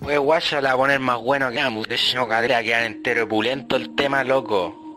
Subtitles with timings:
[0.00, 1.82] Pues guaya la va a poner más bueno que amo.
[1.84, 1.98] De
[2.28, 4.87] cadera quedar entero opulento el tema, loco.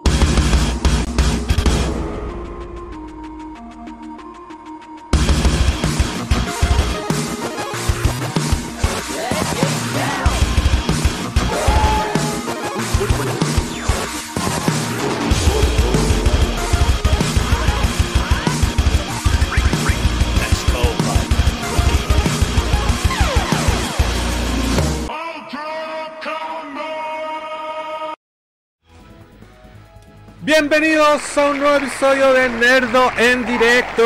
[30.61, 34.03] Bienvenidos a un nuevo episodio de Nerdo en directo.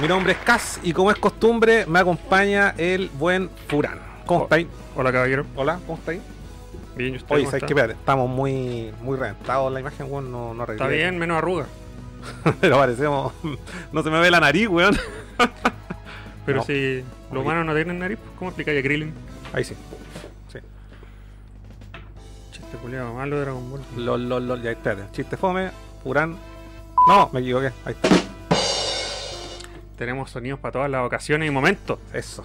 [0.00, 4.00] Mi nombre es Cas y como es costumbre me acompaña el buen Furán.
[4.26, 4.66] ¿Cómo estáis?
[4.96, 5.46] Hola caballero.
[5.54, 6.20] Hola, ¿cómo estáis?
[6.96, 7.66] Bien, ¿y usted Oye, ¿sabes qué?
[7.66, 10.32] Espérate, estamos muy, muy reventados en la imagen, weón.
[10.32, 11.66] No, no Está bien, menos arruga.
[12.60, 13.32] Pero parecemos.
[13.92, 14.98] No se me ve la nariz, weón.
[16.44, 16.64] Pero No.
[16.64, 19.14] si los humanos no tienen nariz, ¿cómo explicáis a Krillin?
[19.52, 19.76] Ahí sí.
[20.52, 20.58] Sí.
[22.50, 23.82] Chiste culiado malo de Dragon Ball.
[23.96, 24.62] Lol, lol, lol.
[24.62, 25.04] Ya, espérate.
[25.12, 25.70] Chiste fome.
[26.02, 26.36] Furán.
[27.08, 27.72] No, me equivoqué.
[27.84, 28.08] Ahí está.
[29.96, 31.98] Tenemos sonidos para todas las ocasiones y momentos.
[32.12, 32.44] Eso.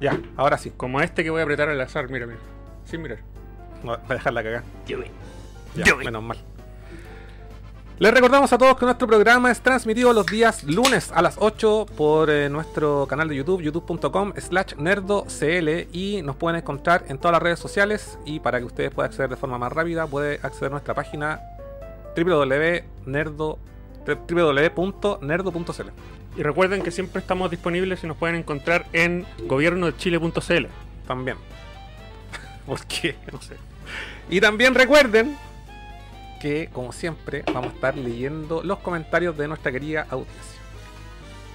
[0.00, 0.70] Ya, ahora sí.
[0.76, 2.38] Como este que voy a apretar al azar, mira, mira.
[2.84, 3.18] Sin mirar.
[3.82, 4.62] No, para dejarla cagar.
[4.86, 4.98] Yo
[5.74, 6.38] Ya, Yo- menos mal.
[7.96, 11.86] Les recordamos a todos que nuestro programa es transmitido los días lunes a las 8
[11.96, 17.34] por eh, nuestro canal de YouTube, youtube.com slash nerdocl y nos pueden encontrar en todas
[17.34, 20.66] las redes sociales y para que ustedes puedan acceder de forma más rápida puede acceder
[20.66, 21.40] a nuestra página
[22.16, 23.58] www.nerdo
[24.06, 25.88] www.nerdo.cl
[26.36, 30.66] Y recuerden que siempre estamos disponibles y nos pueden encontrar en gobiernodechile.cl.
[31.06, 31.36] también.
[32.66, 33.16] ¿Por qué?
[33.32, 33.56] No sé.
[34.28, 35.36] Y también recuerden
[36.40, 40.60] que, como siempre, vamos a estar leyendo los comentarios de nuestra querida audiencia.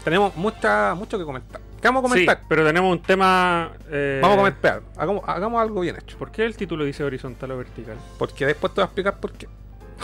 [0.03, 1.61] Tenemos mucha, mucho que comentar.
[1.81, 2.38] ¿Qué vamos a comentar?
[2.39, 3.71] Sí, pero tenemos un tema.
[3.89, 4.81] eh, Vamos a comentar.
[4.97, 6.17] Hagamos, hagamos algo bien hecho.
[6.17, 7.97] ¿Por qué el título dice horizontal o vertical?
[8.17, 9.47] Porque después te voy a explicar por qué.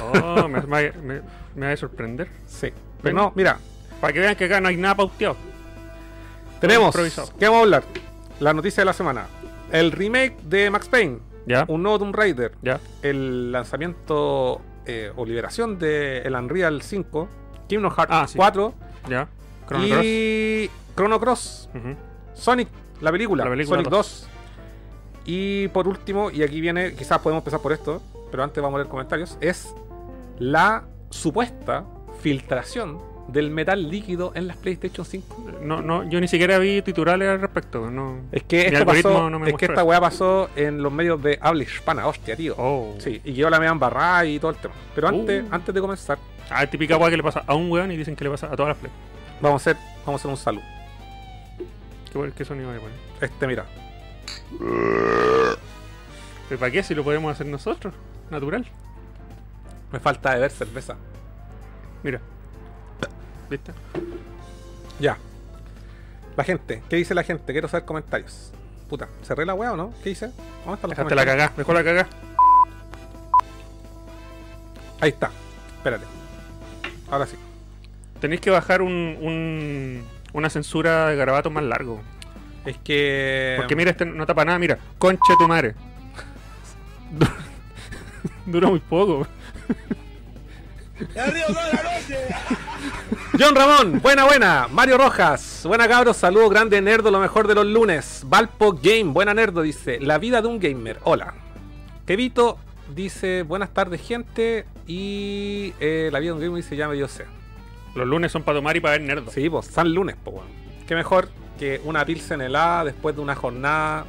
[0.02, 1.22] Oh, me, me, me-
[1.56, 2.28] me va a sorprender.
[2.48, 2.70] Sí.
[3.02, 3.58] Pero no, mira,
[4.02, 5.36] Para que vean que acá no hay nada pauteado.
[6.60, 6.96] tenemos.
[7.38, 7.84] ¿Qué vamos a hablar?
[8.40, 9.28] La noticia de la semana.
[9.72, 11.20] El remake de Max Payne.
[11.48, 11.66] ¿Ya?
[11.68, 12.54] Un nuevo Tomb Raider.
[12.62, 12.80] ¿Ya?
[13.02, 17.30] El lanzamiento eh, o liberación de el Unreal 5.
[17.68, 18.38] Kingdom Hearts Ah, sí.
[18.38, 18.74] 4.
[19.10, 19.28] ¿Ya?
[19.68, 20.02] Chrono Cross.
[20.06, 21.70] y Chrono Cross.
[22.34, 22.68] Sonic,
[23.02, 23.98] la película, La película Sonic 2.
[24.26, 24.28] 2.
[25.26, 28.80] Y por último, y aquí viene, quizás podemos empezar por esto, pero antes vamos a
[28.82, 29.74] leer comentarios, es
[30.40, 31.86] la supuesta
[32.22, 35.52] filtración del metal líquido en las PlayStation 5.
[35.62, 37.90] No, no, yo ni siquiera vi titulares al respecto.
[37.90, 38.20] No.
[38.32, 41.40] Es que esto pasó, no me es que esta weá pasó en los medios de
[41.42, 42.54] habla hispana, hostia, tío.
[42.58, 42.96] Oh.
[43.00, 44.74] Sí, y yo la me embarrada y todo el tema.
[44.94, 45.48] Pero antes, Uh.
[45.52, 46.18] antes de comenzar,
[46.50, 48.56] Ah, típica weá que le pasa a un weón y dicen que le pasa a
[48.56, 48.92] todas las play.
[49.42, 50.64] vamos a hacer, vamos a hacer un saludo.
[52.38, 52.92] ¿Qué, sonido hay, weón?
[53.20, 53.66] Este, mira.
[56.48, 57.94] ¿Pero para qué si lo podemos hacer nosotros?
[58.30, 58.66] Natural.
[59.92, 60.96] Me falta beber cerveza.
[62.04, 62.20] Mira.
[63.50, 63.72] ¿Viste?
[65.00, 65.18] Ya.
[66.36, 67.52] La gente, ¿qué dice la gente?
[67.54, 68.52] Quiero saber comentarios.
[68.90, 69.94] Puta, ¿cerré la weá o no?
[70.04, 70.28] ¿Qué dice?
[70.66, 71.54] ¿Dónde están los Dejaste la cagá.
[71.56, 72.08] Dejó la cagá.
[75.02, 75.32] Ahí está.
[75.78, 76.06] Espérate.
[77.10, 77.36] Ahora sí.
[78.20, 78.92] Tenéis que bajar un,
[79.22, 80.04] un-
[80.34, 82.02] una censura de garabatos más largo.
[82.66, 83.56] Es que.
[83.58, 84.58] Porque mira, este no tapa nada.
[84.60, 85.76] Mira, concha tu madre.
[88.46, 89.28] Dura muy poco.
[93.38, 94.68] John Ramón, buena, buena.
[94.72, 98.24] Mario Rojas, buena cabros, saludo grande, nerdo, lo mejor de los lunes.
[98.28, 100.00] Valpo Game, buena nerdo, dice.
[100.00, 101.34] La vida de un gamer, hola.
[102.06, 102.58] Kevito
[102.94, 104.66] dice, buenas tardes, gente.
[104.88, 107.26] Y eh, la vida de un gamer dice, ya me dio sé.
[107.96, 109.32] Los lunes son para tomar y para ver nerdo.
[109.32, 110.50] Sí, pues, San Lunes, pues, bueno.
[110.88, 114.06] Qué mejor que una pilsen helada después de una jornada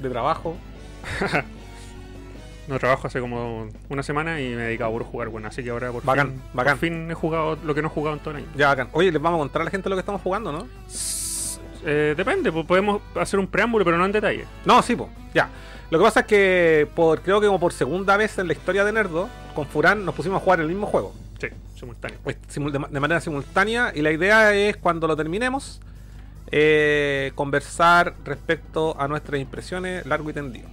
[0.00, 0.56] de trabajo.
[2.68, 5.62] No trabajo hace como una semana y me he dedicado a puro jugar, bueno, así
[5.62, 6.78] que ahora por, Bacán, fin, bacán.
[6.78, 8.46] por fin he jugado lo que no he jugado en todo el año.
[8.56, 8.88] Ya, bacán.
[8.92, 10.66] Oye, les vamos a contar a la gente lo que estamos jugando, ¿no?
[11.86, 14.46] Eh, depende, pues podemos hacer un preámbulo, pero no en detalle.
[14.64, 15.50] No, sí, pues, ya.
[15.90, 18.84] Lo que pasa es que por creo que como por segunda vez en la historia
[18.84, 21.14] de Nerdo, con Furán nos pusimos a jugar el mismo juego.
[21.38, 22.18] Sí, simultáneo.
[22.24, 25.80] pues, de manera simultánea y la idea es cuando lo terminemos
[26.50, 30.68] eh, conversar respecto a nuestras impresiones largo y tendido.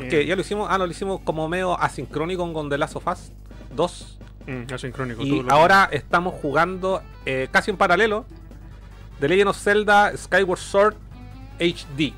[0.00, 3.06] Porque ya lo hicimos, ah, no, lo hicimos como medio asincrónico con The Last of
[3.06, 3.32] Us
[3.74, 4.16] 2
[4.46, 5.22] Mm, asincrónico.
[5.22, 8.24] y ahora estamos jugando eh, casi en paralelo
[9.20, 10.94] The Legend of Zelda Skyward Sword
[11.60, 12.14] HD,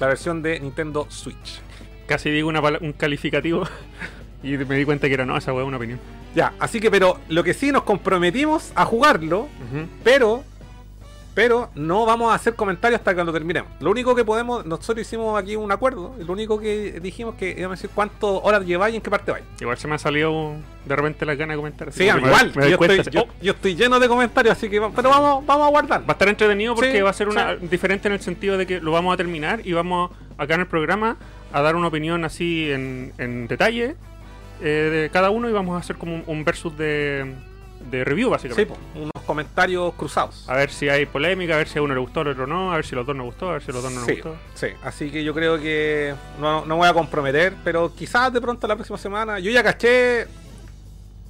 [0.00, 1.60] la versión de Nintendo Switch.
[2.08, 3.62] Casi digo una un calificativo
[4.42, 6.00] y me di cuenta que era no, esa es una opinión.
[6.34, 9.48] Ya, así que, pero lo que sí nos comprometimos a jugarlo,
[10.02, 10.44] pero
[11.32, 13.70] Pero no vamos a hacer comentarios hasta que lo terminemos.
[13.80, 16.12] Lo único que podemos, nosotros hicimos aquí un acuerdo.
[16.18, 19.30] Lo único que dijimos que íbamos a decir cuántas horas lleváis y en qué parte
[19.30, 19.44] vais.
[19.60, 20.54] Igual se me ha salido
[20.84, 21.92] de repente la gana de comentar.
[21.92, 22.52] Sí, me- igual.
[22.56, 25.66] me yo, estoy, yo- oh, yo estoy lleno de comentarios, así que pero vamos, vamos
[25.68, 26.00] a guardar.
[26.02, 27.66] Va a estar entretenido porque Sí, va a ser una sí.
[27.68, 30.66] diferente en el sentido de que lo vamos a terminar y vamos acá en el
[30.66, 31.16] programa
[31.52, 33.94] a dar una opinión así en, en detalle
[34.62, 34.64] eh,
[35.04, 37.34] de cada uno y vamos a hacer como un, un versus de,
[37.90, 38.66] de review Sí, básicamente.
[38.74, 40.48] po, unos comentarios cruzados.
[40.48, 42.72] A ver si hay polémica, a ver si a uno le gustó, al otro no,
[42.72, 43.98] a ver si a los dos nos gustó, a ver si a los dos no
[44.00, 44.36] nos Sí, gustó.
[44.54, 48.66] sí, así que yo creo que no, no voy a comprometer, pero quizás de pronto
[48.66, 49.38] la próxima semana.
[49.38, 50.26] Yo ya caché.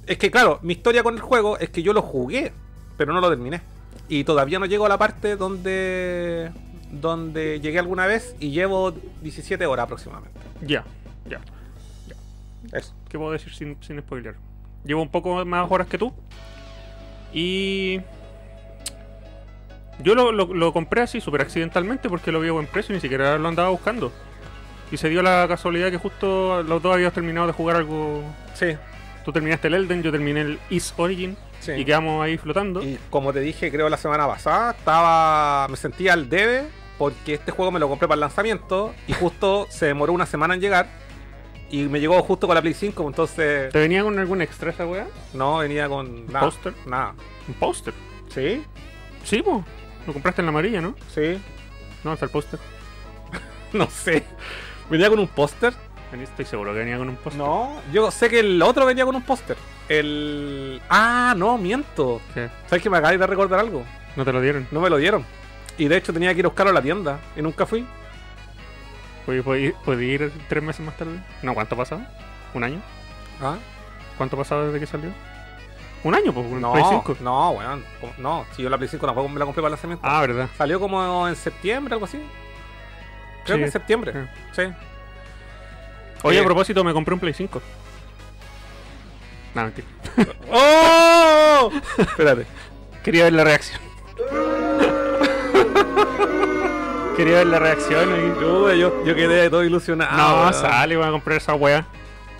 [0.07, 2.51] Es que claro, mi historia con el juego es que yo lo jugué,
[2.97, 3.61] pero no lo terminé.
[4.09, 6.51] Y todavía no llego a la parte donde
[6.91, 10.37] donde llegué alguna vez y llevo 17 horas aproximadamente.
[10.61, 10.83] Ya,
[11.29, 11.39] ya.
[12.73, 12.93] Eso.
[13.09, 14.35] ¿Qué puedo decir sin, sin spoiler?
[14.83, 16.13] Llevo un poco más horas que tú.
[17.33, 18.01] Y.
[20.03, 22.95] Yo lo, lo- lo compré así súper accidentalmente porque lo vi a buen precio y
[22.97, 24.11] ni siquiera lo andaba buscando.
[24.91, 28.23] Y se dio la casualidad que justo los dos habíamos terminado de jugar algo.
[28.55, 28.75] Sí.
[29.23, 31.73] Tú terminaste el Elden, yo terminé el Is Origin sí.
[31.73, 32.81] y quedamos ahí flotando.
[32.81, 36.63] Y como te dije, creo la semana pasada, estaba me sentía al debe
[36.97, 40.55] porque este juego me lo compré para el lanzamiento y justo se demoró una semana
[40.55, 40.87] en llegar
[41.71, 44.85] y me llegó justo con la Play 5, entonces ¿Te venía con algún extra esa
[44.85, 45.07] weá?
[45.33, 46.45] no venía con nada.
[46.45, 46.73] póster?
[46.85, 47.13] Nada.
[47.47, 47.93] ¿Un póster?
[48.29, 48.63] ¿Sí?
[49.23, 49.57] Sí, pues.
[50.07, 50.95] Lo compraste en la amarilla, ¿no?
[51.13, 51.39] Sí.
[52.03, 52.59] No, está el póster.
[53.73, 54.23] No sé.
[54.89, 55.73] ¿Venía con un póster?
[56.11, 57.37] Estoy seguro que venía con un póster.
[57.41, 59.55] No, yo sé que el otro venía con un póster.
[59.87, 60.81] El.
[60.89, 62.19] Ah, no, miento.
[62.33, 62.49] ¿Qué?
[62.67, 63.85] ¿Sabes que me acabáis de recordar algo?
[64.17, 64.67] ¿No te lo dieron?
[64.71, 65.23] No me lo dieron.
[65.77, 67.85] Y de hecho tenía que ir a buscarlo a la tienda y nunca fui.
[69.25, 71.19] ¿Puedes ir, puede ir tres meses más tarde?
[71.43, 72.01] No, ¿cuánto ha pasado?
[72.53, 72.81] ¿Un año?
[73.41, 73.57] ¿Ah?
[74.17, 75.09] ¿Cuánto ha pasado desde que salió?
[76.03, 76.33] ¿Un año?
[76.33, 77.17] Pues, No, Play 5.
[77.21, 77.85] no, weón.
[77.99, 78.13] ¿Cómo?
[78.17, 80.05] No, si yo la Play 5 tampoco me la compré para el lanzamiento.
[80.07, 80.49] Ah, verdad.
[80.57, 82.17] Salió como en septiembre, algo así.
[83.45, 83.61] Creo Sí.
[83.61, 84.29] que en septiembre.
[84.53, 84.63] Sí.
[86.23, 86.41] Oye, Eh.
[86.41, 87.61] a propósito, me compré un Play 5.
[89.53, 89.87] No, mentira.
[90.51, 91.71] ¡Oh!
[91.97, 92.45] Espérate.
[93.03, 93.79] Quería ver la reacción.
[97.21, 98.43] Quería ver la reacción y...
[98.43, 100.17] Uy, yo, yo quedé todo ilusionado.
[100.17, 100.53] no, weón.
[100.55, 101.85] sale, voy a comprar esa wea.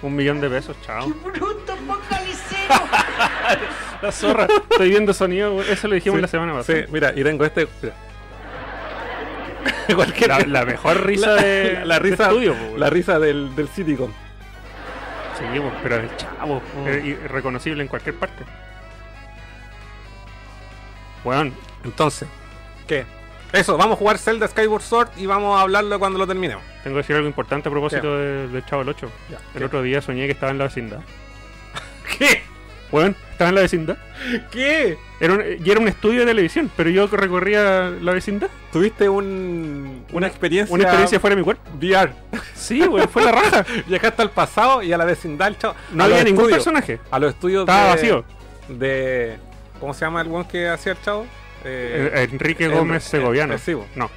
[0.01, 1.07] Un millón de pesos, chao.
[1.24, 2.74] bruto focalicero!
[4.01, 4.48] La zorra.
[4.72, 6.80] Estoy viendo sonido, eso lo dijimos Sí, la semana pasada.
[6.80, 7.68] Sí, mira, y tengo este.
[7.83, 7.94] Mira.
[9.95, 13.19] Cualquier- La, la mejor risa la- de, la, la de risa, estudio, po, la risa
[13.19, 14.12] del, del Citycon.
[15.38, 15.44] Sí,
[15.84, 16.88] pero el chavo, Mm.
[16.88, 18.44] es irreconocible en cualquier parte.
[21.24, 21.54] Weón,
[21.84, 22.27] Entonces,
[22.88, 23.06] ¿qué?
[23.53, 26.63] Eso, vamos a jugar Zelda Skyward Sword y vamos a hablarlo cuando lo terminemos.
[26.83, 29.12] tengo que decir algo importante a propósito de- del Chavo el 8.
[29.30, 29.65] Ya, El ¿qué?
[29.65, 31.00] otro día soñé que estaba en la vecindad.
[32.18, 32.44] ¿Qué?
[32.92, 33.98] Weón, estaba en la vecindad.
[34.51, 34.98] ¿Qué?
[35.19, 38.50] Era un- y era un estudio de televisión, pero yo recorría la vecindad.
[38.71, 41.63] ¿Tuviste un, una experiencia Una experiencia fuera de mi cuerpo.
[41.80, 42.12] VR?
[42.53, 43.65] Sí, weón, fue la raja.
[43.88, 45.75] Viajaste al pasado y a la vecindad, el chavo.
[45.94, 47.00] No a había ningún estudios, personaje.
[47.12, 48.25] A los estudios Estaba de, vacío.
[48.69, 49.38] de.
[49.80, 51.25] ¿Cómo se llama el one que hacía el chavo?
[51.63, 53.58] Eh, Enrique en- Gómez en- Segoviano.
[53.58, 53.75] sí.
[53.96, 54.10] No.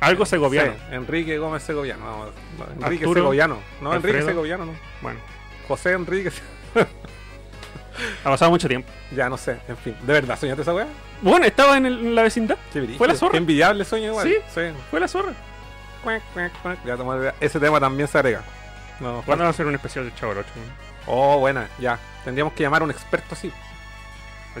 [0.00, 0.72] Algo segoviano.
[0.72, 2.04] Sí, Enrique Gómez Segoviano.
[2.06, 3.58] No, no, Enrique Arturo, Segoviano.
[3.80, 4.22] No, Enrique.
[4.22, 4.72] Segoviano, no.
[5.02, 5.18] Bueno,
[5.66, 6.30] José Enrique.
[8.24, 8.88] ha pasado mucho tiempo.
[9.14, 9.96] ya no sé, en fin.
[10.02, 10.86] ¿De verdad soñaste esa weá?
[11.20, 12.56] Bueno, estaba en, el- en la vecindad.
[12.96, 13.32] Fue la zorra.
[13.32, 14.28] Qué envidiable sueño igual.
[14.28, 14.36] Sí.
[14.90, 15.32] Fue la zorra.
[16.04, 16.78] Cuac, cuac, cuac.
[16.84, 18.42] Ya, toma- ese tema también se agrega.
[19.00, 20.48] No, ¿Cuándo va a ser un especial del Chavo el 8?
[21.06, 21.98] Oh, buena, ya.
[22.24, 23.52] Tendríamos que llamar a un experto así.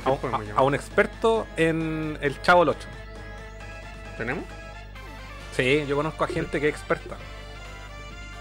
[0.04, 2.88] ¿A un- a- experto en el Chavo el 8.
[4.16, 4.44] ¿Tenemos?
[5.56, 7.16] Sí, yo conozco a gente que es experta.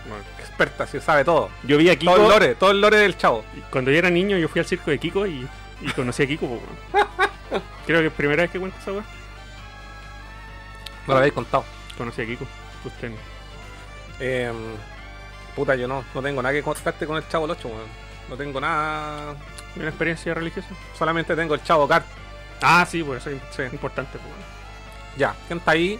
[0.07, 0.23] Bueno.
[0.39, 1.49] Experta, sí, sabe todo.
[1.63, 2.13] Yo vi a Kiko.
[2.13, 3.43] Todo el lore, todo el lore del Chavo.
[3.71, 5.47] Cuando yo era niño, yo fui al circo de Kiko y,
[5.81, 6.59] y conocí a Kiko.
[7.85, 9.03] Creo que es primera vez que cuento esa weá.
[11.07, 11.63] No lo habéis contado.
[11.97, 12.45] Conocí a Kiko.
[12.85, 13.15] Usted no.
[14.19, 14.51] Eh,
[15.55, 18.07] puta, yo no, no tengo nada que contarte con el Chavo el 8, weón.
[18.29, 19.35] No tengo nada.
[19.77, 20.69] ¿Una experiencia religiosa?
[20.97, 22.05] Solamente tengo el Chavo Kart.
[22.61, 24.17] Ah, sí, pues eso es importante.
[24.17, 24.39] po, weón.
[25.17, 25.99] Ya, ¿quién está ahí?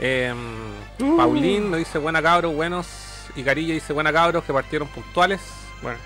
[0.00, 0.34] Eh,
[1.00, 1.16] Uh.
[1.16, 2.86] Paulín nos dice buena cabros, buenos.
[3.36, 5.40] Y Carilla dice buena cabros que partieron puntuales.
[5.82, 5.98] Bueno,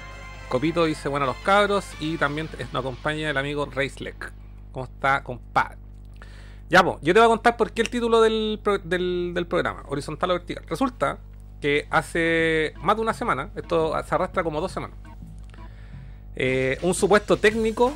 [0.48, 1.86] Copito dice buena los cabros.
[2.00, 4.32] Y también nos acompaña el amigo Reislek.
[4.72, 5.78] ¿Cómo está, compadre?
[6.68, 9.46] Ya, pues, yo te voy a contar por qué el título del, pro- del, del
[9.46, 10.64] programa, horizontal o vertical.
[10.68, 11.18] Resulta
[11.60, 14.96] que hace más de una semana, esto se arrastra como dos semanas,
[16.36, 17.92] eh, un supuesto técnico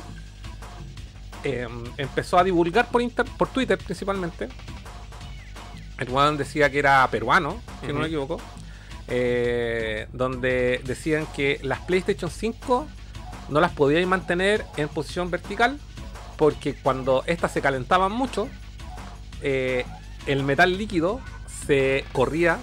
[1.43, 1.67] eh,
[1.97, 4.49] empezó a divulgar por, inter- por Twitter principalmente.
[5.97, 8.39] El weón decía que era peruano, si no me equivoco.
[9.07, 12.87] eh, donde decían que las PlayStation 5
[13.49, 15.77] no las podíais mantener en posición vertical
[16.37, 18.47] porque cuando estas se calentaban mucho
[19.41, 19.85] eh,
[20.27, 21.19] el metal líquido
[21.67, 22.57] se corría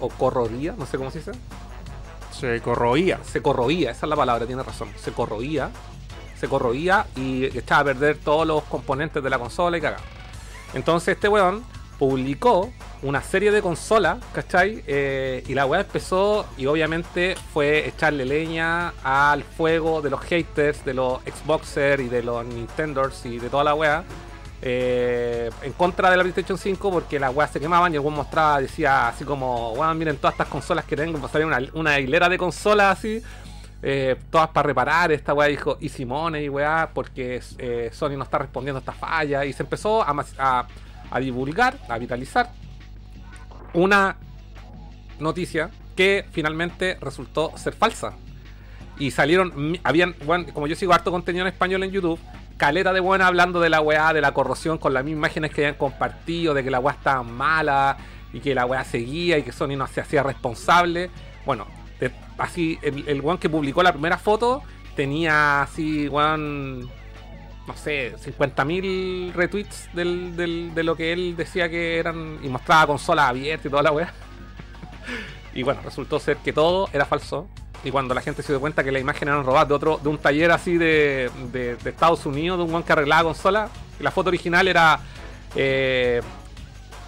[0.00, 1.32] o corrodía, no sé cómo se dice.
[2.40, 3.20] Se corroía.
[3.22, 4.88] Se corroía, esa es la palabra, tiene razón.
[4.96, 5.70] Se corroía,
[6.38, 10.02] se corroía y echaba a perder todos los componentes de la consola y cagaba.
[10.72, 11.62] Entonces este weón
[11.98, 14.82] publicó una serie de consolas, ¿cachai?
[14.86, 20.82] Eh, y la weá empezó y obviamente fue echarle leña al fuego de los haters,
[20.84, 24.04] de los Xboxers y de los Nintenders y de toda la weá.
[24.62, 28.60] Eh, en contra de la PlayStation 5 porque las weas se quemaban y el mostraba,
[28.60, 32.36] decía así como, weón, miren todas estas consolas que tengo, salía una, una hilera de
[32.36, 33.22] consolas así,
[33.82, 38.24] eh, todas para reparar, esta weá dijo, y Simone y weá, porque eh, Sony no
[38.24, 42.50] está respondiendo a esta falla, y se empezó a, a- divulgar, a viralizar
[43.72, 44.16] una
[45.18, 48.12] noticia que finalmente resultó ser falsa.
[48.98, 50.14] Y salieron, habían,
[50.52, 52.18] como yo sigo harto contenido en español en YouTube,
[52.60, 55.62] caleta de buena hablando de la weá, de la corrosión con las mismas imágenes que
[55.64, 57.96] habían compartido, de que la weá estaba mala
[58.34, 61.10] y que la weá seguía y que Sony no se hacía responsable.
[61.46, 61.66] Bueno,
[62.36, 64.62] así, el, el weón que publicó la primera foto
[64.94, 66.80] tenía así, weón,
[67.66, 72.86] no sé, 50.000 retweets del, del- de lo que él decía que eran y mostraba
[72.88, 74.12] consolas abiertas y toda la weá.
[75.54, 77.48] Y bueno, resultó ser que todo era falso.
[77.82, 80.08] Y cuando la gente se dio cuenta que las imágenes eran robadas de otro, de
[80.10, 84.10] un taller así de, de- Estados Unidos, de un guan que arreglaba consolas, y la
[84.10, 85.00] foto original era
[85.56, 86.20] eh,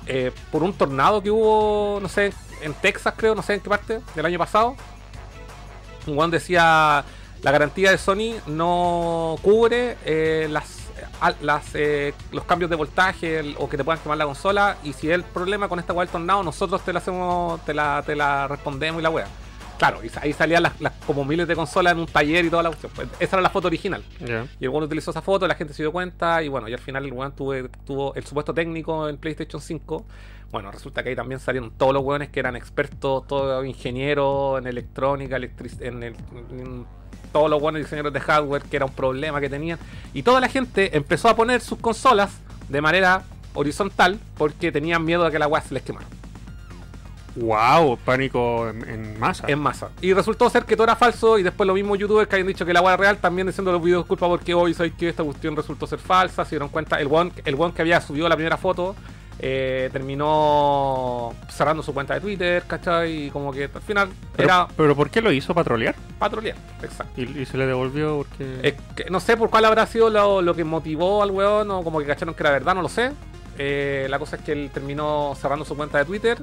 [0.06, 2.32] eh, por un tornado que hubo, no sé,
[2.62, 4.74] en Texas creo, no sé en qué parte, del año pasado.
[6.06, 7.04] Un guan decía,
[7.42, 10.81] la garantía de Sony no cubre eh, las,
[11.40, 14.76] las, eh, los cambios de voltaje el- o que te puedan quemar la consola.
[14.82, 17.74] Y si es el problema con esta weá del tornado, nosotros te la hacemos, te
[17.74, 19.26] la, te la respondemos y la weá.
[19.78, 22.62] Claro, y ahí salían las, las- como miles de consolas en un taller y toda
[22.62, 22.92] la cuestión.
[22.94, 24.04] Pues esa era la foto original.
[24.60, 26.78] Y el weón utilizó esa foto, la gente se dio cuenta y bueno, y al
[26.78, 30.04] final el weón tuve- tuvo el supuesto técnico en PlayStation 5.
[30.52, 34.66] Bueno, resulta que ahí también salieron todos los weones que eran expertos, todos ingenieros en
[34.66, 36.14] electrónica, electric en, el,
[36.50, 36.86] en
[37.32, 39.78] todos los buenos diseñadores de hardware, que era un problema que tenían.
[40.14, 42.32] Y toda la gente empezó a poner sus consolas
[42.68, 43.22] de manera
[43.54, 46.06] horizontal porque tenían miedo de que la weá se les quemara.
[47.36, 49.46] Wow, pánico en, en masa.
[49.48, 49.90] en masa.
[50.00, 52.66] Y resultó ser que todo era falso y después los mismos youtubers que habían dicho
[52.66, 55.56] que la era real también diciendo los videos culpa porque hoy sabéis que esta cuestión
[55.56, 58.56] resultó ser falsa, se dieron cuenta, el one, el one que había subido la primera
[58.56, 58.94] foto
[59.38, 63.26] eh, terminó cerrando su cuenta de Twitter, ¿cachai?
[63.26, 65.54] Y como que al final pero, era pero ¿por qué lo hizo?
[65.54, 65.94] ¿Para trolear?
[66.18, 67.20] patrolear, exacto.
[67.20, 68.60] Y, y se le devolvió porque...
[68.62, 71.82] Es que no sé por cuál habrá sido lo, lo que motivó al weón o
[71.82, 73.10] como que cacharon que era verdad, no lo sé.
[73.58, 76.42] Eh, la cosa es que él terminó cerrando su cuenta de Twitter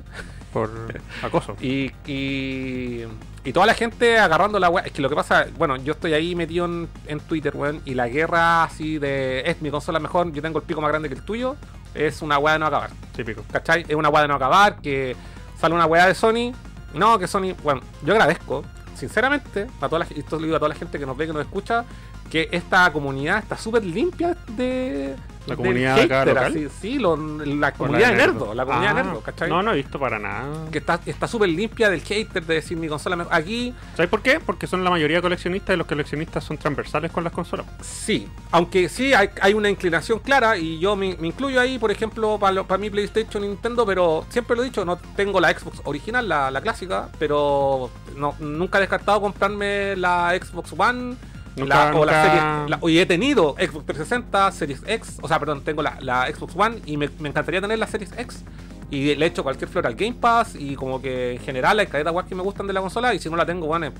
[0.54, 0.70] por
[1.24, 1.56] acoso.
[1.60, 3.04] Y, y,
[3.44, 4.86] y toda la gente agarrando la weá.
[4.86, 7.82] Es que lo que pasa, bueno, yo estoy ahí metido en, en Twitter, weón.
[7.86, 11.10] Y la guerra así de es mi consola mejor, yo tengo el pico más grande
[11.10, 11.56] que el tuyo.
[11.96, 12.92] Es una weá de no acabar.
[13.16, 13.44] Típico.
[13.51, 13.86] ¿Cachai?
[13.88, 14.80] Es una weá de no acabar.
[14.82, 15.16] Que
[15.60, 16.54] sale una weá de Sony.
[16.94, 17.56] No, que Sony.
[17.63, 18.63] Bueno, yo agradezco,
[18.96, 21.28] sinceramente, a toda la, y esto lo digo a toda la gente que nos ve,
[21.28, 21.86] que nos escucha,
[22.30, 25.16] que esta comunidad está súper limpia de.
[25.50, 26.51] La del comunidad acá hater, local.
[26.51, 28.34] así, sí, lo- la comunidad de nerdo.
[28.34, 28.53] nerdo.
[28.53, 29.50] La comunidad de Ah, nerdo, ¿cachai?
[29.50, 30.48] No, no he visto para nada.
[30.72, 33.27] que está está súper limpia del hater de decir mi consola.
[33.32, 34.39] Aquí ¿Sabes por qué?
[34.39, 37.65] Porque son la mayoría coleccionistas y los coleccionistas son transversales con las consolas.
[37.82, 41.91] sí, aunque sí hay, hay una inclinación clara y yo me, me incluyo ahí, por
[41.91, 45.82] ejemplo, para, para mi PlayStation Nintendo, pero siempre lo he dicho, no tengo la Xbox
[45.84, 51.15] original, la, la clásica, pero no, nunca he descartado comprarme la Xbox One.
[51.56, 55.39] Nunca- la- o la serie, la- y he tenido Xbox 360, Series X, o sea,
[55.39, 58.44] perdón, tengo la, la Xbox One y me, me encantaría tener la Series X.
[58.91, 62.12] Y le echo cualquier flor al Game Pass y como que en general hay cadetas
[62.12, 63.91] guas que me gustan de la consola y si no la tengo, bueno,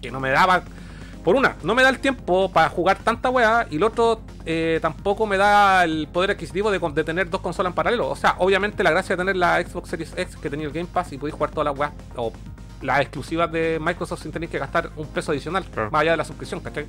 [0.00, 0.62] que no me daba.
[1.22, 3.66] Por una, no me da el tiempo para jugar tanta weá.
[3.70, 7.70] Y el otro, eh, tampoco me da el poder adquisitivo de, de tener dos consolas
[7.70, 8.10] en paralelo.
[8.10, 10.88] O sea, obviamente la gracia de tener la Xbox Series X que tenía el Game
[10.92, 12.30] Pass y podéis jugar todas las weas o
[12.84, 15.90] las exclusivas de Microsoft sin tener que gastar un peso adicional, Claro.
[15.90, 16.86] más allá de la suscripción, ¿cachai?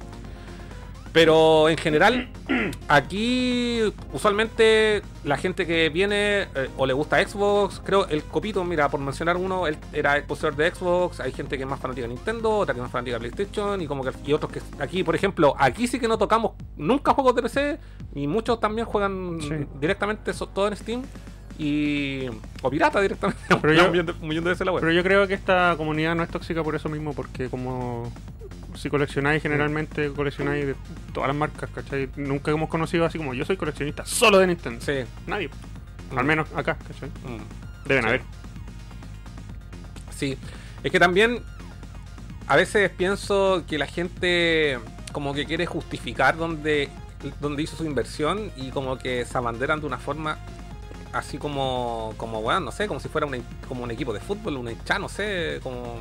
[1.13, 2.27] Pero en general,
[2.89, 8.89] aquí usualmente la gente que viene eh, o le gusta Xbox, creo el Copito, mira,
[8.89, 12.13] por mencionar uno, él era poseedor de Xbox, hay gente que es más fanática de
[12.13, 15.03] Nintendo, otra que es más fanática de PlayStation y como que y otros que aquí,
[15.05, 17.79] por ejemplo, aquí sí que no tocamos nunca juegos de PC
[18.13, 19.65] y muchos también juegan Sí.
[19.79, 21.03] directamente so- todo en Steam
[21.57, 22.25] y
[22.61, 23.41] o pirata directamente.
[23.61, 24.81] Pero yo- un millón de, un millón de veces la web.
[24.81, 28.11] Pero yo creo que esta comunidad no es tóxica por eso mismo, porque como
[28.75, 30.75] si coleccionáis generalmente coleccionáis de
[31.13, 32.09] todas las marcas, ¿cachai?
[32.17, 34.81] Nunca hemos conocido así como yo soy coleccionista solo de Nintendo.
[34.85, 35.05] Sí.
[35.27, 35.49] Nadie.
[36.11, 36.17] Mm.
[36.19, 37.09] Al menos acá, ¿cachai?
[37.09, 37.87] Mm.
[37.87, 38.07] Deben Sí.
[38.09, 38.21] haber.
[40.15, 40.37] Sí,
[40.83, 41.41] es que también
[42.47, 44.79] a veces pienso que la gente
[45.11, 46.89] como que quiere justificar donde,
[47.39, 50.37] donde hizo su inversión y como que se abanderan de una forma
[51.15, 54.57] así como, como weón, no sé, como si fuera un, como un equipo de fútbol,
[54.57, 55.99] un hincha, no sé, como...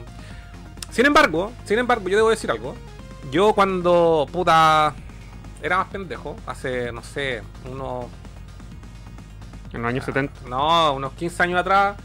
[0.91, 2.75] Sin embargo, sin embargo, yo debo decir algo.
[3.31, 4.95] Yo cuando, puta,
[5.63, 8.07] era más pendejo, hace, no sé, unos
[9.73, 10.49] En los años 70.
[10.49, 11.97] no, unos 15 años atrás,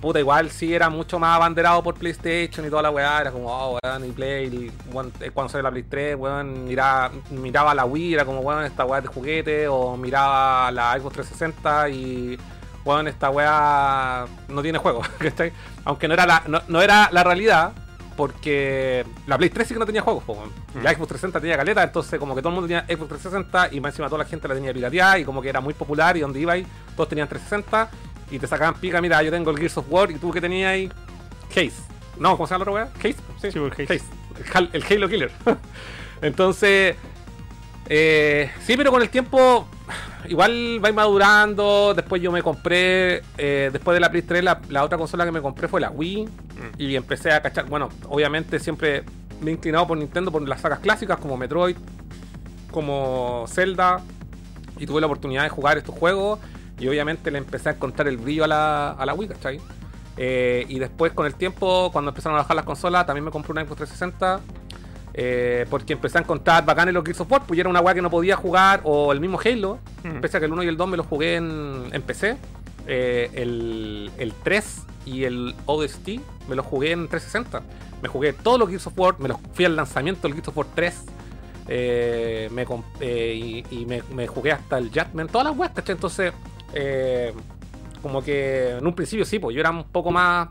[0.00, 3.20] puta, igual sí era mucho más abanderado por PlayStation y toda la weá.
[3.20, 4.46] Era como, oh, weón, y Play.
[4.46, 8.40] Y, weón, eh, cuando salió la Play 3, weón, miraba, miraba la Wii, era como,
[8.40, 9.68] weón, esta weá de juguete.
[9.68, 12.38] O miraba la Xbox 360 y,
[12.86, 15.52] weón, esta weá no tiene juego, ¿cachai?
[15.84, 17.72] Aunque no era la, no, no era la realidad.
[18.16, 20.50] Porque la Play 3 sí que no tenía juegos, weón.
[20.74, 20.94] Y La Mm.
[20.94, 23.92] Xbox 360 tenía caleta, entonces como que todo el mundo tenía Xbox 360 y más
[23.92, 26.40] encima toda la gente la tenía pirateada y como que era muy popular y donde
[26.40, 26.66] iba ahí
[26.96, 27.90] todos tenían 360
[28.30, 30.70] y te sacaban pica, mira, yo tengo el Gears of War y tú que tenías
[30.72, 30.90] ahí
[31.50, 31.74] Case.
[32.18, 32.92] No, ¿cómo se llama la otra weá?
[32.94, 33.16] Case.
[33.42, 34.68] Sí, Sí, pues, Case.
[34.72, 35.30] El Halo Killer.
[36.22, 36.96] Entonces,
[37.88, 39.68] eh, sí, pero con el tiempo
[40.28, 41.94] igual va madurando.
[41.94, 45.32] Después yo me compré, eh, después de la Play 3, la, la otra consola que
[45.32, 46.28] me compré fue la Wii.
[46.78, 49.04] Y empecé a cachar, bueno, obviamente siempre
[49.40, 51.76] me he inclinado por Nintendo por las sagas clásicas como Metroid,
[52.70, 54.00] como Zelda.
[54.78, 56.38] Y tuve la oportunidad de jugar estos juegos.
[56.78, 59.60] Y obviamente le empecé a encontrar el brillo a la, a la Wii, ¿cachai?
[60.18, 63.52] Eh, y después con el tiempo, cuando empezaron a bajar las consolas, también me compré
[63.52, 64.40] una Xbox 360.
[65.18, 68.02] Eh, porque empecé a encontrar bacanes los Gears of War, pues era una weá que
[68.02, 70.20] no podía jugar, o el mismo Halo, Mm.
[70.20, 72.36] pese a que el 1 y el 2 me los jugué en, en PC.
[72.86, 76.08] eh, el, el 3 y el ODST
[76.48, 77.62] me los jugué en 360.
[78.02, 80.56] Me jugué todos los Gears of War, me los fui al lanzamiento del Gears of
[80.58, 81.04] War 3.
[81.68, 82.64] eh, me
[83.00, 85.94] eh, y, y me, me jugué hasta el Judgment, todas las weas, ¿cachai?
[85.96, 86.32] Entonces,
[86.74, 87.32] eh,
[88.02, 90.48] como que en un principio sí, pues yo era un poco más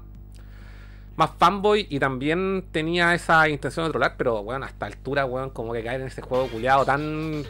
[1.16, 5.74] más fanboy y también tenía esa intención de trolar, pero bueno, hasta altura, weón, como
[5.74, 7.44] que caer en ese juego culiado tan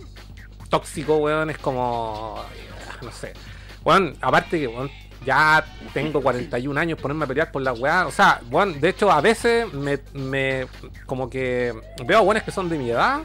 [0.69, 2.43] tóxico, weón, es como.
[3.01, 3.33] No sé.
[3.83, 4.89] Weón, aparte que, weón,
[5.25, 8.05] ya tengo 41 años, ponerme a pelear por la weá.
[8.07, 9.99] O sea, weón, de hecho, a veces me.
[10.13, 10.67] me
[11.05, 11.73] como que
[12.05, 13.21] veo weones que son de mi edad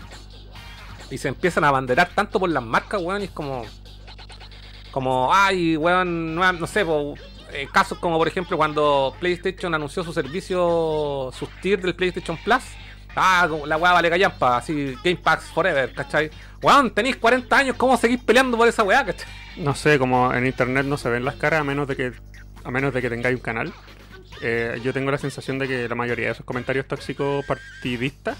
[1.10, 3.64] y se empiezan a abanderar tanto por las marcas, weón, y es como.
[4.90, 7.14] Como, ay, weón, no, no sé, po,
[7.52, 12.62] eh, casos como por ejemplo cuando PlayStation anunció su servicio, sus tiers del PlayStation Plus.
[13.16, 16.30] Ah, la weá vale callampa, así, Game Pass Forever, ¿cachai?
[16.62, 19.26] Weón, tenéis 40 años, ¿cómo seguís peleando por esa weá, cachai?
[19.56, 22.12] No sé, como en internet no se ven las caras a menos de que
[22.62, 23.72] a menos de que tengáis un canal.
[24.42, 28.38] Eh, yo tengo la sensación de que la mayoría de esos comentarios tóxicos partidistas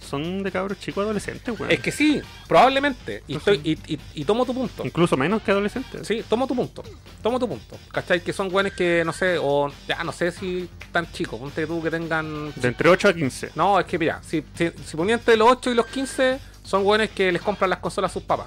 [0.00, 1.72] son de cabros chicos adolescentes, weón.
[1.72, 3.24] Es que sí, probablemente.
[3.26, 4.86] Y, No estoy, y, y- y tomo tu punto.
[4.86, 6.06] Incluso menos que adolescentes.
[6.06, 6.84] Sí, tomo tu punto.
[7.22, 7.76] Tomo tu punto.
[7.90, 8.20] ¿Cachai?
[8.22, 11.40] Que son weones que, no sé, o ya no sé si tan chicos.
[11.40, 12.52] Ponte tú que tengan.
[12.54, 13.50] De entre 8 a 15.
[13.56, 16.86] No, es que mira, si, si, si ponía entre los 8 y los 15, son
[16.86, 18.46] weones que les compran las consolas a sus papás.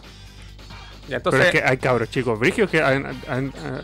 [1.10, 1.40] Entonces.
[1.42, 3.84] Pero es que hay cabros chicos brigios que han, han- han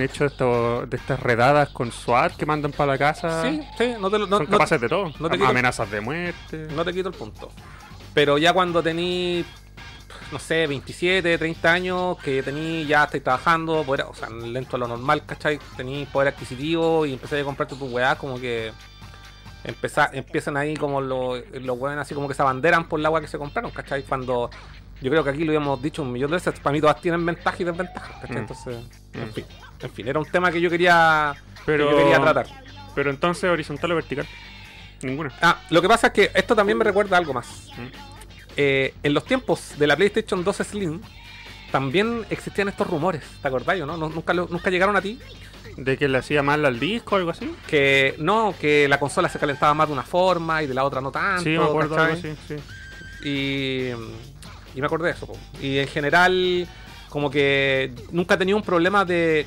[0.00, 3.42] hecho esto, de estas redadas con SWAT que mandan para la casa.
[3.42, 4.26] Sí, sí, no te lo.
[4.26, 5.12] No, son no- capaces de todo.
[5.18, 6.68] no te quito- Amenazas de muerte.
[6.74, 7.50] no te quito el punto.
[8.14, 9.44] Pero ya cuando tení,
[10.30, 14.78] no sé, 27, 30 años, que tení, ya estáis trabajando, poder- o sea, lento a
[14.78, 15.58] lo normal, ¿cachai?
[15.76, 18.72] Tení poder adquisitivo y empecé a comprarte tu weá, como que
[19.64, 23.20] empeza- empiezan ahí como los los weones así como que se abanderan por la weá
[23.20, 24.02] que se compraron, ¿cachai?
[24.04, 24.50] Cuando
[25.00, 27.24] yo creo que aquí lo habíamos dicho un millón de veces, para mí todas tienen
[27.24, 28.30] ventajas y desventajas.
[28.30, 28.36] Mm.
[28.36, 28.76] Entonces,
[29.14, 29.44] en fin,
[29.80, 31.34] en fin, era un tema que yo quería,
[31.66, 32.46] Pero, que yo quería tratar.
[32.94, 34.26] pero entonces horizontal o vertical.
[35.02, 35.32] Ninguna.
[35.42, 37.68] Ah, lo que pasa es que esto también me recuerda algo más.
[37.76, 37.86] Mm.
[38.56, 41.00] Eh, en los tiempos de la PlayStation 2 Slim
[41.72, 43.96] también existían estos rumores, ¿te acordás o no?
[43.96, 45.18] ¿No- ¿Nunca, lo- ¿Nunca llegaron a ti?
[45.76, 47.52] De que le hacía mal al disco o algo así.
[47.66, 51.00] Que no, que la consola se calentaba más de una forma y de la otra
[51.00, 51.42] no tanto.
[51.42, 52.16] sí, me acuerdo algo.
[52.46, 52.54] Sí.
[53.24, 53.90] Y,
[54.74, 55.26] y me acordé de eso.
[55.26, 55.36] po.
[55.60, 56.68] Y en general,
[57.08, 59.46] como que nunca he tenido un problema de,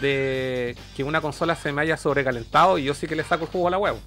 [0.00, 3.50] de que una consola se me haya sobrecalentado y yo sí que le saco el
[3.50, 3.98] jugo a la huevo.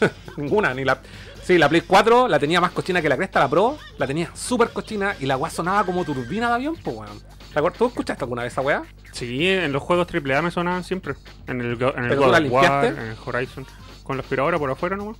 [0.36, 1.00] Ninguna, ni la.
[1.42, 4.30] Sí, la Play 4 la tenía más cochina que la cresta, la Pro la tenía
[4.34, 7.18] súper cochina y la weá sonaba como turbina de avión, pues weón.
[7.52, 7.78] ¿Te acuerdas?
[7.78, 8.82] ¿Tú escuchaste alguna vez esa weá?
[9.12, 11.14] Sí, en los juegos AAA me sonaban siempre.
[11.48, 13.66] En el, en el ¿Pero tú God of War, en el Horizon.
[14.04, 15.16] Con la aspiradora por afuera nomás.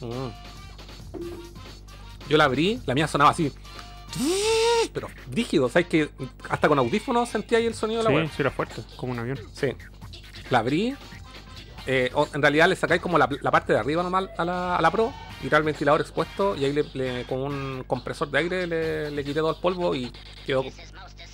[0.00, 0.28] Mm.
[2.28, 3.52] Yo la abrí, la mía sonaba así.
[4.92, 6.08] Pero rígido, ¿sabes que
[6.48, 8.26] hasta con audífonos sentía ahí el sonido de la weá?
[8.26, 9.38] Sí, sí era fuerte, como un avión.
[9.52, 9.68] Sí.
[10.50, 10.94] La abrí.
[11.86, 14.82] eh, en realidad le sacáis como la, la parte de arriba normal a la, a
[14.82, 15.12] la Pro.
[15.42, 19.24] Tiré el ventilador expuesto y ahí le, le- con un compresor de aire le, le
[19.24, 20.10] quité todo el polvo y
[20.46, 20.64] quedó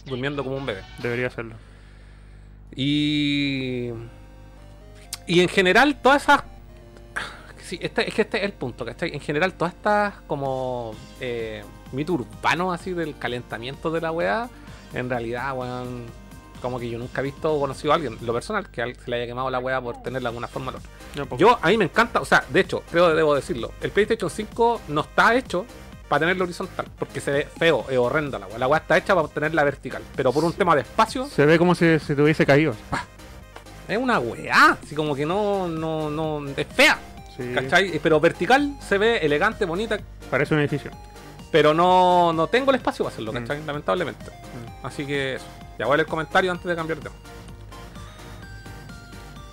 [0.06, 0.82] durmiendo como un bebé.
[0.98, 1.54] Debería hacerlo.
[2.74, 3.90] Y.
[5.26, 6.42] Y en general, todas esas.
[7.70, 9.14] Sí, este, es que este es el punto, ¿cachai?
[9.14, 10.92] En general, todas estas como.
[11.20, 14.50] Eh, mito urbano así del calentamiento de la weá.
[14.92, 16.06] En realidad, weón.
[16.60, 19.16] Como que yo nunca he visto o conocido a alguien, lo personal, que se le
[19.16, 21.40] haya quemado la weá por tenerla de alguna forma o pues.
[21.40, 24.82] Yo, a mí me encanta, o sea, de hecho, creo debo decirlo, el PlayStation 5
[24.88, 25.64] no está hecho
[26.08, 28.58] para tenerla horizontal, porque se ve feo, es horrenda la weá.
[28.58, 31.56] La weá está hecha para tenerla vertical, pero por un tema de espacio, Se ve
[31.56, 32.74] como si se te hubiese caído.
[33.88, 36.98] es una weá, así como que no, no, no, es fea,
[37.40, 37.54] Sí.
[37.54, 37.98] ¿cachai?
[38.02, 39.98] Pero vertical se ve elegante, bonita,
[40.30, 40.90] Parece un edificio.
[41.50, 43.36] pero no, no tengo el espacio para hacerlo, Mm.
[43.36, 43.64] ¿cachai?
[43.64, 44.26] Lamentablemente.
[44.82, 45.44] Así que eso.
[45.78, 47.16] Ya voy a leer el comentario antes de cambiar de tema.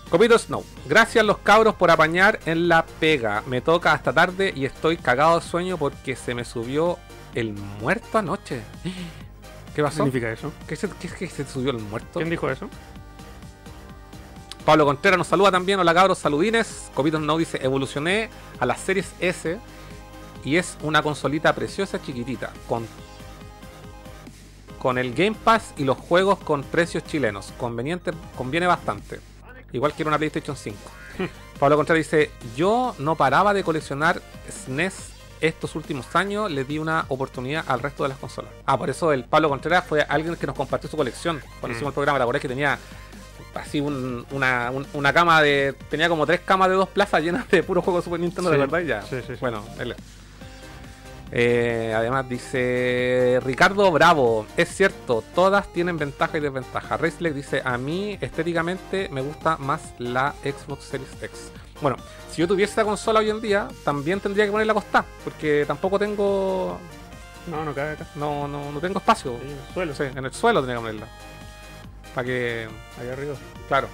[0.10, 0.64] Copito Snow.
[0.88, 3.44] Gracias los cabros por apañar en la pega.
[3.46, 6.98] Me toca hasta tarde y estoy cagado de sueño porque se me subió
[7.36, 8.62] el muerto anoche.
[8.84, 8.92] ¿Qué
[9.76, 9.98] ¿Qué pasó?
[9.98, 10.54] significa eso?
[10.66, 12.20] ¿Qué se, qué, qué se subió el muerto?
[12.20, 12.70] ¿Quién dijo eso?
[14.68, 15.80] Pablo Contreras nos saluda también.
[15.80, 16.92] Hola cabros, saludines.
[16.94, 19.58] Copito Snow dice, evolucioné a las series S
[20.44, 22.86] y es una consolita preciosa chiquitita con
[24.78, 27.54] con el Game Pass y los juegos con precios chilenos.
[27.58, 29.22] Conveniente, conviene bastante.
[29.72, 30.78] Igual que una PlayStation 5.
[31.60, 37.06] Pablo Contreras dice, yo no paraba de coleccionar SNES estos últimos años, le di una
[37.08, 38.52] oportunidad al resto de las consolas.
[38.66, 41.42] Ah, por eso el Pablo Contreras fue alguien que nos compartió su colección.
[41.62, 41.78] Cuando Mm.
[41.78, 42.78] hicimos el programa, la verdad que tenía
[43.56, 45.74] así un- una, un- una cama de...
[45.90, 48.58] Tenía como tres camas de dos plazas llenas de puros juegos de Super Nintendo, de
[48.58, 49.02] verdad, ya.
[49.04, 49.34] Sí, sí.
[49.40, 49.96] Bueno, él...
[51.30, 56.96] Eh, además dice Ricardo Bravo, es cierto, todas tienen ventaja y desventaja.
[56.96, 61.52] Raceleg dice, a mí estéticamente me gusta más la Xbox Series X.
[61.82, 61.98] Bueno,
[62.32, 66.00] si yo tuviese esta consola hoy en día, también tendría que ponerla acostada, porque tampoco
[66.00, 66.80] tengo
[67.46, 68.08] No, no cae acá.
[68.16, 69.34] no, no, no tengo espacio.
[69.36, 69.96] En el suelo.
[69.96, 71.08] Sí, en el suelo tendría que ponerla.
[72.18, 72.68] Para que,
[73.00, 73.36] Ahí arriba.
[73.68, 73.88] claro,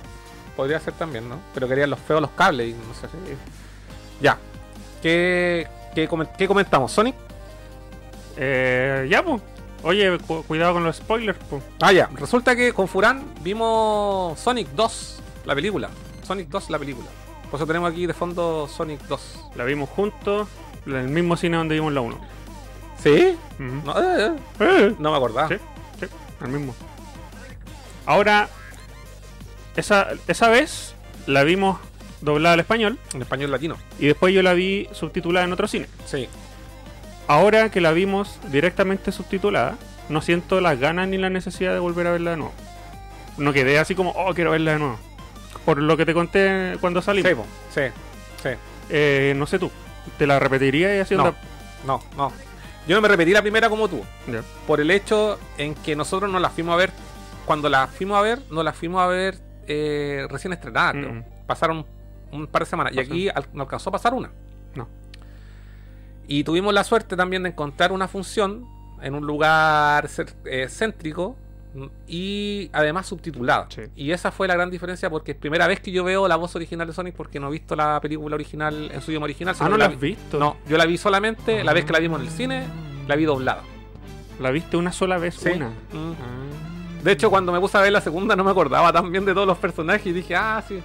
[0.55, 1.39] podría ser también, ¿no?
[1.53, 3.09] Pero querían los feos los cables y no sé.
[4.21, 4.38] Ya.
[5.01, 6.07] ¿Qué, qué,
[6.38, 6.89] qué comentamos?
[6.93, 7.15] ¿Sonic?
[8.38, 9.41] Eh, ya, pues.
[9.83, 11.62] Oye, cu- cuidado con los spoilers, pues.
[11.81, 12.09] Ah, ya.
[12.15, 15.89] Resulta que con Furán vimos Sonic 2, la película.
[16.25, 17.07] Sonic 2, la película.
[17.51, 19.49] Por eso tenemos aquí de fondo Sonic 2.
[19.55, 20.47] La vimos juntos
[20.86, 22.17] en el mismo cine donde vimos la 1.
[23.03, 23.38] ¿Sí?
[23.59, 25.49] No, eh, eh, Eh, no me acordaba.
[25.49, 25.55] Sí,
[25.99, 26.05] sí,
[26.41, 26.73] el mismo.
[28.06, 28.50] Ahora,
[29.76, 30.96] esa, esa vez
[31.28, 31.80] la vimos
[32.22, 33.76] doblada al español En español latino.
[34.00, 35.88] y después yo la vi subtitulada en otro cine.
[36.06, 36.28] Sí.
[37.28, 39.78] Ahora que la vimos directamente subtitulada,
[40.10, 42.54] no siento las ganas ni la necesidad de volver a verla de nuevo.
[43.38, 44.98] No quedé así como, oh, quiero verla de nuevo.
[45.66, 47.30] Por lo que te conté cuando salimos.
[47.30, 47.46] Sí, po.
[47.74, 47.82] sí.
[48.44, 48.50] Sí.
[48.89, 49.72] Eh, no sé tú,
[50.18, 51.24] ¿te la repetiría y así No.
[51.24, 51.38] onda?
[51.88, 52.32] No, no.
[52.86, 54.04] Yo no me repetí la primera como tú.
[54.28, 54.42] Ya.
[54.68, 56.92] Por el hecho en que nosotros nos la fuimos a ver.
[57.45, 60.91] Cuando la fuimos a ver, nos la fuimos a ver eh, recién estrenada.
[60.91, 61.13] creo.
[61.13, 61.23] Mm.
[61.47, 61.86] Pasaron
[62.32, 62.93] un par de semanas.
[62.93, 64.32] Y aquí al- nos alcanzó a pasar una.
[64.75, 64.88] No.
[66.27, 68.65] Y tuvimos la suerte también de encontrar una función
[69.01, 70.10] en un lugar
[70.45, 71.36] eh, céntrico
[72.08, 73.65] y además subtitulada.
[73.69, 73.82] Sí.
[73.95, 76.56] Y esa fue la gran diferencia porque es primera vez que yo veo la voz
[76.56, 79.56] original de Sonic porque no he visto la película original en su idioma original.
[79.60, 80.39] Ah, ¿no la vi- has visto?
[80.39, 82.63] No, yo la vi solamente la vez que la vimos en el cine,
[83.08, 83.63] la vi doblada.
[84.39, 85.49] La viste una sola vez, Sí.
[85.49, 85.67] una.
[85.69, 86.13] Mm.
[86.21, 86.62] Ah.
[87.04, 89.34] De hecho, cuando me puse a ver la segunda no me acordaba tan bien de
[89.34, 90.80] todos los personajes y dije, ah, sí.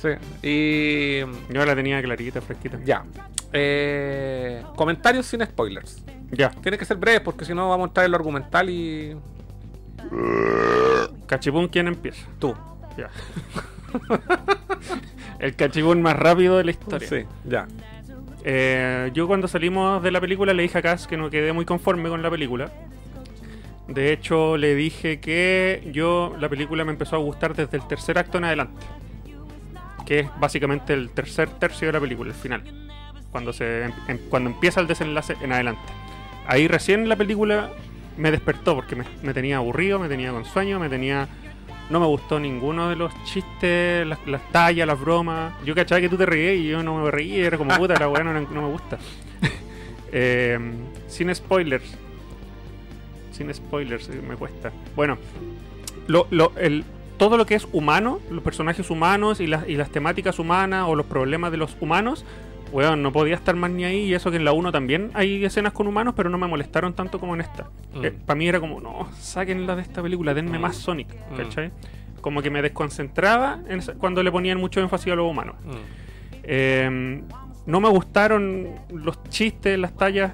[0.00, 0.08] Sí.
[0.42, 1.20] Y
[1.52, 2.78] Yo la tenía clarita, fresquita.
[2.84, 3.04] ya.
[3.52, 6.02] Eh, comentarios sin spoilers.
[6.30, 6.50] Ya.
[6.50, 9.16] Tiene que ser breves porque si no vamos a entrar en lo argumental y
[11.26, 12.26] Cachipún, ¿quién empieza?
[12.38, 12.54] tú.
[12.96, 13.10] Ya.
[15.38, 17.08] el cachipún más rápido de la historia.
[17.08, 17.66] Sí, ya.
[18.44, 21.64] Eh, yo cuando salimos de la película le dije a Cass que no quedé muy
[21.64, 22.70] conforme con la película.
[23.88, 28.18] De hecho, le dije que yo la película me empezó a gustar desde el tercer
[28.18, 28.84] acto en adelante.
[30.06, 32.62] Que es básicamente el tercer tercio de la película, el final.
[33.32, 35.80] Cuando, se, em- em- cuando empieza el desenlace en adelante.
[36.46, 37.70] Ahí recién la película
[38.16, 41.28] me despertó porque me, me tenía aburrido, me tenía con sueño, me tenía...
[41.90, 45.54] No me gustó ninguno de los chistes, las, las tallas, las bromas.
[45.64, 48.08] Yo cachaba que tú te reías y yo no me reí, era como puta, la
[48.10, 48.98] weá no, no me gusta.
[50.10, 50.58] Eh,
[51.06, 51.84] sin spoilers.
[53.38, 54.72] Sin spoilers, eh, me cuesta.
[54.96, 55.16] Bueno,
[56.08, 56.84] lo, lo- el,
[57.18, 60.94] todo lo que es humano, los personajes humanos y las, y las temáticas humanas o
[60.96, 62.24] los problemas de los humanos,
[62.72, 64.00] weón, no podía estar más ni ahí.
[64.06, 66.94] Y eso que en la 1 también hay escenas con humanos, pero no me molestaron
[66.94, 67.68] tanto como en esta.
[67.94, 68.24] Mm.
[68.26, 70.62] Para mí era como, no, sáquenla de esta película, denme Mm.
[70.62, 71.36] más Sonic, Mm.
[71.36, 71.70] ¿cachai?
[72.20, 75.54] Como que me desconcentraba en cuando le ponían mucho énfasis a los humanos.
[75.64, 75.70] Mm.
[76.42, 77.22] Eh,
[77.66, 80.32] no me gustaron los chistes, las tallas,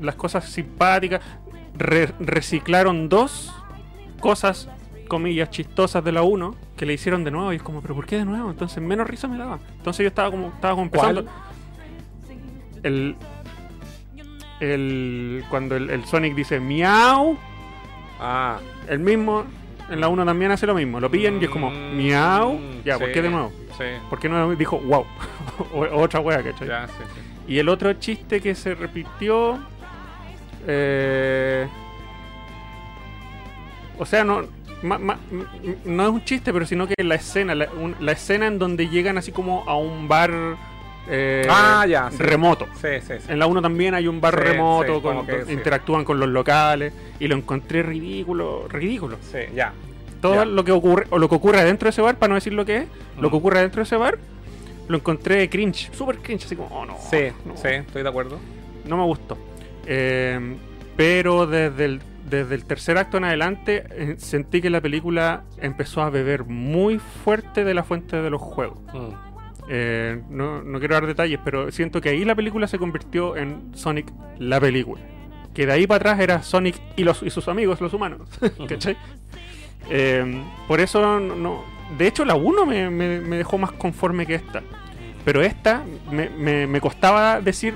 [0.00, 1.20] las cosas simpáticas.
[1.78, 3.52] Re- reciclaron dos
[4.20, 4.68] cosas,
[5.08, 7.52] comillas, chistosas de la 1 que le hicieron de nuevo.
[7.52, 8.50] Y es como, ¿pero por qué de nuevo?
[8.50, 9.58] Entonces menos risa me daba.
[9.76, 11.24] Entonces yo estaba como, estaba como empezando.
[11.24, 11.34] ¿Cuál?
[12.82, 13.16] El,
[14.60, 15.44] el.
[15.50, 17.36] Cuando el, el Sonic dice miau,
[18.20, 18.58] Ah,
[18.88, 19.44] el mismo.
[19.90, 20.98] En la 1 también hace lo mismo.
[20.98, 22.58] Lo pillan y es como, Mm, miau.
[22.84, 23.52] Ya, ¿por sí, qué de nuevo?
[23.78, 23.84] Sí.
[24.10, 25.04] ¿Por qué no dijo wow?
[25.74, 26.66] o otra wea, ¿cachai?
[26.66, 27.52] Ya, sí, sí.
[27.52, 29.58] Y el otro chiste que se repitió.
[30.66, 31.66] Eh,
[33.98, 34.42] o sea, no.
[34.82, 38.12] ma- ma- m- no es un chiste, pero sino que la escena, la, un- la
[38.12, 40.30] escena en donde llegan así como a un bar
[41.08, 42.18] eh, Ah, ya, sí.
[42.18, 42.66] remoto.
[42.74, 43.26] Sí, sí, sí.
[43.32, 47.28] En la 1 también hay un bar remoto, con- que interactúan con los locales y
[47.28, 49.16] lo encontré ridículo, ridículo.
[49.32, 49.72] Sí, ya.
[50.20, 50.44] Todo Ya.
[50.44, 52.64] lo que ocurre o lo que ocurre dentro de ese bar, para no decir lo
[52.66, 52.84] que es,
[53.20, 53.30] lo Mm.
[53.30, 54.18] que ocurre dentro de ese bar,
[54.88, 58.38] lo encontré cringe, super cringe, así como, oh no, Sí, no, sí, estoy de acuerdo.
[58.84, 59.38] no me gustó.
[59.86, 60.56] Eh,
[60.96, 66.02] pero desde el, desde el tercer acto en adelante eh, sentí que la película empezó
[66.02, 68.78] a beber muy fuerte de la fuente de los juegos.
[68.94, 69.08] Mm.
[69.68, 73.72] Eh, no, no quiero dar detalles, pero siento que ahí la película se convirtió en
[73.74, 75.02] Sonic la película.
[75.54, 78.28] Que de ahí para atrás era Sonic y, los, y sus amigos, los humanos.
[78.68, 78.96] ¿Cachai?
[79.90, 81.64] Eh, por eso, no, no-
[81.98, 84.62] de hecho, la 1 me, me- me dejó más conforme que esta.
[85.24, 87.74] Pero esta me, me- me costaba decir,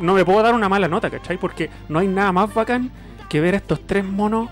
[0.00, 1.36] no me puedo dar una mala nota, ¿cachai?
[1.38, 2.90] Porque no hay nada más bacán
[3.28, 4.48] que ver a estos tres monos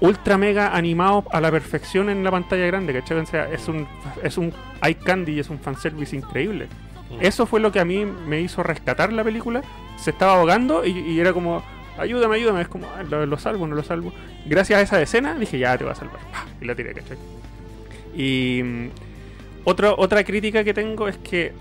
[0.00, 3.18] ultra mega animados a la perfección en la pantalla grande, ¿cachai?
[3.18, 3.86] O sea, es un,
[4.22, 6.66] es un eye candy y es un fanservice increíble.
[7.10, 7.24] Mm.
[7.24, 9.62] Eso fue lo que a mí me hizo rescatar la película.
[9.98, 11.62] Se estaba ahogando y, y era como,
[11.98, 12.60] ayúdame, ayúdame.
[12.60, 14.12] Es como, "Ah, lo, lo salvo, no lo salvo.
[14.44, 16.18] Gracias a esa escena dije, ya te voy a salvar.
[16.60, 17.16] Y la tiré, ¿cachai?
[18.14, 18.88] Y mm,
[19.64, 21.52] otra, otra crítica que tengo es que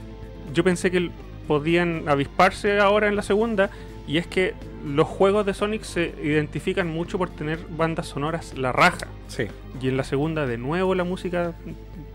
[0.54, 1.10] yo pensé que
[1.48, 3.70] podían avisparse ahora en la segunda.
[4.08, 4.54] Y es que
[4.86, 9.08] los juegos de Sonic se identifican mucho por tener bandas sonoras la raja.
[9.28, 9.48] Sí.
[9.82, 11.54] Y en la segunda, de nuevo, la música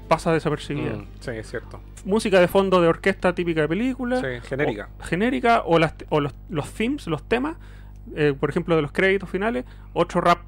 [0.06, 0.92] pasa desapercibida.
[0.96, 1.80] Mm, sí, es cierto.
[2.04, 4.20] Música de fondo de orquesta típica de película.
[4.20, 4.88] Sí, genérica.
[4.98, 7.56] o- genérica o, las, o los, los themes, los temas,
[8.14, 10.38] eh, por ejemplo, de los créditos finales, otro rap,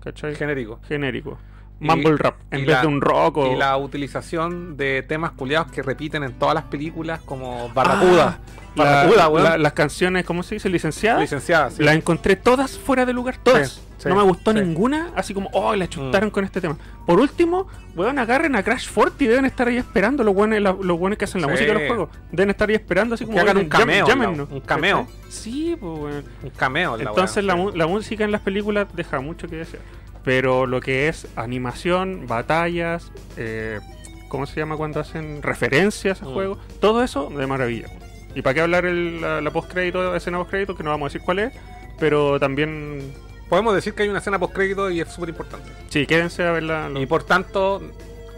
[0.00, 0.34] ¿cachai?
[0.34, 0.80] Genérico.
[0.88, 1.38] Genérico.
[1.80, 3.52] Mumble rap, en vez la- de un rock o...
[3.52, 8.38] Y la utilización de temas culiados que repiten en todas las películas como Barracuda.
[8.76, 9.44] la- Barracuda, weón.
[9.44, 10.68] la- las canciones, ¿cómo se dice?
[10.68, 11.20] Licenciadas.
[11.22, 11.82] Licenciada, sí.
[11.82, 13.70] Las encontré todas fuera de lugar, todas.
[13.72, 14.52] Sí, sí, no me gustó.
[14.52, 14.56] Mm.
[14.56, 16.76] ninguna, así como, oh, la chutaron con este tema.
[17.06, 17.66] Por último,
[17.96, 21.40] weón, agarren a Crash Forty, deben estar ahí esperando los buenos, los buenos que hacen
[21.40, 22.08] la música de los juegos.
[22.30, 24.54] Deben estar ahí esperando, así como, Que hagan "Oigan, un cameo, llam- llámennos", ¿no?
[24.54, 25.06] Un cameo.
[25.30, 26.24] Sí, pues, weón.
[26.42, 26.96] Un cameo.
[26.96, 29.82] en la Entonces la, weá, mu- la música en las películas deja mucho que desear.
[30.24, 33.80] Pero lo que es animación, batallas, eh,
[34.28, 36.32] ¿cómo se llama cuando hacen referencias a Mm.
[36.34, 36.58] juegos?
[36.80, 37.88] Todo eso de maravilla.
[38.34, 40.76] ¿Y para qué hablar el, la, la postcrédito, escena postcrédito?
[40.76, 41.52] Que no vamos a decir cuál es,
[41.98, 43.12] pero también...
[43.48, 45.68] Podemos decir que hay una escena postcrédito y es súper importante.
[45.88, 46.88] Sí, quédense a verla.
[46.94, 47.82] Y por tanto,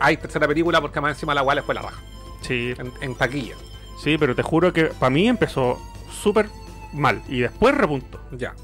[0.01, 2.01] hay tercera película porque más encima la cual fue la baja.
[2.41, 3.55] Sí, En, en taquilla.
[4.03, 5.79] sí, pero te juro que para mí empezó
[6.11, 6.49] súper
[6.95, 8.21] mal y después repuntó.
[8.33, 8.55] Ya.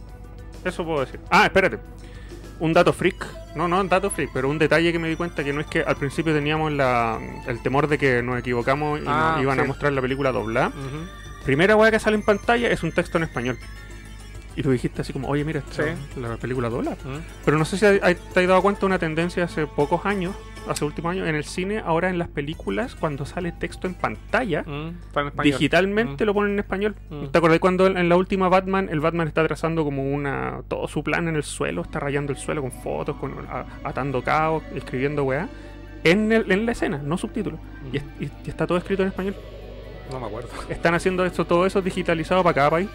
[0.64, 1.20] Eso puedo decir.
[1.30, 1.78] Ah, espérate.
[2.60, 3.24] Un dato freak.
[3.54, 5.66] No, no un dato freak, pero un detalle que me di cuenta que no es
[5.68, 9.60] que al principio teníamos la, el temor de que nos equivocamos y Ah, nos iban
[9.60, 10.68] a mostrar la película doblada.
[10.68, 11.44] Ujú.
[11.44, 13.58] Primera weá que sale en pantalla es un texto en español.
[14.56, 15.90] Y tú dijiste así como, oye, mira, esta Sí.
[16.20, 16.96] la película doblada.
[17.04, 17.20] Ujú.
[17.44, 20.04] Pero no sé si hay- hay- te has dado cuenta de una tendencia hace pocos
[20.04, 20.34] años,
[20.70, 24.62] hace últimos años, en el cine, ahora en las películas, cuando sale texto en pantalla,
[24.62, 26.26] Mm, digitalmente Mm.
[26.26, 26.94] lo ponen en español.
[27.10, 27.26] Mm.
[27.26, 31.02] ¿Te acordás cuando en la última Batman, el Batman está trazando como una todo su
[31.02, 33.34] plan en el suelo, está rayando el suelo con fotos, con
[33.84, 35.48] atando caos, escribiendo weá?
[36.04, 37.58] En, el- en la escena, no subtítulos.
[37.60, 37.94] Mm.
[37.94, 39.34] Y, es- y- y está todo escrito en español.
[40.12, 40.48] No me acuerdo.
[40.68, 42.88] Están haciendo esto, todo eso digitalizado para cada país.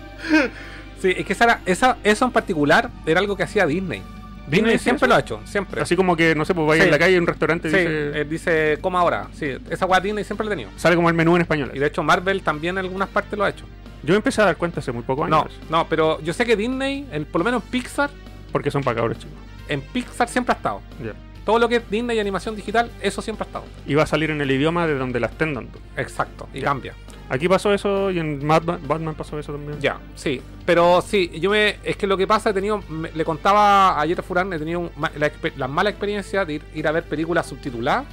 [0.99, 4.01] Sí, es que esa, eso en particular era algo que hacía Disney.
[4.47, 5.81] Disney siempre lo ha hecho, siempre.
[5.81, 6.87] Así como que, no sé, pues vaya Sí.
[6.87, 9.27] en la calle, en un restaurante, sí, dice, eh, dice coma ahora.
[9.33, 10.69] Sí, esa weá Disney siempre la ha tenido.
[10.75, 11.71] sale como el menú en español.
[11.73, 13.65] Y de hecho Marvel también en algunas partes lo ha hecho.
[14.03, 15.53] Yo empecé a dar cuenta hace muy pocos No, años.
[15.69, 18.09] no, pero yo sé que Disney, por lo menos en Pixar,
[18.51, 19.33] Porque son para cabros chicos.
[19.69, 20.81] en Pixar siempre ha estado.
[21.03, 21.13] Ya.
[21.45, 23.65] Todo lo que es Disney y animación digital, eso siempre ha estado.
[23.85, 25.77] Y va a salir en el idioma de donde la estén dando.
[25.97, 26.65] Exacto, y Ya.
[26.65, 26.93] cambia.
[27.29, 29.79] Aquí pasó eso y en Batman, Batman pasó eso también.
[29.79, 30.41] Ya, sí.
[30.65, 31.77] Pero sí, yo me.
[31.83, 32.81] Es que lo que pasa, he tenido.
[32.89, 36.63] me- le contaba ayer a Furán, he tenido un la, la mala experiencia de ir,
[36.75, 38.05] ir a ver películas subtituladas.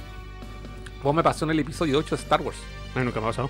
[1.03, 2.57] Vos me pasó en el episodio 8 de Star Wars.
[2.95, 3.49] Ay, nunca me ha pasado.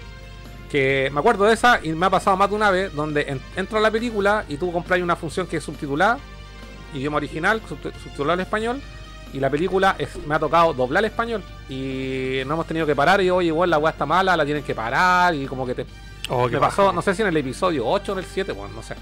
[0.70, 3.42] Que me acuerdo de esa y me ha pasado más de una vez donde en-
[3.56, 6.18] entra la película y tú compras una función que es subtitulada,
[6.94, 8.82] idioma original, subti- subtitulada al español,
[9.34, 11.44] y la película es, me ha tocado doblar al español.
[11.70, 14.64] Y no hemos tenido que parar y oye, igual la weá está mala, la tienen
[14.64, 15.86] que parar y como que te
[16.30, 18.74] Oh, me pasó, no sé si en el episodio 8 o en el 7, bueno,
[18.76, 18.96] no sé.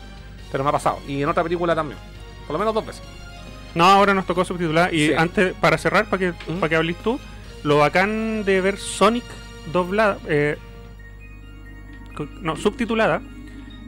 [0.51, 0.99] Pero me ha pasado.
[1.07, 1.99] Y en otra película también.
[2.47, 3.03] Por lo menos dos veces.
[3.75, 4.91] No, ahora nos tocó subtitular.
[4.91, 5.13] Y Sí.
[5.15, 6.59] antes, para cerrar, para que, ¿Mm?
[6.59, 7.19] para que hables tú,
[7.63, 9.25] lo bacán de ver Sonic
[9.71, 10.57] doblada, eh,
[12.41, 13.21] no, subtitulada,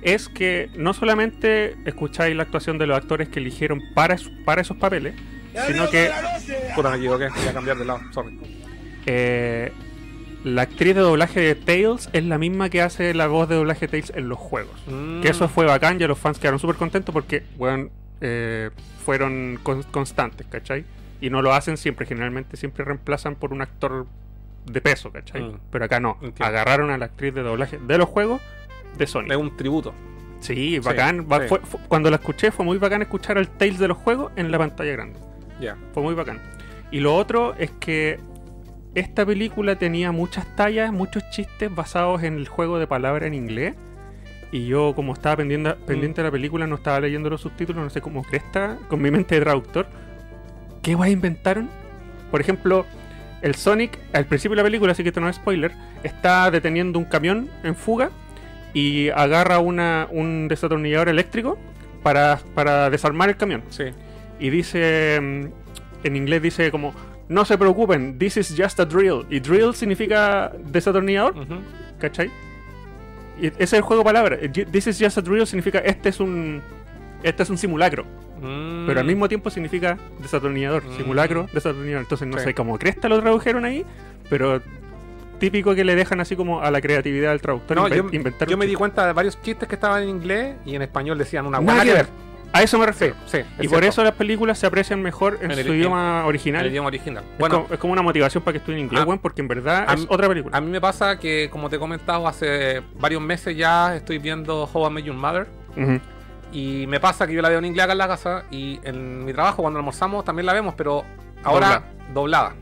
[0.04, 4.78] es que no solamente escucháis la actuación de los actores que eligieron para, para esos
[4.78, 5.16] papeles,
[5.68, 6.10] sino que
[6.76, 7.30] Puta, me equivoqué.
[7.30, 8.00] Voy a cambiar de lado.
[8.14, 8.40] Sorry.
[9.06, 9.72] Eh,
[10.44, 13.82] la actriz de doblaje de Tails es la misma que hace la voz de doblaje
[13.82, 14.74] de Tails en los juegos.
[14.88, 15.22] Mm.
[15.22, 17.44] Que eso fue bacán, ya los fans quedaron súper contentos porque,
[18.22, 18.70] eh,
[19.06, 20.86] fueron con- constantes, ¿cachai?
[21.20, 24.08] Y no lo hacen siempre, generalmente siempre reemplazan por un actor
[24.66, 25.42] de peso, ¿cachai?
[25.44, 25.60] Mm.
[25.72, 26.46] Pero acá no, Entiendo.
[26.46, 28.42] agarraron a la actriz de doblaje de los juegos
[28.98, 29.26] de Sony.
[29.30, 29.94] Es un tributo.
[30.40, 31.28] Sí, bacán.
[31.32, 31.48] va- sí.
[31.50, 34.52] fue- fue- cuando la escuché fue muy bacán escuchar al Tails de los juegos en
[34.52, 35.20] la pantalla grande.
[35.94, 36.40] Fue muy bacán.
[36.92, 38.20] Y lo otro es que
[38.96, 43.76] esta película tenía muchas tallas, muchos chistes basados en el juego de palabras en inglés.
[44.52, 47.90] Y yo, como estaba pendiente, pendiente de la película, no estaba leyendo los subtítulos, no
[47.90, 49.88] sé cómo cresta, con mi mente de traductor.
[50.82, 51.70] ¿Qué guay inventaron?
[52.30, 52.86] Por ejemplo,
[53.42, 55.72] el Sonic, al principio de la película, así que esto no es spoiler,
[56.04, 58.12] está deteniendo un camión en fuga
[58.74, 61.58] y agarra una, un desatornillador eléctrico
[62.04, 63.86] para, para desarmar el camión Sí.
[64.42, 65.46] Y dice mm,
[66.06, 66.94] en inglés dice como
[67.30, 71.56] no se preocupen, this is just a drill y drill significa desatornillador, Ujú.
[72.00, 72.30] ¿cachai?
[73.40, 74.40] Y ese es el juego de palabras.
[74.72, 76.62] This is just a drill significa este es un
[77.24, 78.04] este es un simulacro,
[78.42, 78.88] Mm.
[78.88, 80.98] pero al mismo tiempo significa desatornillador, Mm.
[80.98, 82.02] simulacro, desatornillador.
[82.02, 82.46] Entonces no Sí.
[82.46, 83.86] sé cómo cresta lo tradujeron ahí,
[84.30, 84.62] pero
[85.40, 88.48] típico que le dejan así como a la creatividad del traductor No, inven- yo, inventar
[88.48, 91.18] yo un me di cuenta de varios chistes que estaban en inglés y en español
[91.18, 92.08] decían una buena que ver.
[92.54, 93.16] A eso me refiero.
[93.26, 93.38] sí.
[93.38, 93.88] y es por cierto.
[93.88, 96.66] eso las películas se aprecian mejor en, En el- su idioma en original.
[96.66, 97.24] el idioma original.
[97.34, 99.86] Es Bueno, como- es como una motivación para que estudien inglés, Ah, porque en verdad
[99.88, 100.58] a es mí- otra película.
[100.58, 104.70] a mí me pasa que, como te he comentado, hace varios meses ya estoy viendo
[104.72, 105.48] How I Met Your Mother.
[106.54, 108.44] Y me pasa que yo la veo en inglés acá en la casa.
[108.52, 111.06] Y en mi trabajo, cuando almorzamos, también la vemos, pero
[111.44, 111.84] ahora
[112.14, 112.54] doblada.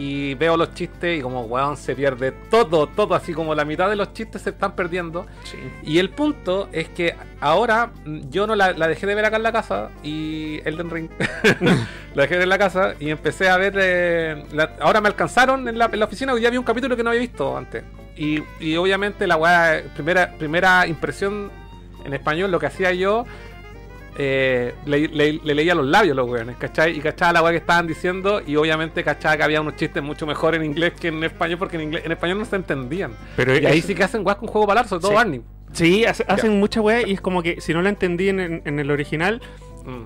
[0.00, 3.14] Y veo los chistes y como, weón, se pierde todo, todo.
[3.16, 5.26] Así como la mitad de los chistes se están perdiendo.
[5.82, 9.38] Y el punto es que ahora mm, yo no la, la dejé de ver acá
[9.38, 11.10] en la casa y Elden Ring
[12.14, 13.74] la dejé de ver en la casa y empecé a ver.
[13.76, 17.02] eh, la- ahora me alcanzaron en la, en la oficina ya vi un capítulo que
[17.02, 17.82] no había visto antes.
[18.16, 21.50] Y, y obviamente la weá, primera, primera impresión
[22.04, 23.24] en español, lo que hacía yo.
[24.20, 26.96] Eh, le, le- le leía los labios los weones, ¿cachai?
[26.96, 30.26] Y cachaba la weá que estaban diciendo y obviamente cachaba que había unos chistes mucho
[30.26, 33.12] mejor en inglés que en español porque en, inglés, en español no se entendían.
[33.36, 35.16] Pero Y ahí sí que hacen weas con juego palabras, sobre todo Sí.
[35.16, 35.42] Barney.
[35.72, 38.62] Sí, hace- hacen mucha weá y es como que si no la entendí en, en-
[38.64, 39.40] en el original,
[39.84, 40.02] Mm.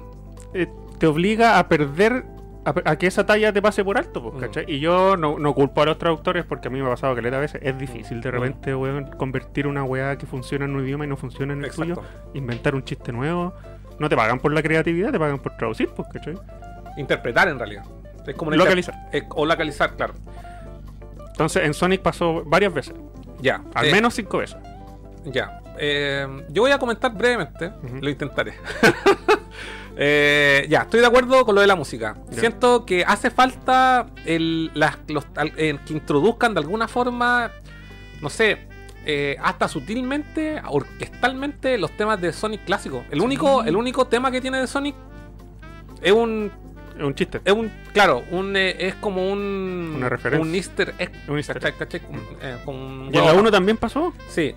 [0.54, 0.66] eh,
[0.98, 2.24] te obliga a perder.
[2.64, 4.38] A, que esa talla te pase por alto, pues, Mm.
[4.38, 4.64] ¿cachai?
[4.68, 7.26] Y yo no, no culpo a los traductores porque a mí me ha pasado que
[7.26, 8.32] a veces es difícil de Mm.
[8.32, 11.64] repente, weón, convertir una weá que funciona en un idioma y no funciona en el
[11.64, 11.96] Exacto.
[11.96, 12.02] suyo,
[12.34, 13.52] inventar un chiste nuevo.
[14.02, 16.34] No te pagan por la creatividad, te pagan por traducir, pues, ¿cachai?
[16.96, 17.84] Interpretar en realidad.
[18.26, 18.94] Es como Localizar.
[19.12, 20.14] eh, o localizar, claro.
[21.28, 22.94] Entonces en Sonic pasó varias veces,
[23.40, 23.62] Ya.
[23.74, 24.56] al eh, menos cinco veces.
[25.24, 25.60] Ya.
[25.78, 27.70] Eh, yo voy a comentar brevemente.
[28.00, 28.54] Lo intentaré.
[29.94, 32.16] Eh, ya, estoy de acuerdo con lo de la música.
[32.30, 32.40] Ya.
[32.40, 37.50] Siento que hace falta el, las- los- al- que introduzcan de alguna forma,
[38.22, 38.66] no sé,
[39.04, 43.04] eh, hasta sutilmente, orquestalmente, los temas de Sonic clásico.
[43.10, 44.94] El único, el único tema que tiene de Sonic
[46.00, 46.50] es un
[46.98, 47.40] Es un chiste.
[47.44, 50.46] es un claro un eh, es como un Una referencia.
[50.48, 51.78] un Easter egg Un easter ¿cachai?
[51.78, 52.00] ¿cachai?
[52.00, 54.12] Como, eh, un Y en la huevo- 1 también pasó.
[54.28, 54.54] sí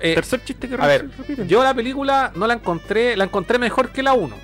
[0.00, 1.48] Eh, Tercer chiste que a ver, repiten.
[1.48, 4.36] yo la película no la encontré la encontré mejor que la 1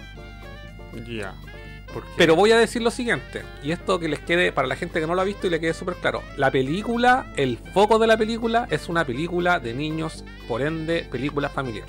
[1.09, 1.35] Ya.
[2.17, 5.07] Pero voy a decir lo siguiente y esto que les quede para la gente que
[5.07, 6.23] no lo ha visto y le quede súper claro.
[6.37, 11.49] La película el foco de la película es una película de niños por ende película
[11.49, 11.87] familiar.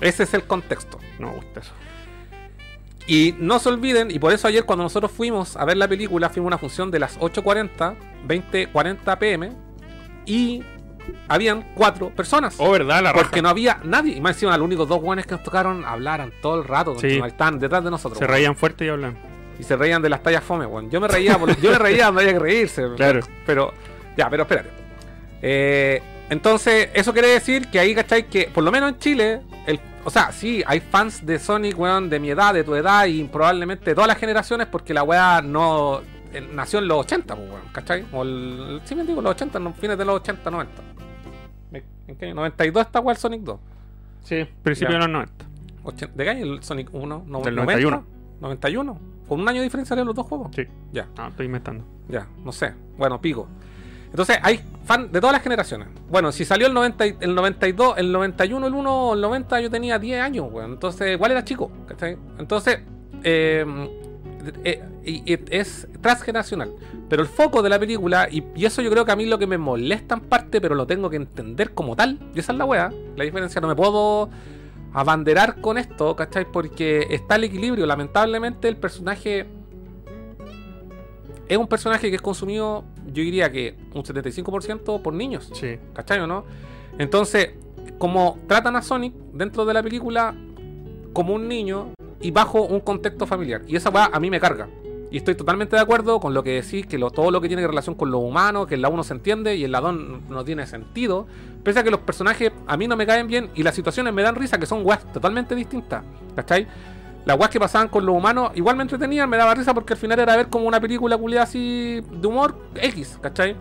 [0.00, 0.98] Ese es el contexto.
[1.18, 1.72] No me gusta eso.
[3.06, 6.30] Y no se olviden, y por eso ayer cuando nosotros fuimos a ver la película,
[6.30, 9.52] fuimos a una función de las 8.40, 20.40 pm,
[10.24, 10.62] y
[11.28, 12.54] habían cuatro personas.
[12.58, 13.02] Oh, ¿verdad?
[13.02, 13.42] La porque raja.
[13.42, 14.14] no había nadie.
[14.16, 16.98] Y más encima, los únicos dos buenos que nos tocaron hablaran todo el rato.
[16.98, 17.20] Sí.
[17.24, 18.18] Estaban detrás de nosotros.
[18.18, 19.16] Se reían fuerte y hablan.
[19.58, 20.90] Y se reían de las tallas fome, weón.
[20.90, 22.82] Yo me reía, por- yo me reía donde había que reírse.
[22.96, 23.20] Claro.
[23.46, 23.72] Pero,
[24.16, 24.70] ya, pero espérate.
[25.42, 28.26] Eh, entonces, eso quiere decir que ahí, ¿cachai?
[28.28, 32.08] Que por lo menos en Chile, el, o sea, sí, hay fans de Sonic, weón,
[32.10, 35.42] de mi edad, de tu edad y probablemente de todas las generaciones, porque la weá
[35.42, 36.00] no
[36.32, 38.06] eh, nació en los 80, pues, weón, ¿cachai?
[38.12, 40.82] O el, sí, me digo, los 80, no, fines de los 80, 90.
[42.06, 42.34] ¿En qué año?
[42.34, 43.60] 92 está el Sonic 2.
[44.22, 44.98] Sí, principio Ya.
[45.00, 45.44] de los 90.
[45.84, 47.24] 80 ¿De qué año el Sonic 1?
[47.26, 47.62] No, Del 90?
[47.82, 48.04] 91.
[48.40, 48.98] 91.
[49.28, 50.50] Con un año de diferencia de los dos juegos.
[50.54, 50.62] Sí.
[50.92, 51.06] Ya.
[51.16, 51.84] No, estoy inventando.
[52.08, 52.74] Ya, no sé.
[52.98, 53.48] Bueno, pico.
[54.10, 55.88] Entonces, hay fan de todas las generaciones.
[56.10, 59.70] Bueno, si salió el, 90, y- el 92, el 91, el 1, el 90, yo
[59.70, 60.72] tenía 10 años, weón.
[60.72, 62.16] Entonces, igual era chico, ¿cachai?
[62.38, 62.80] Entonces,
[63.24, 63.64] eh,
[64.64, 66.72] es transgeneracional.
[67.08, 69.38] Pero el foco de la película, y, y eso yo creo que a mí lo
[69.38, 72.58] que me molesta en parte, pero lo tengo que entender como tal, y esa es
[72.58, 72.92] la weá.
[73.16, 74.30] La diferencia, no me puedo
[74.92, 76.50] abanderar con esto, ¿cachai?
[76.50, 77.84] Porque está el equilibrio.
[77.84, 79.46] Lamentablemente, el personaje
[81.48, 85.50] es un personaje que es consumido, yo diría que un 75% por niños.
[85.52, 85.78] Sí.
[85.92, 86.44] ¿Cachai o no?
[86.98, 87.50] Entonces,
[87.98, 90.34] como tratan a Sonic dentro de la película
[91.12, 91.92] como un niño
[92.24, 93.62] y bajo un contexto familiar.
[93.68, 94.68] Y esa weá a mí me carga.
[95.10, 97.94] Y estoy totalmente de acuerdo con lo que decís, que todo lo que tiene relación
[97.94, 100.44] con lo humano, que en la 1 se entiende y en la 2 n- no
[100.44, 101.26] tiene sentido.
[101.62, 104.22] Pese a que los personajes a mí no me caen bien y las situaciones me
[104.22, 106.02] dan risa, que son weas totalmente distintas.
[106.34, 106.66] ¿Cachai?
[107.26, 109.98] Las weas que pasaban con los humanos igual me entretenían, me daba risa porque al
[109.98, 113.54] final era ver como una película culiada así de humor X, ¿cachai?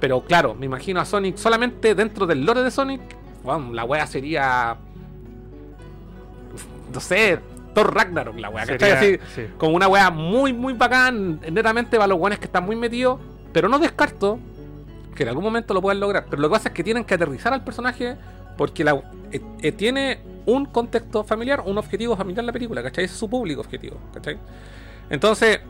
[0.00, 3.00] Pero claro, me imagino a Sonic solamente dentro del lore de Sonic.
[3.44, 4.76] Bueno, la wea sería.
[6.92, 7.38] No sé,
[7.74, 8.90] Thor Ragnarok, la wea, ¿cachai?
[8.92, 9.46] Así, sí.
[9.56, 13.20] como una wea muy, muy bacán, netamente para los weones que están muy metidos.
[13.52, 14.38] Pero no descarto
[15.14, 16.26] que en algún momento lo puedan lograr.
[16.28, 18.16] Pero lo que pasa es que tienen que aterrizar al personaje
[18.56, 19.00] porque la,
[19.32, 23.04] eh, eh, tiene un contexto familiar, un objetivo familiar en la película, ¿cachai?
[23.04, 24.38] Ese es su público objetivo, ¿cachai?
[25.10, 25.60] Entonces,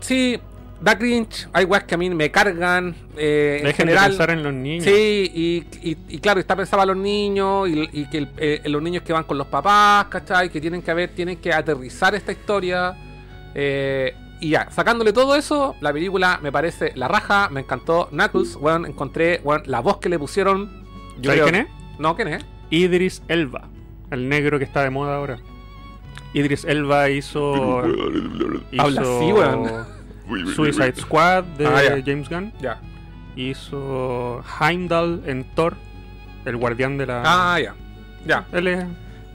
[0.00, 0.40] sí,
[0.80, 2.94] da cringe, hay weas que a mí me cargan.
[3.16, 4.84] eh, en Dejen general, de pensar en los niños.
[4.84, 8.60] Sí, y, y- y claro, está pensado a los niños y, y que el- eh,
[8.66, 10.50] los niños que van con los papás, ¿cachai?
[10.50, 12.94] Que tienen que ver, tienen que aterrizar esta historia.
[13.54, 18.08] eh, y ya, sacándole todo eso, la película me parece la raja, me encantó.
[18.10, 20.84] Knuckles, weón, encontré, la voz que le pusieron.
[21.22, 21.98] yo ¿Sabes creo- quién es?
[21.98, 22.44] No, ¿quién es?
[22.68, 23.68] Idris Elba,
[24.10, 25.38] el negro que está de moda ahora.
[26.34, 27.82] Idris Elba hizo.
[28.72, 29.95] hizo Habla así, weón.
[30.54, 32.02] Suicide Squad de Ah.
[32.04, 32.52] James Gunn.
[32.60, 32.80] Ya.
[33.36, 35.76] Hizo Heimdall en Thor,
[36.44, 37.22] el guardián de la.
[37.24, 37.74] Ah, ya.
[38.26, 38.46] Ya.
[38.52, 38.84] Él es-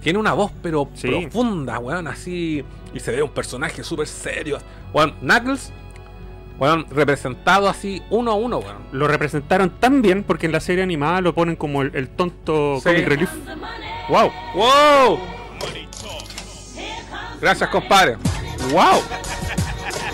[0.01, 1.07] Tiene una voz, pero Sí.
[1.09, 2.65] profunda, weón, así.
[2.91, 4.57] Y se ve un personaje súper serio.
[4.93, 5.71] Weón, Knuckles,
[6.57, 8.77] weón, representado así uno a uno, weón.
[8.91, 12.77] lo representaron tan bien porque en la serie animada lo ponen como el, el tonto
[12.79, 12.89] Sí.
[12.89, 13.29] comic relief.
[14.09, 14.31] ¡Wow!
[14.55, 15.19] ¡Wow!
[17.39, 18.17] Gracias, compadre.
[18.71, 19.01] ¡Wow!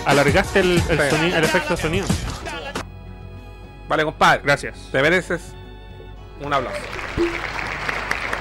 [0.08, 1.16] Alargaste el, el, Sí.
[1.16, 2.06] soni- el efecto de sonido.
[3.88, 4.40] Vale, compadre.
[4.44, 4.88] Gracias.
[4.90, 5.52] Te mereces
[6.40, 6.78] un aplauso.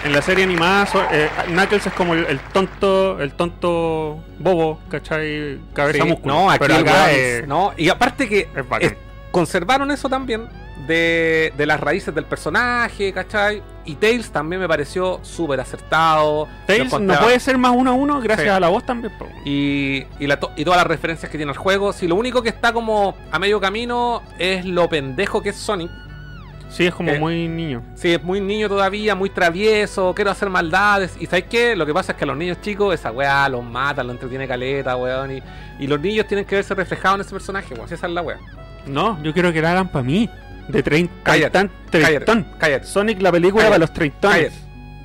[0.04, 5.60] En la serie animada, eh, Knuckles es como el, el tonto, el tonto bobo, ¿cachai?
[5.74, 6.34] Cabeza Sí, músculo.
[6.34, 8.48] no, aquí Pero acá weón es- es- no, y aparte que
[8.80, 8.94] es-
[9.32, 10.48] conservaron eso también
[10.86, 13.64] de, de las raíces del personaje, ¿cachai?
[13.86, 16.48] Y Tails también me pareció súper acertado.
[16.66, 18.50] Tails no puede ser más uno a uno gracias Sí.
[18.50, 19.14] a la voz también.
[19.46, 21.94] Y, y, la to- y todas las referencias que tiene el juego.
[21.94, 25.90] Si lo único que está como a medio camino es lo pendejo que es Sonic.
[26.70, 27.82] Sí, es como Eh, muy niño.
[27.96, 31.16] Sí, es muy niño todavía, muy travieso, quiero hacer maldades.
[31.18, 31.78] Y ¿sabes qué?
[31.78, 34.48] Lo que pasa es que a los niños chicos esa weá los mata, los entretiene
[34.50, 35.32] caleta, weón.
[35.38, 35.42] Y,
[35.80, 37.86] y los niños tienen que verse reflejados en ese personaje, weón.
[37.92, 38.38] Esa es la weá.
[38.86, 40.30] No, yo quiero que la hagan para mí.
[40.68, 42.44] De 30 Cállate, tan- treintón.
[42.44, 42.86] Cállate, cállate.
[42.88, 44.54] Sonic la película para los treintones.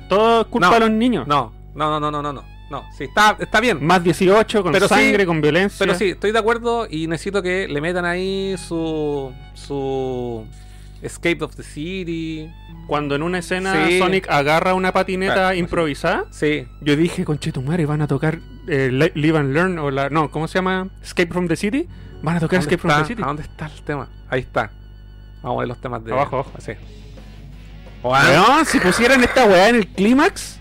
[0.09, 1.27] Todo es culpa No, de los niños.
[1.27, 2.53] No, no, no, no, no, no, no.
[2.69, 3.85] No, sí, está, está bien.
[3.85, 5.77] Más 18, con Pero sí, sangre, con violencia.
[5.85, 9.31] Pero sí, estoy de acuerdo y necesito que le metan ahí su.
[9.53, 10.45] su.
[11.01, 12.49] Escape of the City.
[12.87, 13.99] Cuando en una escena Sí.
[13.99, 19.11] Sonic agarra una patineta Ah, improvisada, Sí, yo dije, conchetumare, van a tocar eh, Li-
[19.21, 20.09] Live and Learn o la.
[20.09, 20.87] No, ¿cómo se llama?
[21.03, 21.87] Escape from the City.
[22.21, 23.21] Van a tocar ¿Dónde Escape from the City.
[23.21, 24.07] ¿A dónde está el tema?
[24.29, 24.71] Ahí está.
[25.43, 26.13] Vamos a ver los temas de.
[26.13, 26.51] Abajo, abajo.
[26.57, 26.71] Sí.
[28.01, 30.59] Weón, si pusieran esta weá en el clímax,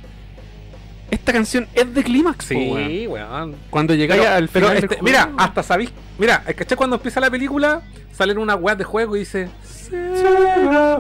[1.11, 2.89] esta canción es de clímax, po, weón.
[2.89, 3.57] Sí, weón.
[3.71, 4.75] Cuando llegáis al pero final.
[4.75, 5.05] del este, juego.
[5.05, 5.93] mira, hasta sabéis.
[6.19, 6.77] Mira, ¿cachai?
[6.77, 9.49] Cuando empieza la película, salen unas weas de juego y dice.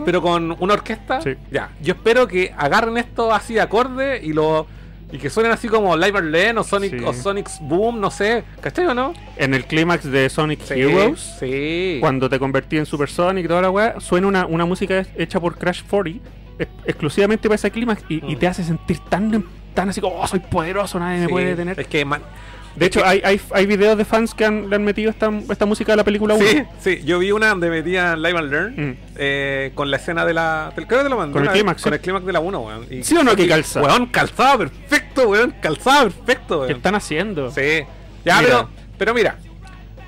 [0.04, 1.20] Pero con una orquesta.
[1.20, 1.34] Sí.
[1.50, 1.70] Ya.
[1.80, 4.66] Yo espero que agarren esto así de acorde y lo.
[5.12, 7.04] Y que suenen así como Live Learn o Sonic Sí.
[7.04, 8.44] o Sonic's Boom, no sé.
[8.60, 9.12] ¿Cachai o no?
[9.36, 11.98] En el clímax de Sonic Sí, Heroes, Sí.
[12.00, 15.38] cuando te convertí en Super Sonic y toda la weá, suena una, una música hecha
[15.38, 16.20] por Crash 40
[16.58, 18.38] ex- exclusivamente para ese clímax y, y Mm.
[18.38, 19.44] te hace sentir tan,
[19.74, 21.78] tan así como, oh, soy poderoso, nadie me puede detener.
[21.78, 22.22] Es que, man-
[22.76, 25.66] De hecho, hay, hay, hay videos de fans que han, le han metido esta, esta
[25.66, 26.46] música a la película 1.
[26.48, 28.96] Sí, sí, yo vi una donde metían Live and Learn Mm.
[29.16, 30.72] eh, con la escena de la.
[30.74, 31.94] del- Creo que lo mandé Con el una clímax, Con sí.
[31.96, 32.86] el clímax de la 1, weón.
[32.90, 33.82] Y- ¿Sí o no que calza?
[33.82, 35.54] Weón, calzaba perfecto, weón.
[35.60, 36.76] Calzaba perfecto, ¿Qué weón.
[36.76, 37.50] están haciendo?
[37.50, 37.82] Sí.
[38.24, 38.48] Ya, Mira.
[38.48, 38.68] pero.
[38.98, 39.36] Pero mira.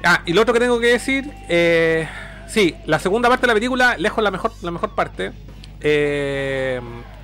[0.03, 1.25] Ah, y lo otro que tengo que decir.
[1.49, 2.07] Eh,
[2.49, 5.33] sí, la segunda parte de la película, lejos la mejor, la mejor parte.
[5.81, 6.81] Eh,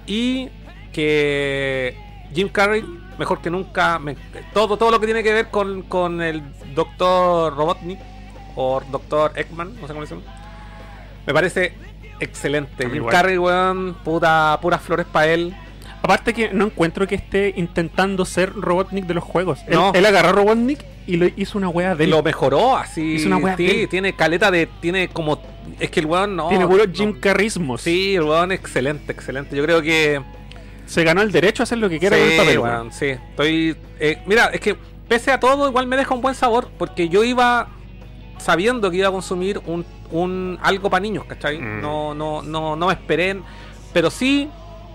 [0.06, 0.48] y
[0.92, 1.96] que
[2.34, 2.84] Jim Carrey,
[3.20, 3.98] mejor que nunca.
[4.00, 4.16] me-
[4.52, 6.42] todo, todo lo que tiene que ver con, con el
[6.74, 8.00] Doctor Robotnik
[8.56, 10.22] o Doctor Eggman, no sé cómo le dicen.
[11.26, 11.74] Me parece
[12.18, 12.88] excelente.
[12.90, 13.06] Jim.
[13.06, 15.54] Carrey, weón, puta, puras flores para él.
[16.02, 19.60] Aparte que no encuentro que esté intentando ser Robotnik de los juegos.
[19.68, 19.92] No.
[19.94, 22.10] él agarró a Robotnik y lo hizo una wea de él.
[22.10, 23.14] Lo mejoró así.
[23.16, 23.88] Hizo una wea sí, de él.
[23.88, 24.66] tiene caleta de.
[24.80, 25.40] Tiene como.
[25.78, 26.48] Es que el weón no.
[26.48, 27.82] Tiene puro no- Jim Carrismos.
[27.82, 29.54] Sí, el weón excelente, excelente.
[29.54, 30.22] Yo creo que.
[30.90, 33.06] Se ganó el derecho a hacer lo que quiera con el sí, papel, sí.
[33.30, 33.76] Estoy.
[34.00, 34.76] eh, mira, es que
[35.08, 36.68] pese a todo, igual me deja un buen sabor.
[36.78, 37.68] Porque yo iba
[38.38, 41.58] sabiendo que iba a consumir un, un algo para niños, ¿cachai?
[41.58, 41.80] Mm.
[41.80, 43.30] No, no, no, no me esperé.
[43.30, 43.44] en-
[43.92, 44.48] Pero sí,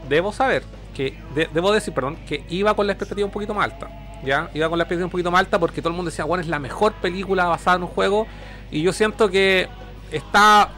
[0.10, 3.72] debo saber que, de- debo decir, perdón, que iba con la expectativa un poquito más
[3.72, 3.90] alta.
[4.24, 4.50] ¿Ya?
[4.54, 6.48] Iba con la expectativa un poquito más alta porque todo el mundo decía, bueno, es
[6.50, 8.28] la mejor película basada en un juego.
[8.72, 9.70] Y yo siento que
[10.12, 10.70] está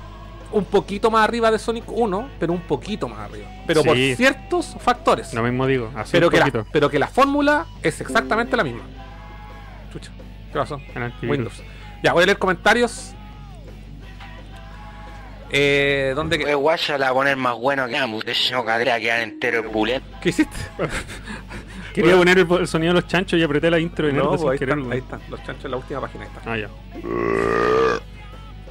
[0.52, 3.48] un poquito más arriba de Sonic 1, pero un poquito más arriba.
[3.66, 5.34] Pero por ciertos factores.
[5.34, 6.66] Lo mismo digo, así pero, un que la, poquito.
[6.72, 8.84] pero que la fórmula es exactamente la misma.
[9.92, 10.12] Chucha,
[10.52, 10.80] ¿qué pasó?
[11.24, 11.62] Windows.
[12.04, 13.14] Ya, voy a leer comentarios.
[15.50, 17.98] Eh, ¿Dónde que- Pues guaya la va a poner más bueno que
[18.52, 19.64] no cadera quedar entero.
[20.22, 20.56] ¿Qué hiciste?
[21.94, 24.30] Quería poner el, el sonido de los chanchos y apreté la intro de No, Nerdo
[24.30, 24.92] pues sin ahí, querer, están, weón.
[24.94, 26.24] ahí están, los chanchos en la última página.
[26.26, 26.54] Ahí están.
[26.54, 26.70] Ah, ya.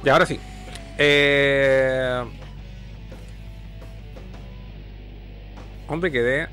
[0.05, 0.39] Y ahora sí.
[0.97, 2.23] Eh...
[5.87, 6.47] ¿Dónde quedé?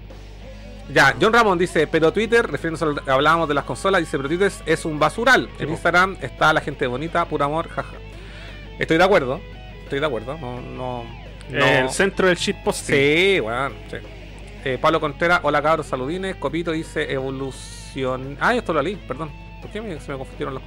[0.92, 4.16] Ya, John Ramón dice, pero Twitter, refiriéndose a lo que hablábamos de las consolas, dice,
[4.18, 5.48] pero Twitter es un basural.
[5.58, 5.70] En.
[5.70, 7.94] Instagram está la gente bonita, puro amor, jaja.
[8.78, 9.40] Estoy de acuerdo,
[9.84, 10.36] estoy de acuerdo.
[10.38, 11.04] No, no,
[11.48, 11.64] no.
[11.66, 12.94] El centro del shitposting.
[12.94, 13.96] Sí, bueno, sí.
[14.66, 16.36] Eh, Pablo Contreras, hola cabros, saludines.
[16.36, 18.36] Copito dice evolución.
[18.40, 19.30] Ah, esto lo leí, perdón.
[19.62, 20.62] ¿Por qué me- se me confundieron los?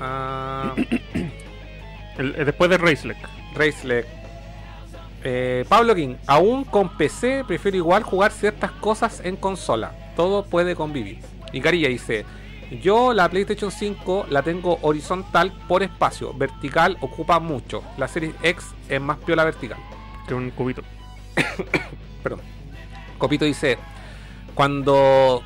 [0.00, 0.74] Ah,
[2.18, 3.16] El- eh, después de Racelec.
[3.54, 4.06] Racelec.
[5.24, 9.92] Eh, Pablo King, aún con PC prefiero igual jugar ciertas cosas en consola.
[10.14, 11.18] Todo puede convivir.
[11.52, 12.24] Y Carilla dice,
[12.82, 17.82] yo la PlayStation 5 la tengo horizontal por espacio, vertical ocupa mucho.
[17.96, 19.78] La Series X es más piola vertical.
[20.26, 20.82] Que un cubito.
[22.22, 22.40] Perdón.
[23.18, 23.78] Copito dice,
[24.54, 25.42] cuando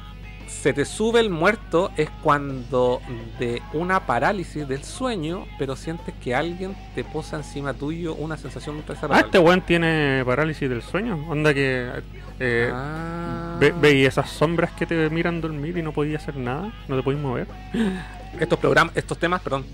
[0.62, 3.00] se te sube el muerto es cuando
[3.40, 8.76] de una parálisis del sueño, pero sientes que alguien te posa encima tuyo una sensación
[8.76, 9.26] muy Ah, desagradable.
[9.26, 11.16] este weón tiene parálisis del sueño.
[11.28, 11.90] Onda que.
[12.38, 13.56] Eh, Ah.
[13.58, 16.72] ve- Veis esas sombras que te miran dormir y no podías hacer nada.
[16.86, 17.46] No te podías mover.
[18.40, 19.64] Estos programas, estos temas, perdón,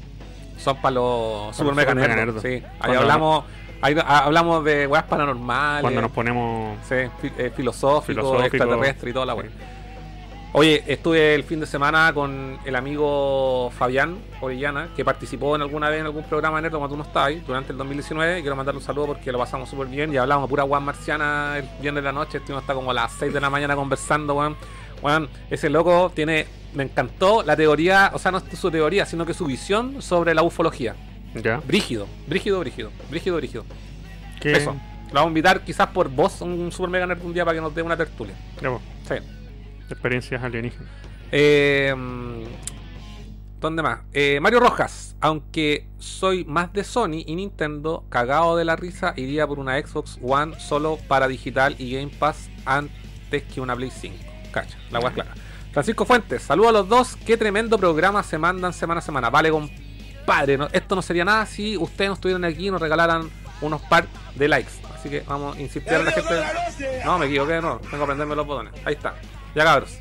[0.57, 2.43] son para los super mega nerdos.
[2.43, 2.63] Sí.
[2.81, 3.45] Ahí hablamos,
[3.83, 5.83] ahí ha- hablamos de weas paranormales.
[5.83, 6.77] Cuando nos ponemos.
[6.89, 6.95] Sí,
[7.39, 9.45] eh, filosófico, Filosófico, extraterrestre y toda la wea.
[9.47, 9.51] sí.
[10.53, 15.91] Oye, estuve el fin de semana con el amigo Fabián Orellana, que participó en alguna
[15.91, 18.39] vez en algún programa nerd cuando tú no estabas ahí, durante el 2019.
[18.39, 21.59] Y quiero mandarle un saludo porque lo pasamos súper bien y hablamos pura guan marciana
[21.59, 22.39] el viernes de la noche.
[22.39, 24.57] Estuvimos hasta como a las 6 de la mañana conversando, weón.
[25.03, 26.47] Weón, ese loco tiene.
[26.75, 30.43] Me encantó la teoría, o sea, no su teoría, sino que su visión sobre la
[30.43, 30.97] ufología.
[31.35, 31.59] Ya.
[31.59, 33.65] Brígido, brígido, brígido, brígido, brígido.
[34.41, 34.53] ¿Qué?
[34.53, 34.75] Eso.
[35.09, 37.61] Lo vamos a invitar quizás por vos, un super mega nerd un día para que
[37.61, 38.35] nos dé una tertulia.
[38.61, 38.81] Ya, po.
[39.09, 39.15] Sí.
[39.91, 40.89] Experiencias alienígenas.
[41.33, 41.95] Eh,
[43.61, 44.01] ¿Dónde más?
[44.13, 45.17] Eh, Mario Rojas.
[45.21, 50.19] Aunque soy más de Sony y Nintendo, cagado de la risa, iría por una Xbox
[50.23, 54.15] One solo para digital y Game Pass antes que una Play 5.
[54.53, 55.35] Cacha, la hueá es clara.
[55.73, 57.17] Francisco Fuentes, saludos a los dos.
[57.27, 59.29] Qué tremendo programa se mandan semana a semana.
[59.29, 60.57] Vale, compadre.
[60.57, 63.29] no- esto no sería nada si ustedes no estuvieran aquí y nos regalaran
[63.61, 64.71] unos par de likes.
[64.95, 66.35] Así que vamos a insistir a la gente.
[67.05, 67.79] No, me equivoqué, no.
[67.79, 68.73] Tengo que aprenderme los botones.
[68.85, 69.15] Ahí está.
[69.55, 69.99] Ya cabros.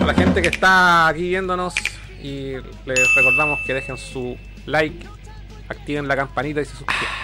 [0.00, 1.74] A la gente que está aquí viéndonos
[2.22, 2.52] y
[2.86, 4.36] les recordamos que dejen su
[4.66, 5.06] like,
[5.68, 7.14] activen la campanita y se suscriban.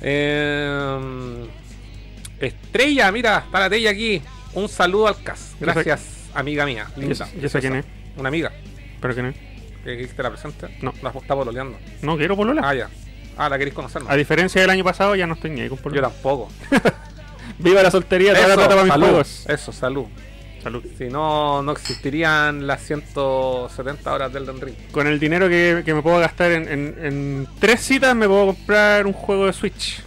[0.00, 1.46] Eh,
[2.40, 4.22] Estrella, mira, está la Estrella aquí.
[4.54, 5.54] Un saludo al CAS.
[5.60, 6.86] Gracias, amiga mía.
[6.96, 7.28] Yo, Linda.
[7.40, 7.84] yo sé quién es.
[8.16, 8.52] Una amiga.
[9.00, 9.36] ¿Pero quién es?
[9.84, 10.78] ¿Que que te la presente?
[10.82, 10.92] No.
[11.02, 11.78] La está pololeando.
[12.02, 12.62] No quiero polola.
[12.64, 12.88] Ah, ya.
[13.36, 14.02] Ah, la queréis conocer.
[14.02, 14.10] ¿no?
[14.10, 16.08] A diferencia del año pasado, ya no estoy ni ahí con Yo polola.
[16.10, 16.48] tampoco.
[17.58, 19.06] Viva la soltería, toda la plata para mis salud.
[19.06, 19.44] juegos.
[19.48, 20.06] Eso, salud.
[20.62, 20.84] Salud.
[20.96, 24.74] Si no, no existirían las 170 horas del Den Ring.
[24.92, 28.46] Con el dinero que, que me puedo gastar en, en- en tres citas, me puedo
[28.46, 30.02] comprar un juego de Switch.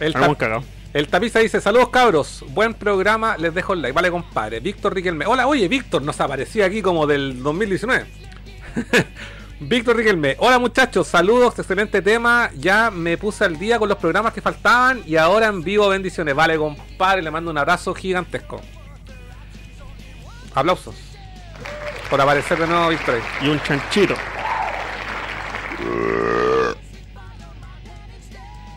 [0.00, 0.64] El, tap- cagado.
[0.92, 3.92] el tapiza dice, saludos cabros, buen programa, les dejo el like.
[3.94, 4.60] Vale, compadre.
[4.60, 5.26] Víctor Riquelme.
[5.26, 8.04] Hola, oye, Víctor, nos aparecía aquí como del 2019.
[9.66, 10.36] Víctor Riquelme.
[10.40, 12.50] Hola muchachos, saludos, excelente tema.
[12.58, 16.34] Ya me puse al día con los programas que faltaban y ahora en vivo bendiciones.
[16.34, 18.60] Vale, compadre, le mando un abrazo gigantesco.
[20.54, 20.94] Aplausos.
[22.10, 23.18] Por aparecer de nuevo, Víctor.
[23.40, 24.14] Y un chanchito.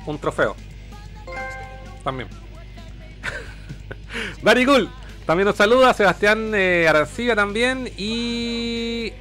[0.06, 0.56] un trofeo.
[2.04, 2.30] También.
[4.66, 4.90] Cool.
[5.26, 9.12] También nos saluda Sebastián eh, Arancibia también y.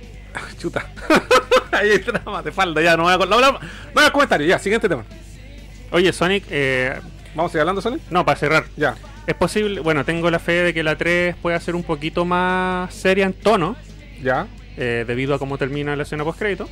[0.59, 0.87] Chuta.
[1.73, 3.59] Ahí hay trama de falda, ya no voy a, no no
[3.95, 5.05] voy a comentario, ya, siguiente tema.
[5.91, 6.95] Oye, Sonic, eh,
[7.35, 7.99] Vamos a seguir hablando, Sony.
[8.11, 8.65] no, para cerrar.
[8.77, 8.95] Ya,
[9.27, 12.95] Es posible, bueno, tengo la fe de que la 3 pueda ser un poquito más
[12.95, 13.77] seria en tono,
[14.23, 14.47] ya.
[14.79, 16.69] eh, debido a cómo termina la escena post-crédito.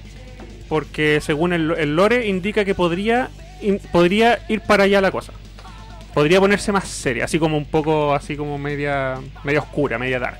[0.69, 3.29] Porque según el, el lore indica que podría,
[3.61, 5.33] in- podría ir para allá la cosa.
[6.15, 10.39] Podría ponerse más seria, así como un poco, así como media, media oscura, media dark.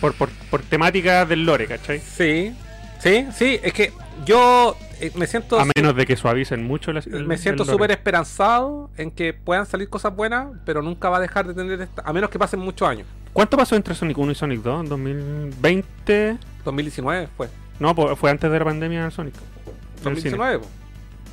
[0.00, 2.00] Por, por, por temática del lore, ¿cachai?
[2.00, 2.54] Sí,
[3.00, 3.92] sí, sí, es que
[4.24, 5.58] yo eh, me siento...
[5.60, 9.66] A menos de que suavicen mucho la- el- me siento súper esperanzado en que puedan
[9.66, 12.60] salir cosas buenas, pero nunca va a dejar de tener esta, a menos que pasen
[12.60, 13.06] muchos años.
[13.32, 14.80] ¿Cuánto pasó entre Sonic 1 y Sonic 2?
[14.84, 16.38] ¿En 2020?
[16.64, 17.48] 2019 fue.
[17.78, 19.34] No, pues fue antes de la pandemia del Sonic.
[19.34, 20.36] Del cine.
[20.36, 20.58] 2019.
[20.60, 20.66] po.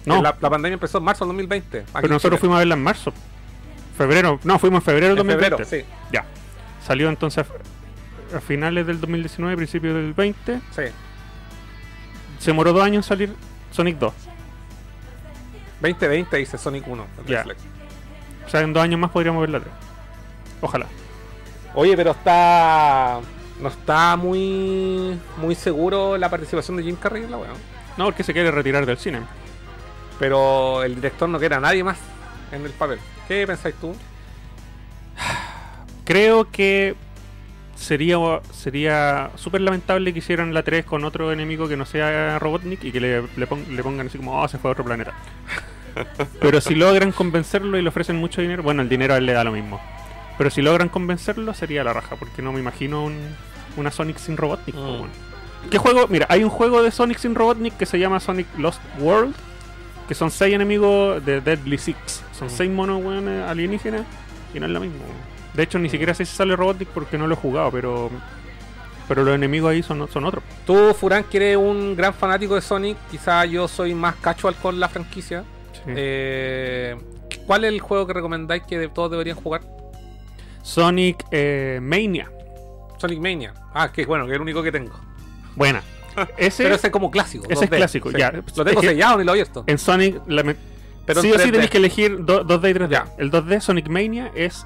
[0.06, 1.80] No, La, la pandemia empezó en marzo del 2020.
[1.80, 3.14] aquí pero nosotros fuimos a verla en marzo.
[3.98, 4.40] Febrero.
[4.44, 5.64] No, fuimos en febrero del en 2020.
[5.66, 6.10] febrero, sí.
[6.12, 6.26] Ya.
[6.86, 7.46] Salió entonces
[8.34, 10.62] a, finales del 2019, principios del 20.
[10.72, 10.84] sí.
[12.40, 13.36] Se demoró dos años en salir
[13.72, 14.14] Sonic 2.
[15.82, 17.06] 2020 dice Sonic 1.
[17.20, 17.46] en Ya.
[18.46, 19.72] O sea, en dos años más podríamos ver la 3.
[20.60, 20.88] Ojalá.
[21.74, 23.22] Oye, pero está.
[23.62, 25.18] No está muy.
[25.38, 27.52] Muy seguro la participación de Jim Carrey en la weá.
[27.98, 29.22] No, porque se quiere retirar del cine.
[30.20, 31.98] Pero el director no quiere a nadie más
[32.52, 33.00] en el papel.
[33.28, 33.96] ¿Qué pensáis tú?
[36.06, 36.96] Creo que
[37.84, 38.18] sería
[38.52, 42.92] sería súper lamentable que hicieran la 3 con otro enemigo que no sea Robotnik y
[42.92, 45.14] que le, le le pongan así como, oh, se fue a otro planeta.
[46.42, 49.34] Pero si logran convencerlo y le ofrecen mucho dinero, bueno, el dinero a él le
[49.34, 49.80] da lo mismo.
[50.38, 53.36] Pero si logran convencerlo, sería la raja, porque no me imagino un-
[53.78, 54.76] una Sonic sin Robotnik.
[54.76, 55.70] po, Mm.
[55.70, 56.08] ¿Qué juego?
[56.10, 59.34] Mira, hay un juego de Sonic sin Robotnik que se llama Sonic Lost World,
[60.08, 62.24] que son seis enemigos de Deadly Six.
[62.38, 62.52] Son Mm.
[62.52, 64.02] seis monos weones alienígenas
[64.54, 64.98] y no es lo mismo.
[65.54, 68.10] De hecho, ni siquiera sé si sale Robotnik porque no lo he jugado, pero
[69.08, 70.44] pero los enemigos ahí son, son otros.
[70.66, 72.98] Tú, Furán, que eres un gran fanático de Sonic.
[73.12, 75.44] Quizá yo soy más casual con la franquicia.
[75.88, 76.96] Eh,
[77.46, 79.62] ¿Cuál es el juego que recomendáis que todos deberían jugar?
[80.62, 82.32] Sonic eh, Mania.
[82.98, 83.54] Sonic Mania.
[83.74, 84.94] Ah, que bueno, que es el único que tengo.
[85.56, 85.84] Buena.
[86.38, 87.46] Ese, Pero ese es como clásico.
[87.50, 88.32] ese es 2D, clásico, ya.
[88.56, 89.64] Lo tengo sellado ni lo he abierto.
[89.68, 90.56] en Sonic, la me-
[91.06, 91.52] Pero sí en o sí 3D.
[91.52, 92.90] tenéis que elegir do- 2D y 3D.
[92.90, 93.08] Ya.
[93.18, 94.66] El 2D Sonic Mania es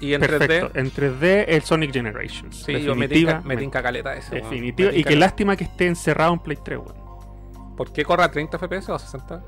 [0.00, 0.70] Y en perfecto.
[0.72, 0.78] 3D.
[0.80, 2.56] En 3D el Sonic Generations.
[2.64, 4.36] Sí, yo me tinca, me tinca caleta ese.
[4.36, 4.90] Definitiva.
[4.90, 7.76] Me Y tinca qué lástima que esté encerrado en Play 3, weón.
[7.76, 9.42] ¿Por qué corre a 30 FPS o a 60?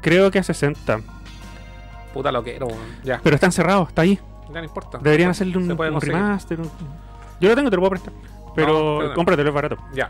[0.00, 1.00] Creo que a 60.
[2.14, 2.80] Puta lo quiero, weón.
[3.04, 4.18] Ya, Pero está encerrado, está ahí.
[4.52, 4.98] ya no importa.
[4.98, 6.60] Deberían Se- hacerle un, un remaster.
[6.60, 6.70] un-
[7.40, 8.12] Yo lo tengo, te lo puedo prestar.
[8.54, 9.14] Pero no.
[9.14, 9.76] cómpratelo, es barato.
[9.94, 10.08] Ya,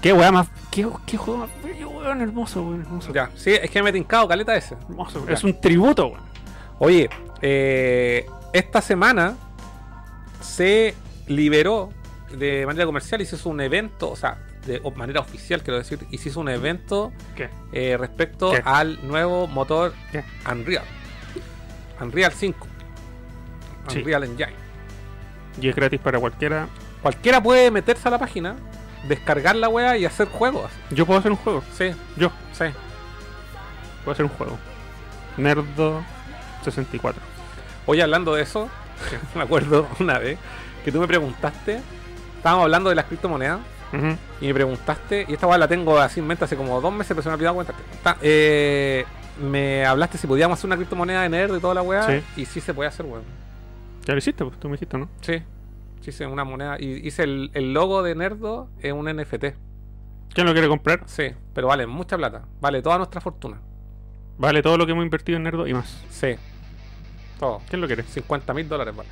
[0.00, 0.48] Qué weá más.
[0.70, 2.20] Qué, qué juego más bello, weón.
[2.20, 2.80] Hermoso, weón.
[2.82, 3.12] Hermoso.
[3.12, 3.30] ya.
[3.36, 4.74] Sí, es que me he tincado caleta ese.
[4.74, 5.24] Hermoso.
[5.28, 6.20] Es un tributo, weón.
[6.78, 7.08] Oye,
[7.40, 9.36] eh, esta semana
[10.40, 10.94] se
[11.26, 11.90] liberó
[12.36, 15.98] de manera comercial y se hizo un evento, o sea, de manera oficial, quiero decir,
[16.10, 17.12] y se hizo un evento
[17.72, 18.62] eh, respecto ¿Qué?
[18.64, 20.24] al nuevo motor ¿Qué?
[20.50, 20.84] Unreal.
[22.00, 22.66] Unreal 5.
[23.88, 23.98] Sí.
[23.98, 24.54] Unreal Engine.
[25.60, 26.68] Y es gratis para cualquiera.
[27.02, 28.56] Cualquiera puede meterse a la página,
[29.08, 30.70] descargar la wea y hacer juegos.
[30.90, 31.62] Yo puedo hacer un juego.
[31.76, 32.64] Sí, Yo sí.
[34.04, 34.58] puedo hacer un juego.
[35.36, 36.02] Nerdo
[36.64, 37.31] 64.
[37.86, 38.68] Oye, hablando de eso,
[39.34, 40.38] me acuerdo una vez
[40.84, 41.80] que tú me preguntaste,
[42.36, 43.60] estábamos hablando de las criptomonedas,
[44.40, 47.08] y me preguntaste, y esta weá la tengo así en mente hace como dos meses,
[47.08, 47.82] pero se me ha olvidado contarte.
[48.22, 49.04] Eh,
[49.40, 52.22] me hablaste si podíamos hacer una criptomoneda de nerd y toda la weá, Sí.
[52.40, 53.22] y sí se puede hacer, weón.
[54.06, 55.08] Ya lo hiciste, pues tú me dijiste, ¿no?
[55.20, 55.42] Sí,
[56.00, 59.54] sí hice una moneda, y hice el, el logo de Nerdo en un NFT.
[60.32, 61.02] ¿Quién lo quiere comprar?
[61.06, 61.24] Sí,
[61.54, 63.60] pero vale mucha plata, vale toda nuestra fortuna.
[64.38, 66.02] Vale todo lo que hemos invertido en Nerdo y más.
[66.08, 66.34] Sí,
[67.42, 67.60] todo.
[67.68, 68.04] ¿Quién lo quiere?
[68.04, 69.08] 50 mil dólares vale.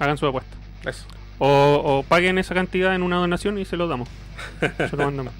[0.00, 0.56] Hagan su apuesta.
[0.86, 1.04] Eso.
[1.38, 4.08] O, o paguen esa cantidad en una donación y se lo damos.
[4.60, 5.34] Se lo mandamos.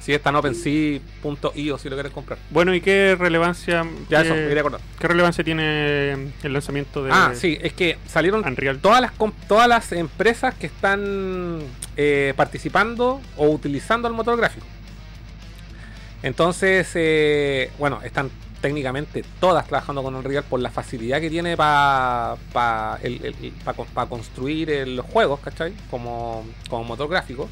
[0.00, 2.38] Si está en OpenSea.io si lo quieres comprar.
[2.50, 4.80] Bueno, ¿y qué relevancia Ya qué, eso, me quería acordar.
[4.98, 8.80] qué relevancia tiene el lanzamiento de Ah, sí, es que salieron Unreal?
[8.80, 9.12] todas las
[9.48, 11.60] todas las empresas que están
[11.96, 14.66] eh, participando o utilizando el motor gráfico.
[16.22, 18.30] Entonces, eh, bueno, están
[18.64, 22.38] técnicamente todas trabajando con Unreal por la facilidad que tiene para
[24.08, 25.74] construir eh, los juegos, ¿cachai?
[25.90, 27.46] Como, como motor gráfico.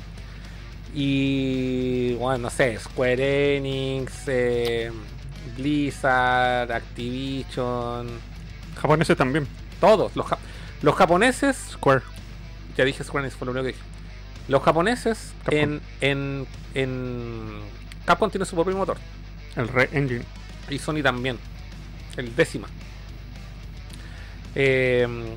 [0.94, 4.90] Y bueno, no sé, Square Enix, eh,
[5.58, 8.08] Blizzard, Activision,
[8.80, 9.46] Japoneses también.
[9.80, 10.16] todos.
[10.16, 10.38] Los, ja-
[10.80, 12.00] los japoneses Square.
[12.74, 13.84] ya dije Square Enix, fue lo único que dije.
[14.48, 15.58] Los japoneses Capcom.
[15.60, 17.60] en, en, en
[18.06, 18.96] Capcom tiene su propio motor.
[19.56, 20.24] El Re Engine.
[20.70, 21.38] Y Sony también.
[22.16, 22.68] El décima.
[24.54, 25.36] Eh,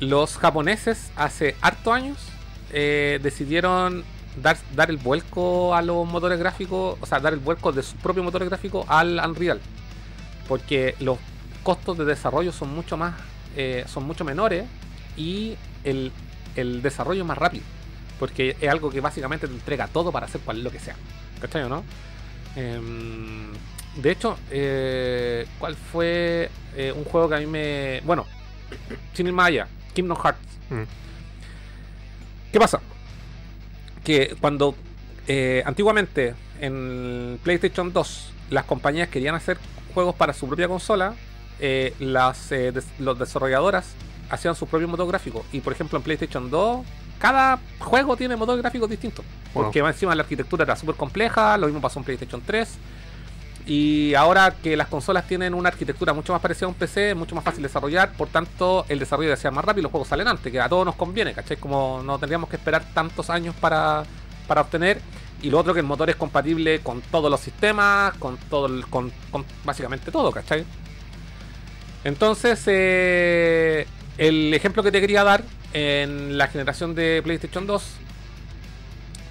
[0.00, 2.18] los japoneses hace harto años
[2.72, 4.04] eh, decidieron
[4.42, 7.96] dar, dar el vuelco a los motores gráficos, o sea, dar el vuelco de su
[7.96, 9.60] propio motor gráfico al Unreal.
[10.48, 11.18] Porque los
[11.62, 13.14] costos de desarrollo son mucho más,
[13.56, 14.64] eh, son mucho menores
[15.16, 16.12] y el,
[16.56, 17.64] el desarrollo es más rápido.
[18.18, 20.96] Porque es algo que básicamente te entrega todo para hacer cual lo que sea.
[21.40, 21.84] ¿Cachai o no?
[22.56, 23.52] Em,
[23.96, 28.00] de hecho, eh, ¿cuál fue eh, un juego que a mí me.
[28.04, 28.26] Bueno,
[29.12, 30.40] sin ir más allá, Kingdom Hearts.
[30.70, 30.82] Mm.
[32.52, 32.80] ¿Qué pasa?
[34.04, 34.74] Que cuando
[35.26, 39.58] eh, antiguamente en PlayStation 2 las compañías querían hacer
[39.92, 41.14] juegos para su propia consola,
[41.98, 43.86] las des- los desarrolladoras
[44.30, 45.44] hacían su propio motor gráfico.
[45.52, 46.84] Y por ejemplo en PlayStation 2,
[47.18, 49.22] cada juego tiene motor gráfico distinto.
[49.54, 49.64] Wow.
[49.64, 52.68] Porque encima la arquitectura era súper compleja, lo mismo pasó en PlayStation 3.
[53.66, 57.16] Y ahora que las consolas tienen una arquitectura mucho más parecida a un PC, es
[57.16, 60.08] mucho más fácil desarrollar, por tanto el desarrollo debe ser más rápido y los juegos
[60.08, 61.56] salen antes, que a todos nos conviene, ¿cachai?
[61.56, 64.02] Como no tendríamos que esperar tantos años para,
[64.46, 65.00] para obtener.
[65.40, 68.86] Y lo otro que el motor es compatible con todos los sistemas, con todo el-
[68.86, 70.64] con, con básicamente todo, ¿cachai?
[72.04, 73.86] Entonces, eh,
[74.18, 75.42] el ejemplo que te quería dar
[75.72, 77.82] en la generación de PlayStation 2,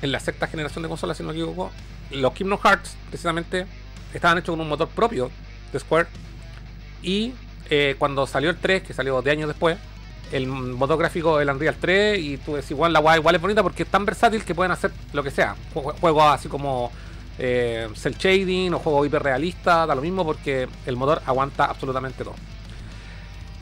[0.02, 1.72] en la sexta generación de consolas, si no me equivoco,
[2.12, 3.66] los Kingdom Hearts, precisamente,
[4.14, 5.32] estaban hechos con un motor propio
[5.72, 6.08] de Square.
[7.02, 7.34] Y
[7.70, 9.78] eh, cuando salió el 3, que salió de años después,
[10.32, 13.64] el motor gráfico del Unreal 3, y tú decís, igual la guay igual es bonita
[13.64, 15.56] porque es tan versátil que pueden hacer lo que sea.
[15.74, 16.92] Jue- Juegos así como
[17.40, 22.36] eh, cel shading o juegos hiperrealistas, da lo mismo porque el motor aguanta absolutamente todo.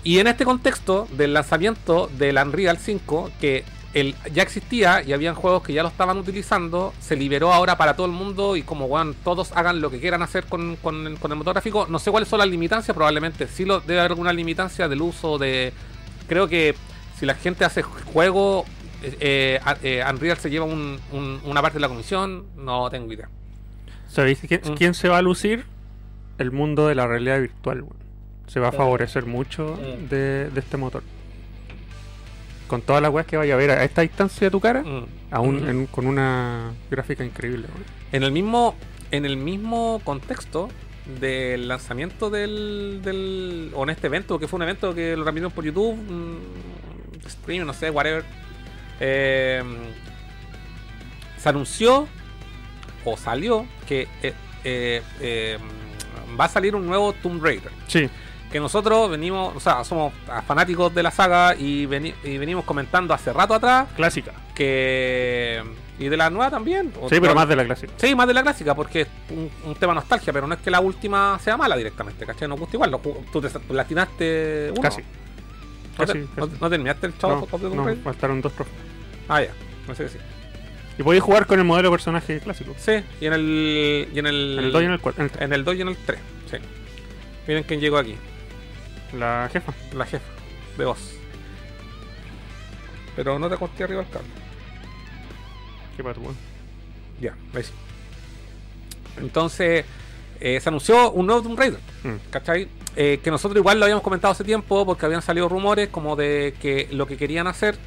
[0.03, 5.35] Y en este contexto del lanzamiento del Unreal 5, que el, ya existía y habían
[5.35, 8.87] juegos que ya lo estaban utilizando, se liberó ahora para todo el mundo y como
[8.87, 11.85] bueno, todos hagan lo que quieran hacer con, con- con el motor gráfico.
[11.89, 15.37] No sé cuáles son las limitancias, probablemente sí lo, debe haber alguna limitancia del uso
[15.37, 15.73] de...
[16.27, 16.73] Creo que
[17.19, 18.65] si la gente hace juego,
[19.03, 23.11] eh, eh, eh, Unreal se lleva un- un- una parte de la comisión, no tengo
[23.13, 23.29] idea.
[24.07, 24.73] ¿Sabéis quién, Mm.
[24.73, 25.65] quién se va a lucir?
[26.37, 27.83] El mundo de la realidad virtual.
[28.47, 30.09] Se va a favorecer mucho Mm.
[30.09, 31.03] de, de este motor.
[32.67, 35.05] Con todas las weas que vaya a ver a esta distancia de tu cara, Mm.
[35.31, 35.69] aún Mm.
[35.69, 37.67] en- con una gráfica increíble.
[37.73, 37.83] weón.
[38.11, 38.75] En el mismo,
[39.11, 40.69] en el mismo contexto
[41.19, 43.71] del lanzamiento del, del.
[43.73, 47.65] o en este evento, que fue un evento que lo transmitieron por YouTube, mm, stream,
[47.65, 48.23] no sé, whatever.
[49.03, 49.63] eh,
[51.37, 52.07] se anunció
[53.03, 54.33] o salió que eh,
[54.63, 55.57] eh, eh,
[56.39, 57.71] va a salir un nuevo Tomb Raider.
[57.87, 58.07] Sí,
[58.51, 60.13] Que nosotros venimos, o sea, somos
[60.45, 64.33] fanáticos de la saga y, veni- y venimos comentando hace rato atrás clásica.
[64.53, 65.63] que.
[65.97, 66.91] y de la nueva también.
[67.09, 67.93] Sí, pero más de la clásica.
[67.97, 70.69] Sí, más de la clásica, porque es un, un tema nostalgia, pero no es que
[70.69, 72.47] la última sea mala directamente, ¿cachai?
[72.49, 72.91] Nos gusta igual.
[73.31, 74.81] tú te tú latinaste uno.
[74.81, 75.01] Casi.
[75.01, 76.57] ¿No, te- casi, no- casi.
[76.61, 78.77] no terminaste el chavo No, de no, faltaron dos trofeos.
[79.29, 79.51] Ah, ya.
[79.87, 80.17] No sé si.
[80.97, 82.73] Y podéis jugar con el modelo de personaje clásico.
[82.77, 84.09] Sí, y en el.
[84.13, 84.55] Y en el.
[84.59, 85.27] En el 2 y en el 4.
[85.39, 86.19] en el 2 y en el 3.
[86.51, 86.57] Sí.
[87.47, 88.15] Miren quién llegó aquí.
[89.13, 89.73] La jefa.
[89.93, 90.25] La jefa
[90.77, 91.13] de voz.
[93.15, 94.27] Pero no te acosté arriba el cable.
[95.97, 96.21] Qué pato.
[97.19, 97.71] Ya, ahí sí.
[99.17, 99.85] Entonces,
[100.39, 101.79] eh, se anunció un nuevo Tomb Raider.
[102.03, 102.15] Mm.
[102.31, 102.67] ¿Cachai?
[102.95, 106.55] Eh, que nosotros igual lo habíamos comentado hace tiempo porque habían salido rumores como de
[106.61, 107.77] que lo que querían hacer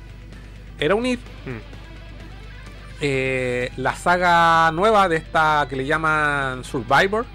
[0.79, 1.59] era unir Mm.
[3.01, 7.27] eh, la saga nueva de esta que le llaman Survivor,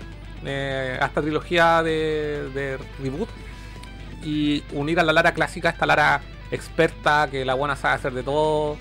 [0.46, 3.30] eh, a esta trilogía de, de reboot,
[4.30, 6.22] y unir a la Lara clásica, esta Lara
[6.52, 8.78] experta que la buena sabe hacer de todo,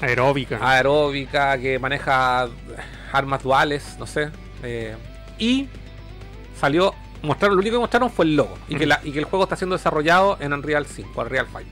[0.00, 0.58] Aeróbica.
[0.62, 2.48] aeróbica, que maneja
[3.12, 4.30] armas duales, no sé.
[4.62, 4.94] eh,
[5.38, 5.68] y
[6.58, 9.24] salió, mostraron, lo único que mostraron fue el logo y, que la- y que el
[9.26, 11.64] juego está siendo desarrollado en Unreal 5, Unreal 5.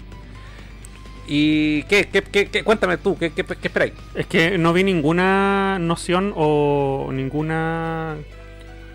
[1.27, 3.95] ¿Y qué, qué, qué- qué- cuéntame tú, qué, qué, qué esperáis?
[4.15, 8.17] Es que no vi ninguna noción o ninguna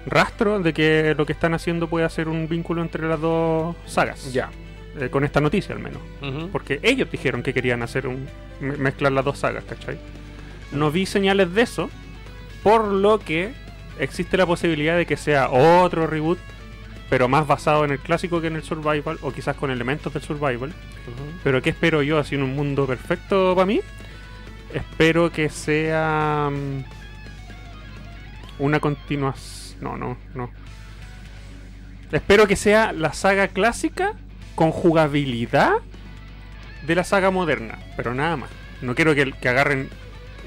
[0.10, 4.32] rastro de que lo que están haciendo puede ser un vínculo entre las dos sagas.
[4.34, 4.50] Ya.
[5.00, 6.02] Eh, con esta noticia al menos.
[6.52, 8.28] Porque ellos dijeron que querían hacer un
[8.60, 9.98] me- mezclar las dos sagas, ¿cachai?
[10.72, 11.90] No vi señales de eso,
[12.64, 13.54] por lo que
[14.00, 16.40] existe la posibilidad de que sea otro reboot,
[17.10, 20.22] pero más basado en el clásico que en el survival, o quizás con elementos del
[20.24, 20.74] survival.
[21.44, 23.82] Pero ¿qué espero yo así en un mundo perfecto para mí?
[24.74, 26.84] Espero que sea mm,
[28.64, 29.59] una continuación.
[29.82, 30.50] No, no, no.
[32.12, 34.14] Espero que sea la saga clásica
[34.56, 35.74] con jugabilidad
[36.86, 38.50] de la saga moderna, pero nada más.
[38.82, 39.90] No quiero que, que agarren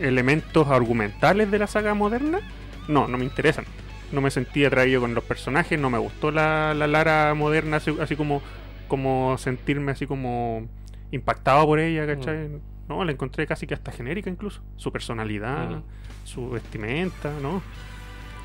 [0.00, 2.40] elementos argumentales de la saga moderna.
[2.88, 3.64] No, no me interesan.
[4.10, 7.96] No me sentí atraído con los personajes, no me gustó la, la Lara moderna, así,
[8.00, 8.42] así como,
[8.88, 10.66] como sentirme así como
[11.12, 12.48] impactado por ella, ¿cachai?
[12.88, 14.62] No, la encontré casi que hasta genérica incluso.
[14.76, 15.82] Su personalidad, Mm.
[16.24, 17.62] su vestimenta, ¿no?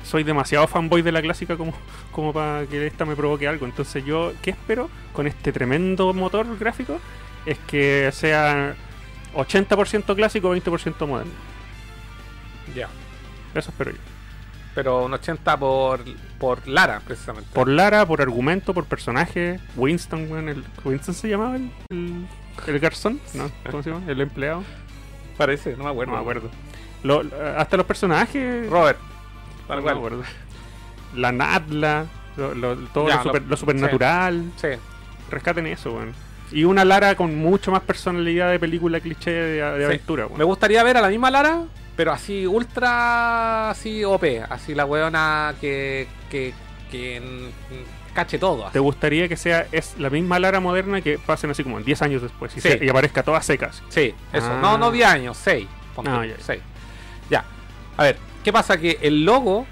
[0.04, 1.72] Soy demasiado fanboy de la clásica como,
[2.12, 3.66] como para que esta me provoque algo.
[3.66, 6.98] Entonces yo, ¿qué espero con este tremendo motor gráfico?
[7.44, 8.74] Es que sea
[9.34, 11.32] 80% clásico, 20% moderno.
[12.74, 12.88] Ya.
[13.54, 13.96] Eso espero yo.
[14.74, 16.00] Pero un 80 por,
[16.38, 17.50] por Lara, precisamente.
[17.52, 19.58] Por Lara, por argumento, por personaje.
[19.76, 20.48] Winston, weón.
[20.48, 22.26] El, ¿Winston se llamaba el, el,
[22.66, 23.20] el garzón?
[23.34, 23.50] ¿No?
[23.70, 24.04] ¿Cómo se llama?
[24.10, 24.62] El empleado.
[25.36, 26.12] Parece, no me acuerdo.
[26.12, 26.50] No me acuerdo.
[27.02, 27.24] Lo-
[27.56, 28.68] hasta los personajes.
[28.70, 28.98] Robert.
[29.68, 29.96] No Tal me cual.
[29.96, 30.22] acuerdo.
[31.14, 32.06] La.
[32.36, 34.52] Lo, lo- todo Ya, lo, super- lo- supernatural.
[34.56, 34.68] Sí.
[35.30, 36.14] Rescaten eso, weón.
[36.52, 39.84] Y una Lara con mucho más personalidad de película cliché de, de Sí.
[39.84, 40.46] aventura, Me weón.
[40.46, 41.64] gustaría ver a la misma Lara,
[41.96, 46.54] pero así ultra así OP, así la weona que que,
[46.90, 47.20] que
[48.14, 48.64] cache todo.
[48.66, 48.72] así.
[48.74, 52.22] ¿Te gustaría que sea es la misma Lara moderna que pasen así como 10 años
[52.22, 52.68] después y, Sí.
[52.70, 53.82] se- y aparezca toda secas?
[53.88, 54.46] Sí, eso.
[54.50, 54.58] Ah.
[54.62, 55.66] No, no 10 años, 6.
[55.98, 56.36] Ah, ya, ya.
[56.38, 56.60] 6.
[57.28, 57.44] Ya.
[57.96, 58.78] A ver, ¿qué pasa?
[58.78, 59.66] Que el logo,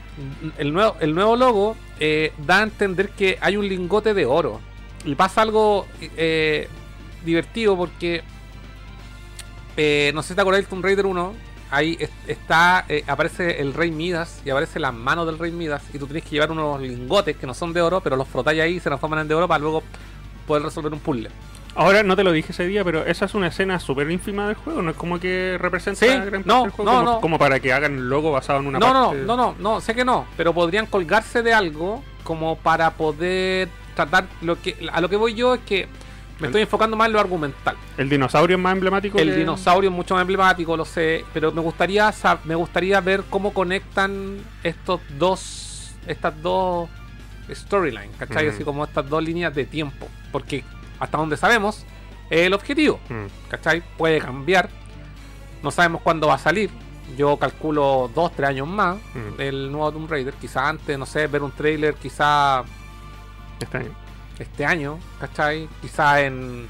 [0.59, 4.61] el nuevo, el nuevo logo, eh, da a entender que hay un lingote de oro.
[5.05, 6.69] Y pasa algo eh,
[7.25, 8.23] divertido porque.
[9.77, 11.35] eh, no sé si te acordáis del Tomb Raider 1.
[11.71, 15.83] Ahí es- está, eh, aparece el Rey Midas y aparece la mano del Rey Midas.
[15.93, 18.61] Y tú tienes que llevar unos lingotes que no son de oro, pero los frotáis
[18.61, 19.83] ahí y se transforman en de oro para luego
[20.47, 21.29] poder resolver un puzzle.
[21.77, 24.57] Ahora no te lo dije ese día, pero esa es una escena súper ínfima del
[24.57, 27.21] juego, no es como que representa Sí, gran parte no, del juego, no, como, no.
[27.21, 29.23] como para que hagan el logo basado en una no, no, parte.
[29.25, 34.27] no, no, no, sé que no, pero podrían colgarse de algo como para poder tratar
[34.43, 35.87] lo que a lo que voy yo es que
[36.39, 37.77] me El- estoy enfocando más en lo argumental.
[37.99, 39.19] El dinosaurio es más emblemático.
[39.19, 42.13] El que- dinosaurio es mucho más emblemático, lo sé, pero me gustaría
[42.45, 46.89] me gustaría ver cómo conectan estos dos estas dos
[47.53, 48.49] storylines, ¿cachai?
[48.49, 50.65] Así como estas dos líneas de tiempo, porque
[50.99, 51.85] hasta donde sabemos
[52.31, 52.99] el objetivo.
[53.09, 53.27] Mm.
[53.49, 53.83] ¿cachai?
[53.97, 54.69] Puede cambiar.
[55.63, 56.71] No sabemos cuándo va a salir.
[57.17, 59.37] Yo calculo dos, tres años más Mm.
[59.37, 60.35] del nuevo Tomb Raider.
[60.35, 62.65] Quizá antes, no sé, ver un trailer, quizá
[63.61, 63.93] Está bien.
[64.39, 65.69] este año, ¿cachai?
[65.81, 66.67] Quizá en.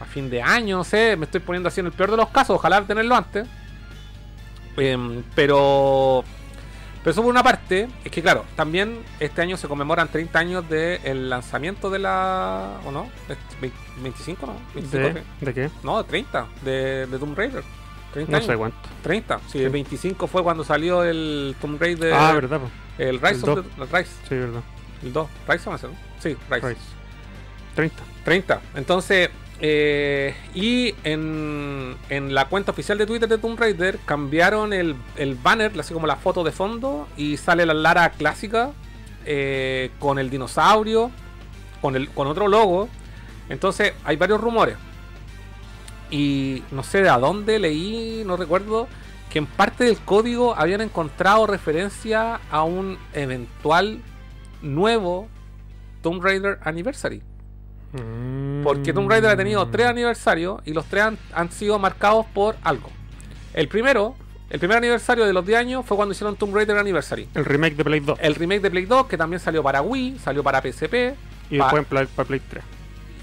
[0.00, 1.16] a fin de año, no sé.
[1.16, 2.56] Me estoy poniendo así en el peor de los casos.
[2.56, 3.46] Ojalá tenerlo antes.
[4.76, 6.24] Em, pero.
[7.02, 10.68] Pero eso por una parte, es que claro, también este año se conmemoran 30 años
[10.68, 12.78] del lanzamiento de la.
[12.84, 13.08] ¿O no?
[13.28, 13.72] ¿Es vein-
[14.02, 14.56] ¿25 no?
[14.74, 14.98] 25,
[15.40, 15.46] ¿De.
[15.46, 15.70] ¿De qué?
[15.82, 17.64] No, 30 de, de Tomb Raider.
[18.12, 18.46] 30 No años.
[18.46, 18.76] sé cuánto.
[19.02, 19.38] 30.
[19.38, 19.62] Sí, Sí.
[19.64, 22.12] el 25 fue cuando salió el Tomb Raider.
[22.12, 22.70] ah, verdad, po.
[22.98, 24.10] El Rise El of the, el Rise.
[24.28, 24.60] Sí, verdad.
[25.02, 25.28] El 2.
[25.48, 25.94] Rise ese, ¿no?
[26.18, 26.68] Sí, Rise.
[26.68, 26.80] Rice.
[27.76, 28.02] 30.
[28.24, 28.60] 30.
[28.74, 29.30] Entonces,
[29.60, 35.34] eh, y en, en la cuenta oficial de Twitter de Tomb Raider cambiaron el, el
[35.34, 38.72] banner, así como la foto de fondo, y sale la Lara clásica
[39.26, 41.10] eh, con el dinosaurio,
[41.80, 42.88] con, el, con otro logo.
[43.48, 44.76] Entonces, hay varios rumores.
[46.10, 48.88] Y no sé de a dónde leí, no recuerdo,
[49.30, 54.00] que en parte del código habían encontrado referencia a un eventual
[54.62, 55.28] nuevo
[56.02, 57.22] Tomb Raider Anniversary.
[58.62, 62.56] Porque Tomb Raider ha tenido tres aniversarios y los tres han, han sido marcados por
[62.62, 62.88] algo.
[63.54, 64.14] El primero,
[64.48, 67.28] el primer aniversario de los 10 años fue cuando hicieron Tomb Raider Anniversary.
[67.34, 68.18] El remake de Play 2.
[68.20, 71.14] El remake de Play 2, que también salió para Wii, salió para PSP
[71.50, 72.64] y después Play, para Play 3.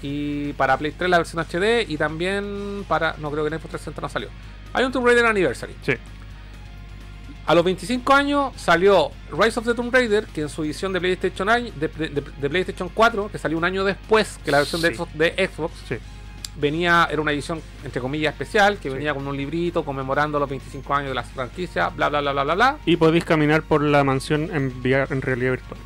[0.02, 3.14] y para Play 3 la versión HD y también para.
[3.18, 4.28] No creo que en Xbox 360 no salió.
[4.74, 5.74] Hay un Tomb Raider Anniversary.
[5.82, 5.94] Sí.
[7.48, 11.00] A los 25 años salió Rise of the Tomb Raider, que en su edición de
[11.00, 14.82] PlayStation, de, de- de- de PlayStation 4, que salió un año después que la versión
[14.82, 14.94] de, Sí.
[14.96, 15.96] Xbox, de Xbox, Sí.
[16.60, 18.94] venía, era una edición entre comillas especial, que Sí.
[18.94, 22.44] venía con un librito conmemorando los 25 años de la franquicia, bla bla bla bla
[22.44, 22.78] bla bla.
[22.84, 25.80] Y podéis caminar por la mansión en, en realidad virtual.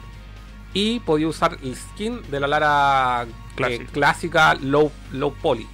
[0.74, 3.26] Y podía usar el skin de la Lara
[3.68, 4.54] eh, Clásica.
[4.54, 5.68] low, low poly.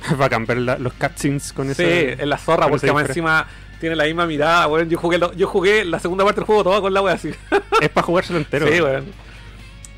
[0.18, 2.12] Bacán ver la- los cutscenes con Sí, ese.
[2.22, 3.46] en la zorra, porque más encima
[3.80, 4.88] tiene la misma mirada, weón.
[4.90, 7.30] Yo jugué, lo- yo jugué la segunda parte del juego todo con la wea así.
[7.80, 8.66] Es para jugárselo entero.
[8.66, 9.06] Sí, weón.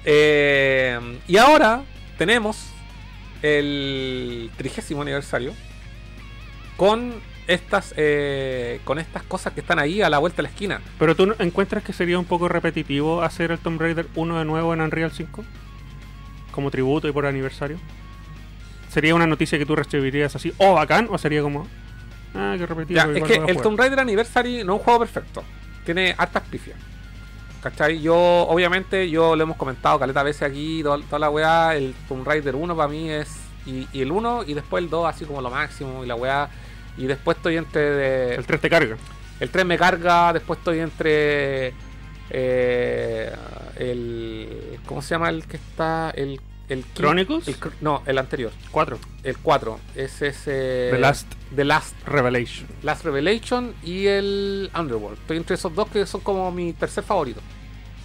[0.05, 1.83] Eh, y ahora
[2.19, 2.67] tenemos
[3.43, 5.53] el trigésimo aniversario
[6.77, 7.15] con
[7.47, 10.81] estas eh, con estas cosas que están ahí a la vuelta de la esquina.
[10.99, 14.73] Pero tú encuentras que sería un poco repetitivo hacer el Tomb Raider 1 de nuevo
[14.73, 15.45] en Unreal 5?
[16.53, 17.79] Como tributo y por aniversario.
[18.89, 21.07] ¿Sería una noticia que tú recibirías así, oh, bacán?
[21.11, 21.67] ¿O sería como,
[22.35, 22.97] ah, qué repetido?
[22.97, 23.63] Ya, es que el jugar"?
[23.63, 25.43] Tomb Raider Anniversary no es un juego perfecto.
[25.85, 26.77] Tiene hartas pifias.
[27.63, 28.01] ¿Cachai?
[28.01, 31.77] Yo, obviamente, yo lo hemos comentado caleta veces aquí, toda, toda la weá.
[31.77, 33.37] El Tomb Raider 1 para mí es.
[33.67, 36.49] Y, y el 1 y después el 2 así como lo máximo y la weá.
[36.97, 37.81] Y después estoy entre.
[37.83, 38.97] de- El 3 te carga.
[39.41, 41.75] el 3 me carga, después estoy entre.
[42.31, 43.33] eh,
[43.77, 44.79] el.
[44.87, 46.11] ¿Cómo se llama el que está?
[46.17, 46.41] El.
[46.71, 46.85] El
[47.81, 48.53] no, el anterior.
[48.71, 48.99] 4.
[49.25, 49.81] El 4.
[49.97, 50.43] Ese es.
[50.47, 52.69] eh, The Last The Last Revelation.
[52.83, 55.19] Last Revelation y el Underworld.
[55.19, 57.41] Estoy entre esos dos que son como mi tercer favorito.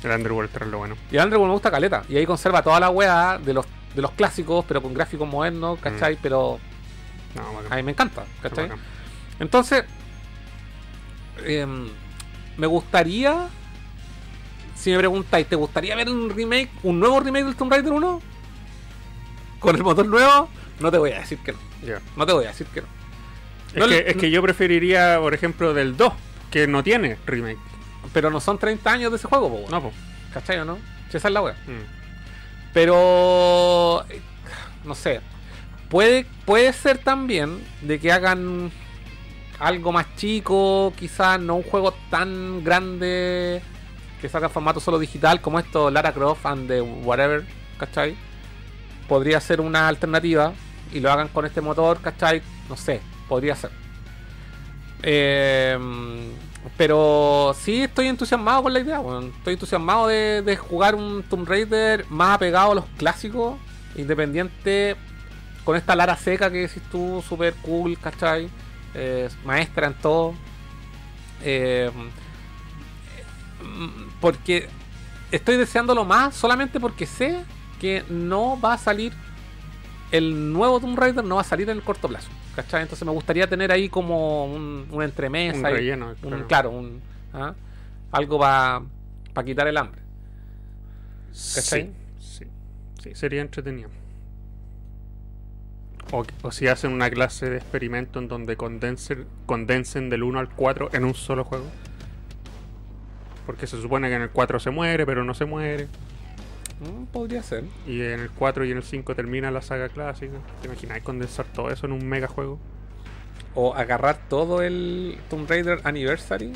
[0.04, 0.96] El Underworld 3 lo bueno.
[1.12, 2.04] Y el Underworld me gusta caleta.
[2.10, 5.80] Y ahí conserva toda la weá de los, de los clásicos, pero con gráficos modernos,
[5.80, 6.18] ¿cachai?
[6.22, 6.60] Pero
[7.36, 8.70] No, a mí me encanta, ¿cachai?
[9.40, 9.84] Entonces,
[11.46, 11.88] em,
[12.58, 13.48] me gustaría
[14.76, 18.22] si me preguntáis, ¿te gustaría ver un remake, un nuevo remake del Tomb Raider 1?
[19.66, 20.50] Con el motor nuevo,
[20.80, 21.58] no te voy a decir que no.
[22.16, 22.88] No te voy a decir que no.
[23.74, 26.14] Es, No que, le- es que yo preferiría, por ejemplo, del 2,
[26.52, 27.58] que no tiene remake.
[28.14, 29.70] Pero no son 30 años de ese juego, po.
[29.70, 29.94] No, pues.
[30.34, 30.78] ¿Cachai o no?
[31.10, 31.56] Si esa es la wea.
[32.74, 34.06] Pero.
[34.10, 34.22] eh,
[34.84, 35.22] No sé.
[35.90, 38.72] Puede, puede ser también de que hagan
[39.60, 43.62] algo más chico, quizás no un juego tan grande
[44.20, 47.46] que salga en formato solo digital como esto, Lara Croft and the whatever,
[47.80, 48.16] ¿cachai?
[49.08, 50.54] Podría ser una alternativa
[50.92, 52.42] y lo hagan con este motor, ¿cachai?
[52.70, 53.72] No sé, podría ser.
[55.04, 55.78] Eh,
[56.78, 59.02] pero sí estoy entusiasmado con la idea.
[59.38, 63.58] Estoy entusiasmado de, jugar un Tomb Raider más apegado a los clásicos,
[63.96, 64.96] independiente,
[65.64, 68.50] con esta Lara seca que decís tú, super cool, ¿cachai?
[68.94, 70.34] Eh, maestra en todo.
[71.44, 71.92] Eh,
[74.20, 74.68] porque
[75.32, 77.44] estoy deseándolo más solamente porque sé
[77.80, 79.14] que no va a salir
[80.12, 82.30] el nuevo Tomb Raider, no va a salir en el corto plazo.
[82.56, 82.84] ¿Cachai?
[82.84, 85.58] Entonces me gustaría tener ahí como un, un entremesa.
[85.60, 86.70] Un y- relleno, un- claro.
[86.72, 87.02] un,
[87.34, 87.54] ¿ah?
[88.12, 88.82] algo para
[89.44, 90.02] quitar el hambre.
[91.56, 91.92] ¿Cachai?
[92.18, 92.46] Sí, sí,
[93.04, 93.90] sí, sería entretenido.
[96.14, 100.50] O, o si hacen una clase de experimento en donde condensen, condensen del 1 al
[100.50, 101.66] 4 en un solo juego.
[103.46, 105.88] Porque se supone que en el 4 se muere, pero no se muere.
[106.80, 107.64] Mm, podría ser.
[107.88, 110.34] Y en el 4 y en el 5 termina la saga clásica.
[110.62, 112.60] ¿Te imaginas condensar todo eso en un mega juego?
[113.54, 116.52] O agarrar todo el Tomb Raider Anniversary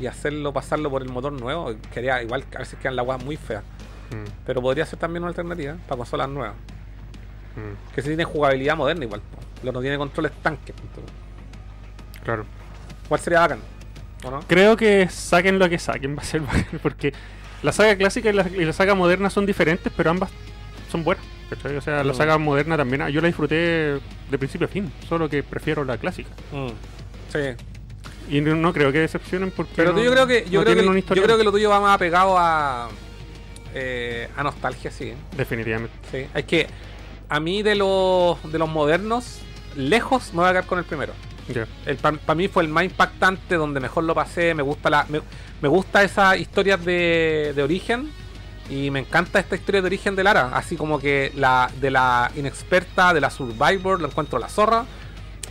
[0.00, 1.74] y hacerlo, pasarlo por el motor nuevo.
[1.94, 3.62] Quería, igual a veces quedan las weas muy feas.
[4.10, 6.56] Mm, Pero podría ser también una alternativa para consolas nuevas.
[7.56, 9.22] mm, Que si tiene jugabilidad moderna igual.
[9.62, 10.74] Lo no tiene controles tanques.
[12.24, 12.44] claro.
[13.08, 13.60] ¿Cuál sería bacán?
[14.24, 14.40] ¿O no?
[14.48, 17.12] Creo que saquen lo que saquen, va a ser bacán, porque
[17.62, 20.30] la saga clásica y la, y la saga moderna son diferentes, pero ambas
[20.90, 21.24] son buenas.
[21.50, 21.76] ¿cachai?
[21.76, 22.16] O sea, la Mm.
[22.16, 23.54] saga moderna también, ah, yo la disfruté
[24.30, 26.30] de principio a fin, solo que prefiero la clásica.
[26.52, 26.68] Mm,
[27.32, 27.38] Sí.
[28.30, 30.74] Y no, no creo que decepcionen porque Pero no, yo creo que yo no creo
[30.74, 31.22] tienen que, una yo historia.
[31.24, 32.88] creo que lo tuyo va más apegado a
[33.74, 35.12] eh, a nostalgia, sí.
[35.36, 35.94] Definitivamente.
[36.10, 36.26] Sí.
[36.34, 36.66] Es que
[37.28, 39.40] a mí de los de los modernos
[39.76, 41.12] lejos me voy a quedar con el primero.
[41.48, 41.66] Ya.
[42.00, 44.54] Para mí fue el más impactante, donde mejor lo pasé.
[44.54, 45.20] Me gusta la me,
[45.60, 48.10] me gusta esa historia de, de origen
[48.70, 50.50] y me encanta esta historia de origen de Lara.
[50.54, 54.84] Así como que la de la inexperta, de la survivor, lo encuentro la zorra.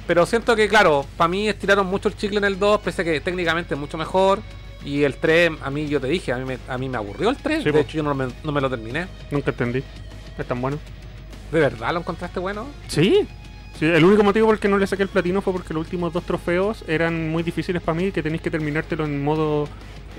[0.07, 3.05] Pero siento que, claro, para mí estiraron mucho el chicle en el 2, pese a
[3.05, 4.39] que técnicamente es mucho mejor.
[4.83, 7.29] Y el 3, a mí yo te dije, a mí me, a mí me aburrió
[7.29, 7.59] el 3.
[7.59, 7.79] Sí, de po.
[7.79, 9.07] hecho, yo no me, no me lo terminé.
[9.29, 9.83] Nunca entendí.
[10.37, 10.79] Es tan bueno.
[11.51, 12.65] ¿De verdad lo encontraste bueno?
[12.87, 13.27] Sí.
[13.81, 15.81] Sí, el único motivo por el que no le saqué el platino fue porque los
[15.85, 19.63] últimos dos trofeos eran muy difíciles para mí, que tenéis que terminártelo en modo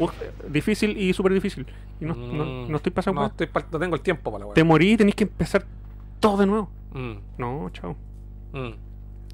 [0.00, 0.08] uh,
[0.48, 1.64] difícil y súper difícil.
[2.00, 3.20] Y no, no, Mm, no estoy pasando.
[3.20, 4.54] No, estoy pa- no tengo el tiempo para la weá.
[4.54, 5.64] Te morí y tenéis que empezar
[6.18, 6.70] todo de nuevo.
[6.92, 7.96] Mm, No, chao.
[8.52, 8.70] mm.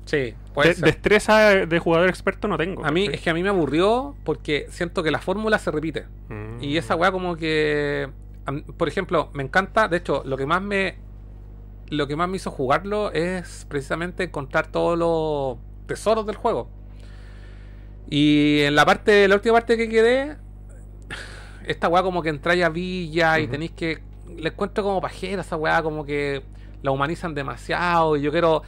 [0.04, 0.84] Sí, puede De- ser.
[0.84, 2.84] destreza de jugador experto no tengo.
[2.84, 6.04] A mí, es que a mí me aburrió porque siento que la fórmula se repite.
[6.60, 8.08] Y esa weá como que...
[8.78, 10.96] Por ejemplo, me encanta, de hecho, lo que más me...
[11.90, 16.68] Lo que más me hizo jugarlo es precisamente encontrar todos los tesoros del juego.
[18.10, 20.36] Y en la parte, la última parte que quedé,
[21.66, 23.98] esta weá como que entráis a villa y tenéis que.
[24.36, 26.42] Le encuentro como pajera esa weá, como que
[26.82, 28.16] la humanizan demasiado.
[28.16, 28.62] Y yo quiero.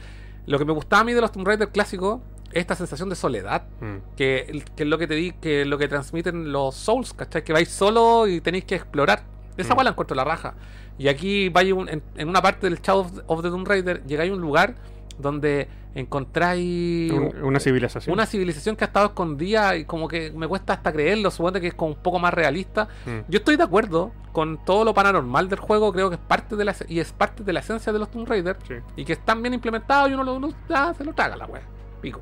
[0.47, 2.19] Lo que me gustaba a mí de los Tomb Raider clásicos
[2.51, 3.97] es esta sensación de soledad Mm.
[4.17, 7.43] que, que es lo que te di, que es lo que transmiten los Souls, ¿cachai?
[7.43, 9.23] Que vais solo y tenéis que explorar.
[9.57, 9.77] Esa Mm.
[9.77, 10.53] weá la encuentro la raja.
[10.97, 14.31] Y aquí vais un- en, en una parte del Shadow of- the Tomb Raider, llegáis
[14.31, 14.75] a un lugar
[15.17, 18.13] donde encontráis Un- una civilización.
[18.13, 21.67] una civilización que ha estado escondida y como que me cuesta hasta creerlo, supongo que
[21.67, 22.87] es como un poco más realista.
[23.05, 23.29] Mm.
[23.29, 26.63] Yo estoy de acuerdo con todo lo paranormal del juego, creo que es parte de
[26.65, 28.75] la y es parte de la esencia de los Tomb Raider Sí.
[28.95, 31.63] y que están bien implementados y uno lo, uno- ah, se lo traga la wea.
[32.01, 32.21] Pico.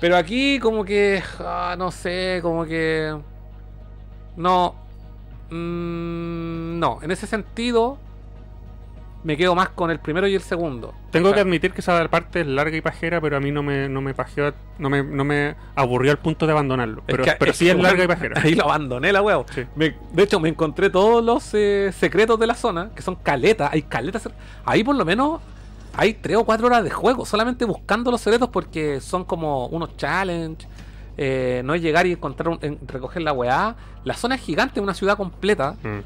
[0.00, 3.16] Pero aquí como que ah, no sé, como que
[4.36, 4.74] no
[5.50, 7.98] mm, no, en ese sentido
[9.24, 10.94] me quedo más con el primero y el segundo.
[11.10, 13.60] Tengo O que admitir que esa parte es larga y pajera, pero a mí no
[13.60, 17.02] me, no me pajeó, no me, no me aburrió al punto de abandonarlo.
[17.06, 18.40] Pero, que- pero sí es larga y weón, pajera.
[18.44, 19.42] Ahí lo abandoné la wea.
[19.52, 19.64] Sí.
[19.74, 23.70] De hecho, me encontré todos los eh, secretos de la zona, que son caletas.
[23.72, 24.28] Hay caletas.
[24.64, 25.40] Ahí por lo menos
[25.96, 29.96] hay tres o cuatro horas de juego, solamente buscando los secretos porque son como unos
[29.96, 30.68] challenge.
[31.18, 33.74] Eh, no es llegar y encontrar un- en- recoger la weá.
[34.04, 35.76] La zona es gigante, una ciudad completa.
[35.82, 35.98] Mm.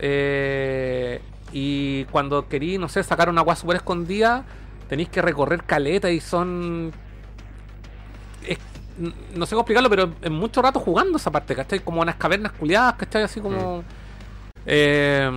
[0.00, 1.20] eh,
[1.52, 4.44] y cuando querí, no sé, sacar una weá super escondida,
[4.88, 6.92] tenéis que recorrer caleta y son.
[8.46, 8.58] es-
[9.34, 11.80] no sé cómo explicarlo, pero en mucho rato jugando esa parte, ¿cachai?
[11.80, 13.22] Como unas cavernas culiadas, ¿cachai?
[13.22, 13.82] Así como.
[14.66, 15.30] Eh,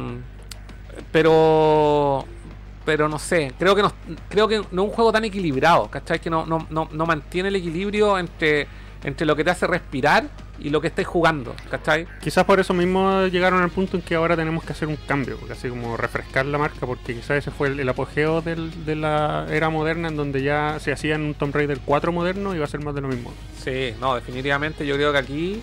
[1.12, 2.26] pero
[2.84, 3.94] pero no sé, creo que no,
[4.28, 6.20] creo que no es un juego tan equilibrado, ¿cachai?
[6.20, 8.68] Que no, no, no, no mantiene el equilibrio entre,
[9.04, 10.26] entre lo que te hace respirar
[10.60, 12.06] y lo que estés jugando, ¿cachai?
[12.22, 15.40] Quizás por eso mismo llegaron al punto en que ahora tenemos que hacer un cambio,
[15.52, 19.48] así como refrescar la marca, porque quizás ese fue el, el apogeo del- de la
[19.50, 22.68] era moderna en donde ya se hacían un Tomb Raider 4 moderno y va a
[22.68, 23.34] ser más de lo mismo.
[23.64, 25.62] Sí, no, definitivamente yo creo que aquí.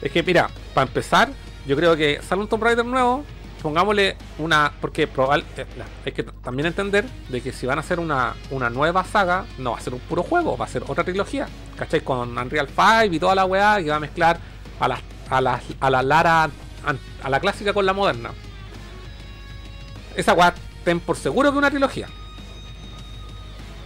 [0.00, 1.28] Es que, mira, para empezar,
[1.66, 3.24] yo creo que sale un Tomb Raider nuevo.
[3.62, 4.72] Pongámosle una.
[4.80, 5.64] Porque probable, eh,
[6.04, 9.72] hay que también entender de que si van a hacer una, una nueva saga, no
[9.72, 11.46] va a ser un puro juego, va a ser otra trilogía.
[11.76, 12.00] ¿Cachai?
[12.00, 14.38] Con Unreal 5 y toda la weá, y va a mezclar
[14.80, 15.00] a la,
[15.30, 16.50] a la, a la Lara.
[17.22, 18.30] a la clásica con la moderna.
[20.16, 20.52] Esa weá,
[20.84, 22.08] ten por seguro que una trilogía.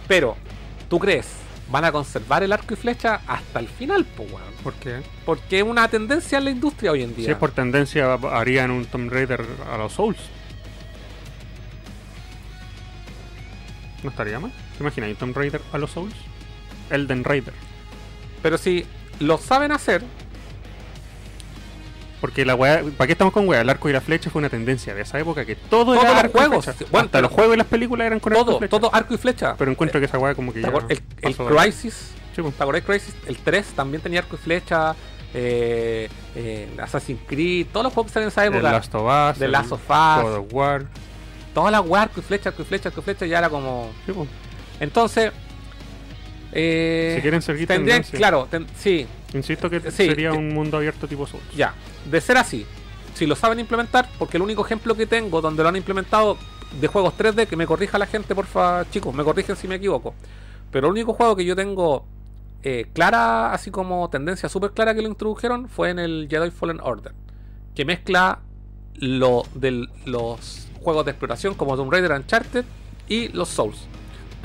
[0.07, 0.35] Pero,
[0.89, 1.46] ¿tú crees?
[1.69, 4.53] Van a conservar el arco y flecha hasta el final, pues weón.
[4.63, 7.25] Porque Porque es una tendencia en la industria hoy en día.
[7.25, 10.17] si es por tendencia, harían un Tomb Raider a los Souls.
[14.03, 14.51] No estaría mal.
[14.77, 15.09] ¿Te imaginas?
[15.09, 16.15] ¿Un Tomb Raider a los Souls?
[16.89, 17.53] Elden Raider.
[18.41, 18.85] Pero si
[19.19, 20.03] lo saben hacer,
[22.21, 23.61] Porque la weá, ¿para qué estamos con weá?
[23.61, 26.09] El arco y la flecha fue una tendencia de esa época que todo Todos era
[26.13, 26.65] los arco y juegos.
[26.65, 26.85] flecha.
[26.91, 28.69] Bueno, Hasta los juegos y las películas eran con arco y todo, flecha.
[28.79, 29.55] todo arco y flecha.
[29.57, 30.77] Pero encuentro que esa weá como que ¿Te ya.
[30.89, 32.55] el, el Crisis, pues.
[32.55, 33.15] ¿te Crisis?
[33.27, 34.95] El 3 también tenía arco y flecha.
[35.33, 38.61] Eh, eh, Assassin's Creed, todos los juegos que salen en esa época.
[38.71, 40.23] Last of Us, The Last of Us.
[40.23, 40.85] God of War.
[41.53, 43.91] Todas las weas, arco y flecha, arco y flecha, arco y flecha, ya era como.
[44.05, 44.27] Sí, pues.
[44.79, 45.31] Entonces.
[46.53, 48.17] Eh, Si quieren seguir tendrían, tendencia.
[48.17, 51.43] claro, ten- sí, Insisto que Sí, sería que- un mundo abierto tipo Souls.
[51.55, 51.73] Ya,
[52.09, 52.65] de ser así,
[53.13, 56.37] si lo saben implementar, porque el único ejemplo que tengo donde lo han implementado
[56.79, 60.15] de juegos 3D, que me corrija la gente, porfa, chicos, me corrigen si me equivoco.
[60.71, 62.05] Pero el único juego que yo tengo
[62.63, 66.79] eh, clara, así como tendencia súper clara que lo introdujeron, fue en el Jedi Fallen
[66.81, 67.13] Order,
[67.75, 68.39] que mezcla
[68.95, 72.65] lo de los juegos de exploración como Tomb Raider Uncharted
[73.07, 73.77] y los Souls.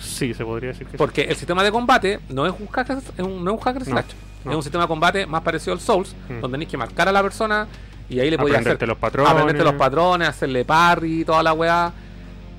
[0.03, 0.97] Sí, se podría decir que sí.
[0.99, 3.85] Porque el sistema de combate no es un hacker, es un, no es un hacker
[3.85, 4.07] slash.
[4.45, 4.51] no.
[4.51, 6.41] Es un sistema de combate más parecido al Souls, Mm.
[6.41, 7.67] donde tenéis que marcar a la persona
[8.09, 9.31] y ahí le podías hacer los patrones.
[9.33, 11.93] aprenderte los patrones, hacerle parry, toda la weá.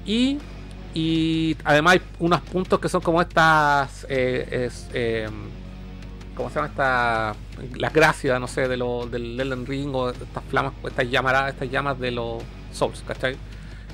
[0.05, 0.37] Y,
[0.93, 4.05] y además hay unos puntos que son como estas.
[4.09, 5.27] Eh, es, eh,
[6.35, 7.35] ¿Cómo se llama esta?
[7.75, 11.69] Las gracias, no sé, de lo, del Elden Ring o estas flamas, estas llamas, estas
[11.69, 12.41] llamas de los
[12.71, 13.35] Souls, ¿cachai?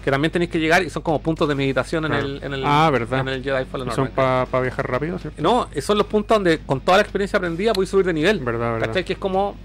[0.04, 2.64] Que también tenéis que llegar y son como puntos de meditación en, el, en el.
[2.66, 3.20] Ah, verdad.
[3.20, 5.42] En el Jedi Fallen Y son para viajar rápido, ¿cierto?
[5.42, 8.40] No, son los puntos donde con toda la experiencia aprendida podéis subir de nivel.
[8.40, 8.88] Verdad, verdad.
[8.88, 9.04] ¿Cachai?
[9.04, 9.56] Que es como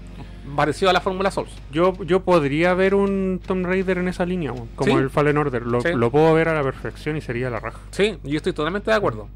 [0.55, 1.51] parecido a la fórmula Souls.
[1.71, 4.91] Yo, yo podría ver un Tomb Raider en esa línea, como Sí.
[4.91, 5.65] el Fallen Order.
[5.65, 5.89] Lo, Sí.
[5.93, 7.79] lo puedo ver a la perfección y sería la raja.
[7.91, 9.27] Sí, yo estoy totalmente de acuerdo.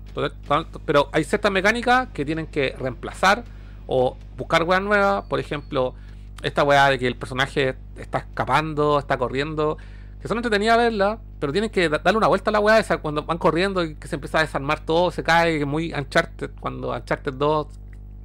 [0.85, 3.43] Pero hay ciertas mecánicas que tienen que reemplazar
[3.87, 5.25] o buscar weas nuevas.
[5.25, 5.95] Por ejemplo,
[6.43, 9.77] esta wea de que el personaje está escapando, está corriendo.
[10.21, 12.97] Que son entretenidas verla, pero tienen que da- darle una vuelta a la wea esa
[12.97, 16.51] cuando van corriendo y que se empieza a desarmar todo, se cae, muy Uncharted.
[16.59, 17.67] Cuando Uncharted 2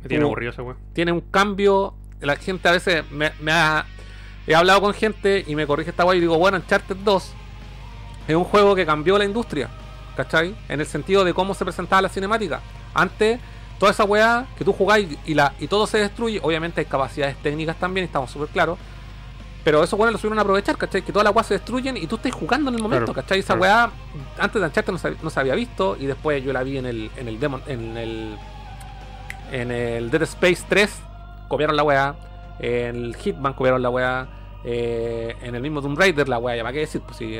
[0.02, 0.76] Me tiene aburrido ese weón.
[0.92, 1.94] tiene un cambio.
[2.20, 3.86] La gente a veces me, me ha.
[4.46, 7.32] He hablado con gente y me corrige esta guay y digo, bueno, Uncharted 2
[8.28, 9.68] es un juego que cambió la industria,
[10.16, 10.54] ¿cachai?
[10.68, 12.60] En el sentido de cómo se presentaba la cinemática.
[12.92, 13.38] Antes,
[13.78, 17.36] toda esa weá que tú jugáis y, la, y todo se destruye, obviamente hay capacidades
[17.38, 18.78] técnicas también, estamos súper claros.
[19.64, 21.00] Pero eso bueno lo supieron aprovechar, ¿cachai?
[21.02, 23.38] Que todas las weas se destruyen y tú estás jugando en el momento, Claro, ¿cachai?
[23.40, 23.62] Esa claro.
[23.62, 23.90] weá
[24.38, 26.86] antes de Uncharted no se, no se había visto y después yo la vi en
[26.86, 28.36] el, en el demo, en el
[29.52, 30.90] en el Dead Space 3
[31.48, 32.14] copiaron la weá.
[32.58, 34.28] En el Hitman copiaron la weá.
[34.66, 37.36] eh, en el mismo Tomb Raider la weá, ya para qué decir, pues sí,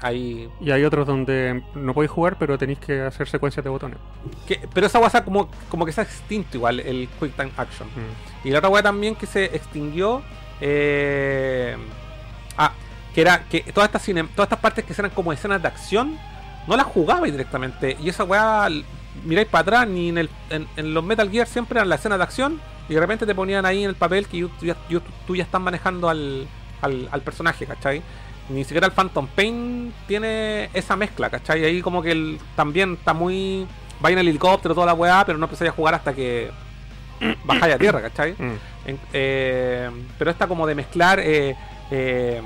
[0.00, 3.96] hay, Y hay otros donde no podéis jugar, pero tenéis que hacer secuencias de botones.
[4.46, 7.52] que- pero esa weá está como, como que se ha extinto igual, el Quick Time
[7.56, 7.86] Action.
[7.88, 8.46] Mm.
[8.48, 10.22] Y la otra weá también que se extinguió.
[10.60, 11.76] Eh,
[12.58, 12.72] ah,
[13.14, 16.18] que era que todas estas cine- todas estas partes que eran como escenas de acción,
[16.66, 17.96] no las jugabais directamente.
[18.02, 18.68] Y esa weá,
[19.24, 22.24] miráis para atrás, ni en, el, en, los Metal Gear siempre eran las escenas de
[22.24, 22.60] acción.
[22.88, 25.34] Y de repente te ponían ahí en el papel que yo- tú ya, yo- tú
[25.36, 26.46] ya estás manejando al,
[26.82, 28.02] al, al personaje, ¿cachai?
[28.50, 31.64] Ni siquiera el Phantom Pain tiene esa mezcla, ¿cachai?
[31.64, 33.66] Ahí como que también está muy...
[34.04, 36.50] Va en el helicóptero, toda la weá, pero no empezáis a jugar hasta que
[37.44, 38.32] bajáis a tierra, ¿cachai?
[38.38, 38.52] Mm.
[38.86, 41.56] En- eh, pero esta como de mezclar eh,
[41.90, 42.42] eh,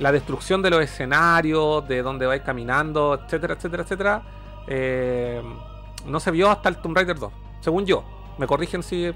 [0.00, 4.22] la destrucción de los escenarios, de donde vais caminando, etcétera, etcétera, etcétera,
[6.06, 8.04] no se vio hasta el Tomb Raider 2, según yo.
[8.38, 9.06] Me corrigen si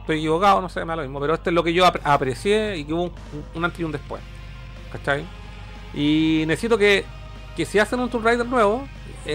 [0.00, 2.00] estoy equivocado, no sé, me da lo mismo, pero esto es lo que yo ap-
[2.04, 3.12] aprecié y que hubo un,
[3.54, 4.22] un antes y un después.
[4.92, 5.24] ¿Cachai?
[5.94, 7.04] Y necesito que,
[7.56, 8.86] que si hacen un Tomb Raider nuevo,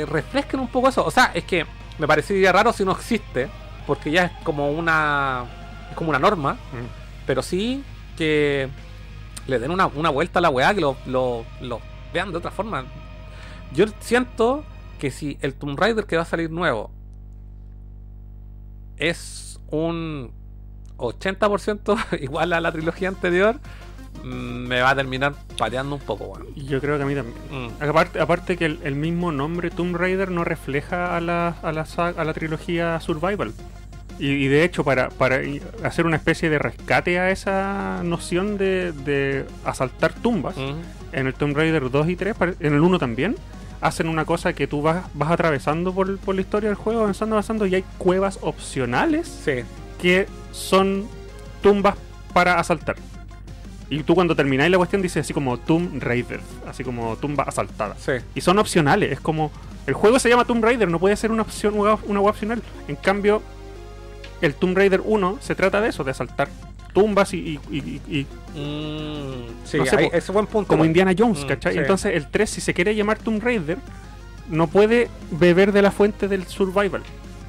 [0.08, 1.04] refresquen un poco eso.
[1.06, 1.66] O sea, es que
[1.98, 3.50] me parecería raro si no existe,
[3.88, 5.46] porque ya es como una
[5.90, 7.26] es como una norma, Mm.
[7.28, 7.84] pero sí
[8.18, 8.70] que
[9.48, 11.82] le den una, una vuelta a la weá, que lo, lo- lo
[12.14, 12.86] vean de otra forma.
[13.74, 14.64] Yo siento
[15.00, 16.92] que si el Tomb Raider que va a salir nuevo
[18.98, 20.32] es un
[20.98, 23.60] 80% igual a la trilogía anterior,
[24.24, 26.40] me va a terminar pateando un poco.
[26.56, 27.36] Y Yo creo que a mí también.
[27.52, 27.84] Mm.
[27.84, 31.86] Aparte, aparte que el, el mismo nombre Tomb Raider no refleja a la, a la,
[31.98, 33.54] a la trilogía Survival.
[34.20, 35.42] Y, y de hecho, para, para
[35.84, 40.76] hacer una especie de rescate a esa noción de, de asaltar tumbas, Mm.
[41.16, 43.36] en el Tomb Raider 2 y 3, pare- en el 1 también,
[43.82, 47.36] hacen una cosa que tú vas, vas atravesando por, por la historia del juego, avanzando,
[47.36, 49.64] avanzando, y hay cuevas opcionales Sí,
[50.02, 51.06] que son
[51.62, 51.96] tumbas
[52.34, 52.96] para asaltar.
[54.00, 57.96] Y tú cuando termináis la cuestión dices así como Tomb Raider, así como tumba asaltada.
[57.98, 58.14] sí.
[58.36, 59.52] Y son opcionales, es como...
[59.86, 62.62] El juego se llama Tomb Raider, no puede ser una opción una una web opcional.
[62.88, 63.42] En cambio,
[64.42, 66.48] el Tomb Raider 1 se trata de eso, de asaltar
[66.94, 70.68] tumbas y, y- y- y- Mm, sí, No sé, ese buen punto.
[70.70, 70.86] como.
[70.86, 71.74] Indiana Jones, Mm, ¿cachai?
[71.74, 71.80] sí.
[71.80, 73.78] Entonces el 3, si se quiere llamar Tomb Raider,
[74.48, 77.02] no puede beber de la fuente del survival.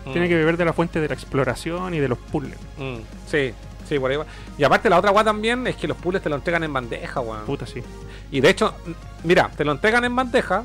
[0.07, 0.13] Mm.
[0.13, 2.59] Tiene que beber de la fuente de la exploración y de los puzzles.
[2.79, 2.97] Mm,
[3.31, 3.53] sí,
[3.89, 4.27] sí, por ahí va.
[4.59, 7.21] Y aparte la otra weá también es que los puzzles te lo entregan en bandeja,
[7.21, 7.45] weón.
[7.45, 7.83] Puta, sí.
[8.31, 8.75] Y de hecho,
[9.23, 10.65] mira, te lo entregan en bandeja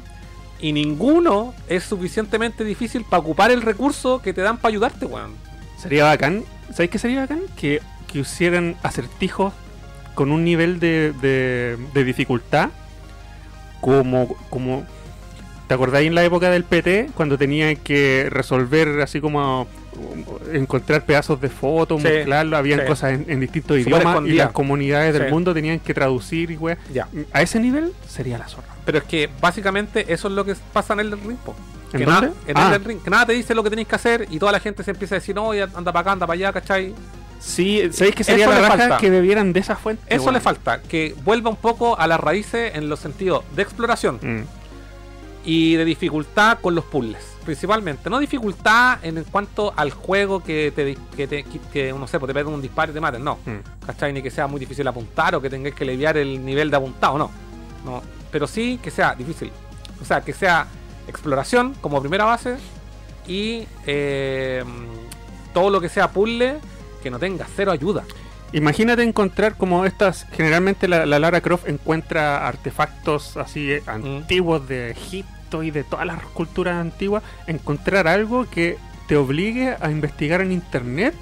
[0.60, 5.34] y ninguno es suficientemente difícil para ocupar el recurso que te dan para ayudarte, weón.
[5.78, 6.44] Sería bacán.
[6.72, 7.42] ¿Sabéis qué sería bacán?
[7.56, 7.82] Que,
[8.12, 9.54] que hicieran acertijos
[10.16, 12.70] con un nivel de, de, de dificultad
[13.82, 14.86] como, como...
[15.68, 17.12] ¿Te acordáis en la época del PT?
[17.14, 19.68] Cuando tenía que resolver así como
[20.54, 22.86] encontrar pedazos de fotos, Sí, mezclarlo, habían sí.
[22.88, 25.32] cosas en, en distintos idiomas y las comunidades del Sí.
[25.32, 26.78] mundo tenían que traducir y weá.
[26.94, 27.08] Ya.
[27.34, 28.68] A ese nivel sería la zorra.
[28.86, 31.56] Pero es que básicamente eso es lo que pasa en el ring, po.
[31.94, 32.28] ¿En Que dónde?
[32.28, 32.68] nada, en Ah.
[32.68, 34.84] Elden Ring, que nada te dice lo que tenéis que hacer y toda la gente
[34.84, 36.94] se empieza a decir, no, anda para acá, anda para allá, ¿cachai?
[37.40, 38.98] Sí, ¿sabéis que sería Eso la raja falta.
[38.98, 40.04] que bebieran de esa fuente?
[40.14, 44.20] Eso le falta, que vuelva un poco a las raíces en los sentidos de exploración
[44.22, 44.42] Mm.
[45.46, 48.10] y de dificultad con los puzzles, principalmente.
[48.10, 52.34] No dificultad en, cuanto al juego que te, que, te, que, no sé, pues te
[52.34, 53.36] peguen un disparo y te maten, no.
[53.46, 53.86] Mm.
[53.86, 54.14] ¿Cachai?
[54.14, 57.18] Ni que sea muy difícil apuntar o que tengáis que aliviar el nivel de apuntado,
[57.18, 57.32] no.
[57.86, 58.02] no.
[58.32, 59.52] Pero sí que sea difícil.
[60.02, 60.68] O sea, que sea
[61.08, 62.58] exploración como primera base
[63.28, 64.64] y eh,
[65.54, 66.60] todo lo que sea puzzle
[67.02, 68.04] que no tenga cero ayuda.
[68.52, 74.92] Imagínate encontrar como estas, generalmente la, la Lara Croft encuentra artefactos así eh, antiguos de
[74.92, 78.78] Egipto y de todas las culturas antiguas, encontrar algo que
[79.08, 81.14] te obligue a investigar en internet,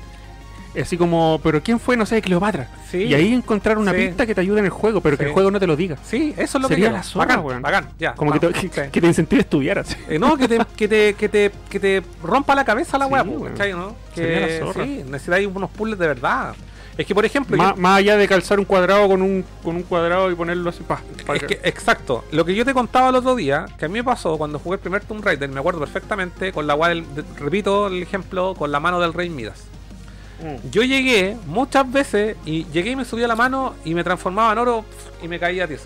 [0.79, 1.97] así como, pero ¿quién fue?
[1.97, 2.67] No sé, Cleopatra.
[2.91, 2.99] Sí.
[3.03, 3.97] Y ahí encontrar una Sí.
[4.07, 5.95] pista que te ayude en el juego, pero que el juego no te lo diga.
[6.03, 7.03] Sí, eso es lo Sería que quiero.
[7.15, 7.61] la bacán, weón.
[7.61, 8.13] bacán, ya.
[8.13, 9.79] Como que te, que, que te incentive a estudiar.
[9.79, 9.95] así.
[10.07, 13.23] Eh, no, que te, que te, que te, que te rompa la cabeza la weá.
[13.23, 13.95] ¿no?
[14.13, 14.83] Sería la zorra.
[14.83, 16.53] sí, necesitáis unos puzzles de verdad.
[16.97, 19.83] Es que, por ejemplo, yo- más allá de calzar un cuadrado con un, con un
[19.83, 22.23] cuadrado y ponerlo así, pa, pa- Es que, exacto.
[22.31, 24.75] Lo que yo te contaba el otro día, que a mí me pasó cuando jugué
[24.75, 28.79] el primer Tomb Raider, me acuerdo perfectamente, con la de- repito el ejemplo, con la
[28.79, 29.63] mano del Rey Midas.
[30.41, 30.69] Mm.
[30.71, 34.57] Yo llegué muchas veces y llegué y me subía la mano y me transformaba en
[34.59, 34.85] oro
[35.21, 35.85] y me caía a tieso.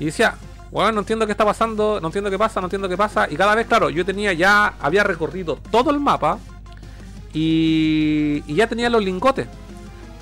[0.00, 0.34] Y decía,
[0.70, 3.26] bueno, no entiendo qué está pasando, no entiendo qué pasa, no entiendo qué pasa.
[3.30, 6.38] Y cada vez, claro, yo tenía ya, había recorrido todo el mapa
[7.32, 9.46] y, y ya tenía los lingotes.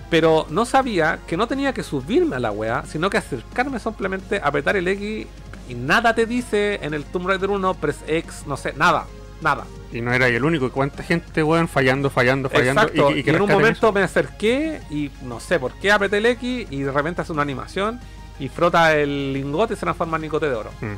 [0.08, 4.40] Pero no sabía que no tenía que subirme a la wea, sino que acercarme simplemente,
[4.42, 5.26] apretar el X
[5.68, 9.06] y nada te dice en el Tomb Raider 1, press X, no sé, nada,
[9.40, 9.64] nada.
[9.92, 10.70] Y no era el único.
[10.70, 12.82] ¿Cuánta gente, weón, fallando, fallando, fallando?
[12.82, 13.92] Exacto, y, y, que en un momento eso?
[13.92, 17.42] me acerqué y no sé por qué apreté el X y de repente hace una
[17.42, 18.00] animación
[18.38, 20.70] y frota el lingote y se transforma en lingote de oro.
[20.80, 20.94] Mm.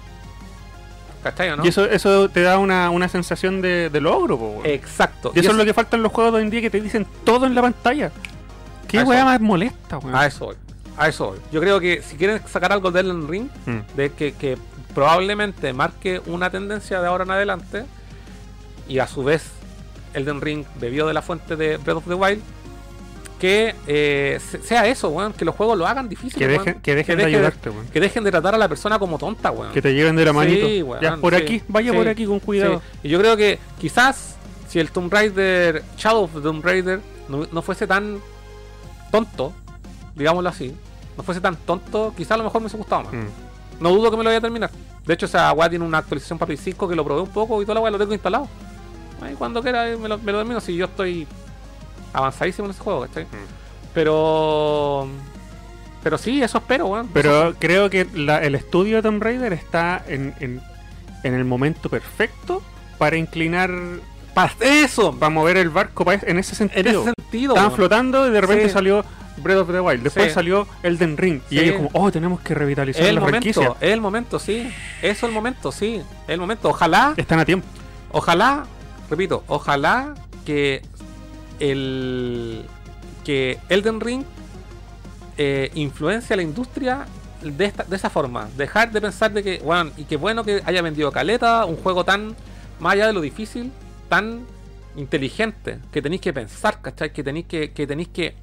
[1.22, 1.64] ¿Cachai o no?
[1.64, 4.66] Y eso, eso te da una, una sensación de, de logro, po, weón.
[4.66, 5.32] Exacto.
[5.35, 6.80] Y eso es lo que falta en los juegos de hoy en día que te
[6.80, 8.12] dicen todo en la pantalla.
[8.89, 10.15] ¿Qué weá más molesta, weón?
[10.16, 10.56] A eso voy.
[10.97, 11.39] A eso voy.
[11.52, 13.78] Yo creo que si quieren sacar algo de Elden Ring, Mm.
[13.97, 14.59] de que, que
[14.94, 17.85] probablemente marque una tendencia de ahora en adelante
[18.89, 19.44] y a su vez
[20.15, 22.40] Elden Ring bebió de la fuente de Breath of the Wild
[23.39, 26.36] que eh, se- sea eso, weón, que los juegos lo hagan difícil.
[26.36, 27.86] Que dejen, que dejen de ayudarte, weón.
[27.86, 29.73] que dejen de tratar a la persona como tonta, weón.
[29.73, 30.66] Que te lleven de la manito.
[30.66, 32.82] Sí, weón, ya, por sí, aquí, vaya sí, por aquí con cuidado.
[33.05, 34.35] Y yo creo que quizás
[34.69, 38.19] si el Tomb Raider, Shadow of the Tomb Raider, no, no fuese tan
[39.10, 39.52] tonto,
[40.14, 40.74] digámoslo así,
[41.16, 43.12] no fuese tan tonto, quizás a lo mejor me hubiese gustado más.
[43.12, 43.26] Mm.
[43.80, 44.70] No dudo que me lo vaya a terminar.
[45.06, 47.60] De hecho, esa weá tiene una actualización para Play 5 que lo probé un poco
[47.62, 48.48] y toda la weá lo tengo instalado.
[49.22, 51.26] Ahí cuando quiera me lo, me lo termino si yo estoy
[52.12, 53.26] avanzadísimo en ese juego, ¿cachai?
[53.94, 55.09] Pero.
[56.02, 57.09] Pero sí, eso espero, weón.
[57.12, 60.62] Pero creo que la- el estudio de Tomb Raider está en, en,
[61.24, 62.62] en el momento perfecto
[62.98, 63.70] para inclinar,
[64.39, 67.02] Para eso, para mover el barco en ese en sentido.
[67.02, 67.52] ese sentido.
[67.55, 67.77] Estaban weón.
[67.77, 68.70] flotando y de repente Sí.
[68.70, 69.05] salió
[69.39, 70.02] Breath of the Wild.
[70.05, 70.32] Después Sí.
[70.35, 71.40] salió Elden Ring.
[71.48, 71.56] Sí.
[71.56, 73.77] Y ellos como, oh, tenemos que revitalizar el la momento, franquicia.
[73.81, 74.60] es el momento, sí.
[75.02, 75.97] Eso es el momento, sí.
[75.97, 76.69] Es el momento.
[76.69, 77.66] Ojalá, Están a tiempo.
[78.12, 78.65] ojalá,
[79.10, 80.15] repito, ojalá
[80.47, 80.82] que
[81.60, 82.65] el
[83.24, 84.23] que Elden Ring
[85.36, 87.06] eh, influencia a la industria
[87.43, 88.48] de, esta, de esa forma.
[88.56, 92.05] Dejar de pensar de que, bueno, y qué bueno que haya vendido caleta, un juego
[92.05, 92.35] tan,
[92.81, 93.70] más allá de lo difícil,
[94.09, 94.47] tan
[94.97, 97.12] inteligente, que tenéis que pensar, ¿cachai?
[97.12, 98.35] Que tenéis que, que tenéis que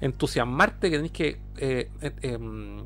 [0.00, 2.84] entusiasmarte, que tenéis que eh, eh, em,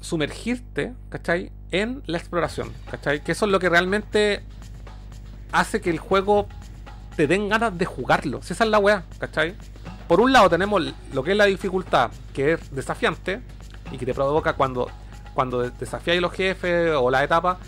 [0.00, 1.52] sumergirte, ¿cachai?
[1.70, 3.22] En la exploración, ¿cachai?
[3.22, 4.42] Que eso es lo que realmente
[5.52, 6.48] hace que el juego
[7.16, 8.42] te den ganas de jugarlo.
[8.42, 9.54] Si esa es la weá, ¿cachai?
[10.08, 10.82] Por un lado tenemos
[11.12, 13.40] lo que es la dificultad, que es desafiante
[13.90, 14.90] y que te provoca cuando,
[15.34, 17.58] cuando desafías los jefes o la etapa,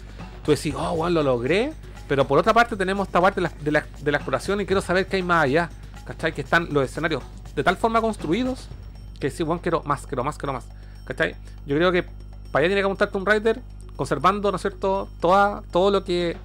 [0.45, 1.73] tú decís, oh, weón, lo logré.
[2.09, 4.67] Pero por otra parte tenemos esta parte de la, de la- de la exploración y
[4.67, 5.71] quiero saber qué hay más allá,
[6.05, 6.33] ¿cachai?
[6.35, 7.23] Que están los escenarios
[7.55, 8.69] de tal forma construidos
[9.21, 10.67] que sí, weón, quiero más, quiero más, quiero más,
[11.07, 11.35] ¿cachai?
[11.67, 12.03] Yo creo que
[12.53, 13.61] para allá tiene que apuntarte un Rider
[13.97, 16.37] conservando, ¿no es cierto?, Toda, todo lo que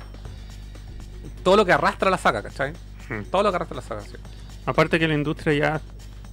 [1.44, 2.73] todo lo que arrastra la saga, ¿cachai?
[3.10, 3.23] Hmm.
[3.31, 4.15] Todo lo que arrastra la saga, sí.
[4.65, 5.81] Aparte que la industria ya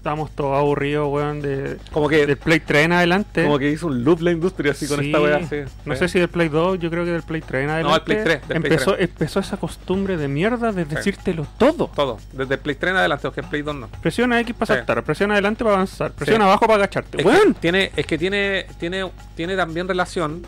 [0.07, 3.43] estamos todos aburridos, weón, de, Como que, del Play 3 en adelante.
[3.43, 5.07] como que hizo un loop la industria así con Sí.
[5.07, 5.57] esta wea, sí.
[5.85, 5.99] No sí.
[5.99, 7.97] sé si del Play 2, yo creo que del Play 3 en adelante.
[7.99, 11.91] el Play 3, del Play empezó, empezó esa costumbre de mierda de decírtelo todo.
[11.93, 13.89] Todo, desde el Play 3 en adelante, porque el Play 2 no.
[14.01, 17.19] Presiona X para saltar, presiona adelante para avanzar, presiona abajo para agacharte.
[17.19, 20.47] Es que Weón, tiene, es que tiene, tiene, tiene también relación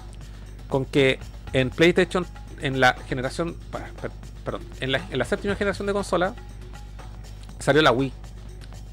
[0.69, 1.19] con que
[1.53, 2.25] en PlayStation,
[2.61, 3.57] en la generación,
[4.45, 6.35] perdón, en la, en la séptima generación de consola,
[7.59, 8.13] salió la Wii.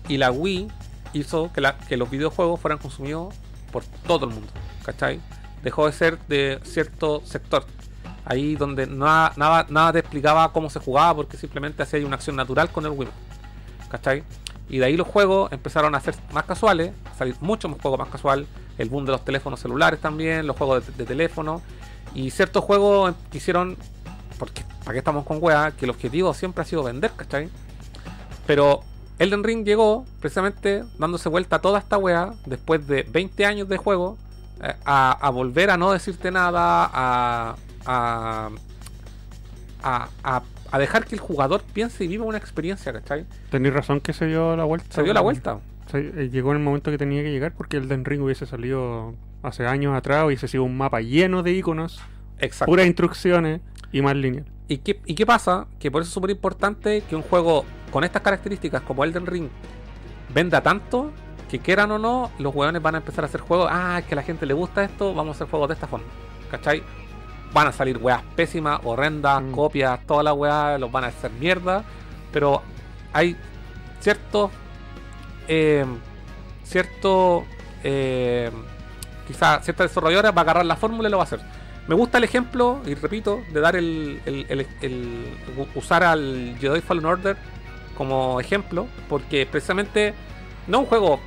[0.07, 0.67] Y la Wii
[1.13, 3.33] hizo que, los videojuegos fueran consumidos
[3.71, 4.51] por todo el mundo.
[4.83, 5.19] ¿Cachai?
[5.63, 7.65] Dejó de ser de cierto sector.
[8.25, 12.35] Ahí donde nada, nada, nada te explicaba cómo se jugaba porque simplemente hacía una acción
[12.35, 13.09] natural con el Wii.
[13.89, 14.23] ¿Cachai?
[14.67, 17.99] Y de ahí los juegos empezaron a ser más casuales, a salir mucho más juegos
[17.99, 21.61] más casual, el boom de los teléfonos celulares también, los juegos de, de teléfono,
[22.15, 23.77] y ciertos juegos em- quisieron,
[24.39, 27.49] porque para qué estamos con weá, que el objetivo siempre ha sido vender, ¿cachai?
[28.47, 28.83] Pero
[29.19, 33.77] Elden Ring llegó precisamente dándose vuelta a toda esta weá, después de 20 años de
[33.77, 34.17] juego,
[34.61, 37.55] eh, a, a volver a no decirte nada, a,
[37.85, 38.49] a,
[39.83, 43.25] a, dejar que el jugador piense y viva una experiencia, ¿cachai?
[43.49, 44.87] Tenéis razón que se dio la vuelta.
[44.93, 45.59] Se dio la vuelta.
[45.91, 48.45] Se- eh, llegó en el momento que tenía que llegar porque el Den Ring hubiese
[48.45, 49.13] salido
[49.43, 52.01] hace años atrás, hubiese sido un mapa lleno de iconos,
[52.39, 52.65] Exacto.
[52.71, 53.61] puras instrucciones
[53.91, 54.45] y más lineal.
[54.67, 55.67] ¿Y qué, ¿Y qué pasa?
[55.79, 59.49] Que por eso es súper importante que un juego con estas características como Elden Ring
[60.33, 61.11] venda tanto
[61.49, 63.69] que quieran o no, los hueones van a empezar a hacer juegos.
[63.71, 65.87] Ah, es que a la gente le gusta esto, vamos a hacer juegos de esta
[65.87, 66.07] forma.
[66.49, 66.81] ¿Cachai?
[67.53, 69.51] Van a salir weas pésimas, horrendas, Mm.
[69.51, 71.83] copias, toda la weá, los van a hacer mierda.
[72.33, 72.61] Pero
[73.13, 73.37] hay
[74.01, 74.49] ciertos.
[75.47, 75.85] Eh,
[76.63, 77.45] cierto.
[77.83, 78.49] Eh,
[79.27, 81.39] quizá cierta desarrolladora va a agarrar la fórmula y lo va a hacer.
[81.87, 85.25] Me gusta el ejemplo, y repito, de dar el, el-
[85.75, 87.37] usar al Jedi Fallen Order
[87.95, 90.13] como ejemplo, porque precisamente
[90.67, 91.19] no un juego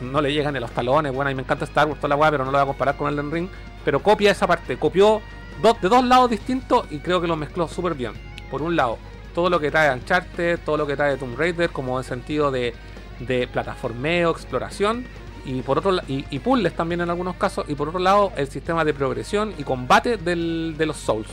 [0.00, 2.30] no le llegan ni los talones, bueno, y me encanta Star Wars toda la weá,
[2.30, 3.48] pero no lo voy a comparar con Elden Ring,
[3.84, 5.20] pero copia esa parte, copió
[5.60, 8.12] dos, de dos lados distintos y creo que lo mezcló súper bien.
[8.50, 8.96] Por un lado,
[9.34, 12.74] todo lo que trae Uncharted, todo lo que trae Tomb Raider, como en sentido de,
[13.20, 15.04] de plataformeo, exploración,
[15.44, 18.48] y por otro y, y puzzles también en algunos casos, y por otro lado, el
[18.48, 21.28] sistema de progresión y combate del- de los Souls.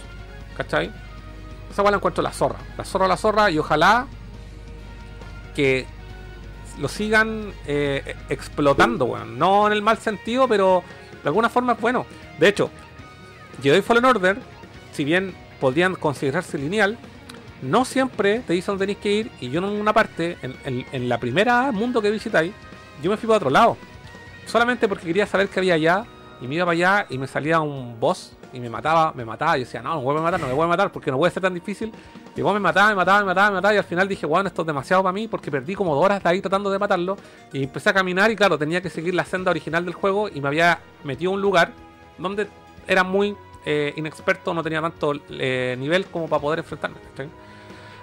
[0.56, 0.92] ¿Cachai?
[1.72, 2.58] Esa weá la encuentro la zorra.
[2.78, 4.08] La zorra, la zorra, y ojalá
[5.56, 5.86] que
[6.80, 9.38] lo sigan eh, explotando, weón.
[9.38, 10.84] No en el mal sentido, pero
[11.24, 12.06] de alguna forma es bueno.
[12.40, 12.70] De hecho,
[13.62, 14.38] Jedi Fallen Order,
[14.94, 16.98] si bien podrían considerarse lineal,
[17.64, 19.32] no siempre te dicen dónde tenéis que ir.
[19.42, 22.54] Y yo en una parte, en, en- en la primera mundo que visitáis,
[23.02, 23.78] yo me fui para otro lado.
[24.48, 26.06] Solamente porque quería saber qué había allá.
[26.40, 29.57] Y me iba para allá y me salía un boss y me mataba, me mataba.
[29.57, 31.34] Yo decía, no, no voy a matar, no me voy a matar porque no puede
[31.34, 31.91] ser tan difícil.
[32.36, 33.74] Y luego me mataba, me mataba, me mataba, me mataba.
[33.74, 36.24] Y al final dije, bueno, esto es demasiado para mí porque perdí como dos horas
[36.24, 37.18] de ahí tratando de matarlo.
[37.52, 40.30] Y empecé a caminar y claro, tenía que seguir la senda original del juego.
[40.30, 41.72] Y me había metido a un lugar
[42.18, 42.48] donde
[42.88, 46.98] era muy eh, inexperto, no tenía tanto eh, nivel como para poder enfrentarme.
[47.10, 47.30] ¿cachai?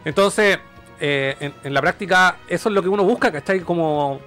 [0.04, 0.58] Entonces,
[1.00, 3.60] eh, en, en la práctica, eso es lo que uno busca, ¿cachai?
[3.60, 4.20] Como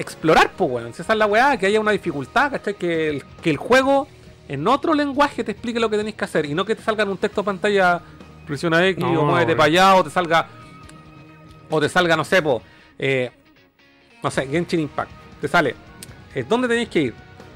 [0.00, 0.94] explorar, pues, weón.
[0.94, 2.74] Si esa es la weá, que haya una dificultad, ¿cachai?
[2.74, 4.08] Que el, que el juego
[4.48, 7.04] en otro lenguaje te explique lo que tenéis que hacer y no que te salga
[7.04, 8.00] en un texto de pantalla,
[8.46, 10.48] presiona X No, o muévete para allá o te salga,
[11.68, 12.62] o te salga, no sé, po,
[12.98, 13.30] eh,
[14.22, 15.10] no sé, Genshin Impact.
[15.40, 15.76] Te sale,
[16.34, 17.14] eh, ¿dónde tenéis que ir?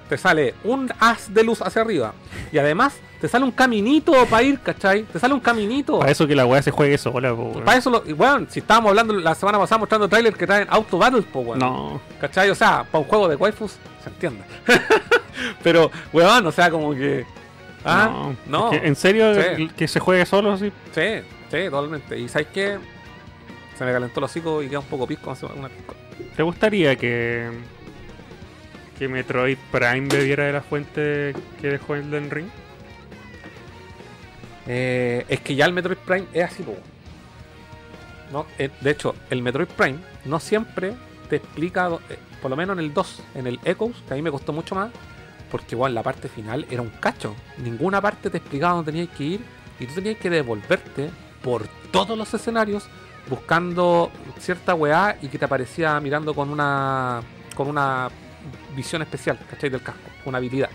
[0.08, 2.14] Te sale un haz de luz hacia arriba.
[2.52, 5.04] Y además te sale un caminito para ir, ¿cachai?
[5.04, 5.98] Te sale un caminito.
[5.98, 7.64] Para eso que la weá se juegue sola, po, weón.
[7.64, 10.98] Para eso, lo, weón, si estábamos hablando la semana pasada mostrando trailers que traen Auto
[10.98, 11.58] Battles, po, weón.
[11.58, 12.00] No.
[12.20, 12.50] ¿Cachai?
[12.50, 14.44] O sea, para un juego de waifus, se entiende.
[15.62, 17.24] Pero, weón, o sea, como que.
[17.84, 18.72] Ah, no.
[18.72, 19.68] Es que, ¿En serio Sí.
[19.76, 20.72] que se juegue solo así?
[20.94, 21.02] Sí,
[21.50, 22.18] sí, totalmente.
[22.18, 22.78] Y ¿sabes qué?
[23.78, 25.36] Se me calentó el hocico y queda un poco pisco.
[25.56, 25.94] Una pisco.
[26.36, 27.50] ¿Te gustaría que
[28.98, 32.48] que Metroid Prime bebiera de la fuente que dejó Elden Ring?
[34.66, 36.64] Eh, es que ya el Metroid Prime es así.
[38.32, 38.46] ¿no?
[38.58, 40.94] Eh, de hecho, el Metroid Prime no siempre
[41.28, 44.22] te explica, eh, por lo menos en el 2, en el Echoes, que a mí
[44.22, 44.90] me costó mucho más,
[45.50, 47.34] porque igual la parte final era un cacho.
[47.58, 49.40] Ninguna parte te explicaba dónde tenías que ir
[49.78, 51.10] y tú tenías que devolverte
[51.42, 52.88] por todos los escenarios
[53.28, 57.22] buscando cierta weá y que te aparecía mirando con una
[57.54, 58.10] con una
[58.76, 59.70] visión especial, ¿cachai?
[59.70, 60.70] Del casco, una habilidad.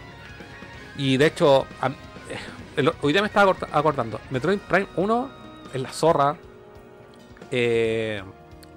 [0.97, 1.91] Y de hecho, a-
[2.75, 5.29] el- hoy día me estaba acordando, Metroid Prime 1
[5.73, 6.35] es la zorra,
[7.51, 8.21] eh,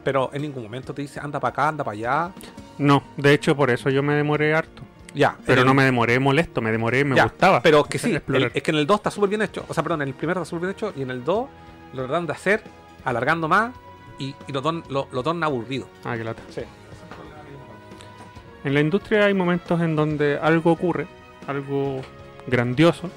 [0.04, 2.30] pero en ningún momento te dice anda para acá, anda para allá.
[2.78, 4.82] No, de hecho por eso yo me demoré harto.
[5.14, 7.60] Ya, Pero no me demoré molesto, me demoré, me ya, gustaba.
[7.60, 9.62] Pero que sí, el- es que en el 2 está súper bien hecho.
[9.68, 11.48] O sea, perdón, en el primero está súper bien hecho y en el 2
[11.92, 12.62] lo tratan de hacer
[13.04, 13.74] alargando más
[14.18, 15.86] y, y lo, lo, lo torna aburrido.
[16.02, 16.42] Ah, qué lata.
[16.48, 16.62] Sí.
[18.64, 21.06] En la industria hay momentos en donde algo ocurre,
[21.48, 22.00] algo
[22.46, 23.10] grandioso,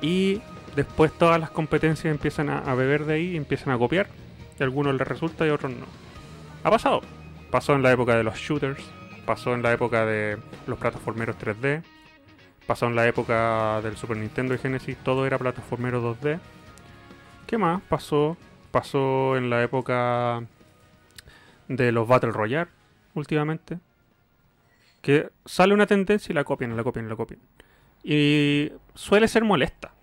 [0.00, 0.40] y
[0.74, 4.06] después todas las competencias empiezan a, beber de ahí y empiezan a copiar,
[4.58, 5.86] y a algunos les resulta y a otros no.
[6.64, 7.02] Ha pasado.
[7.50, 8.82] Pasó en la época de los shooters,
[9.24, 11.82] pasó en la época de los plataformeros 3D,
[12.66, 16.40] pasó en la época del Super Nintendo y Genesis, todo era plataformero 2D.
[17.46, 18.36] ¿Qué más pasó?
[18.72, 20.42] Pasó en la época
[21.68, 22.70] de los Battle Royale
[23.14, 23.78] últimamente.
[25.06, 27.38] Que sale una tendencia y la copian, la copian, la copian.
[28.02, 29.94] Y suele ser molesta.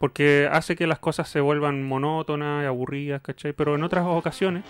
[0.00, 3.52] Porque hace que las cosas se vuelvan monótonas y aburridas, ¿cachai?
[3.52, 4.64] Pero en otras ocasiones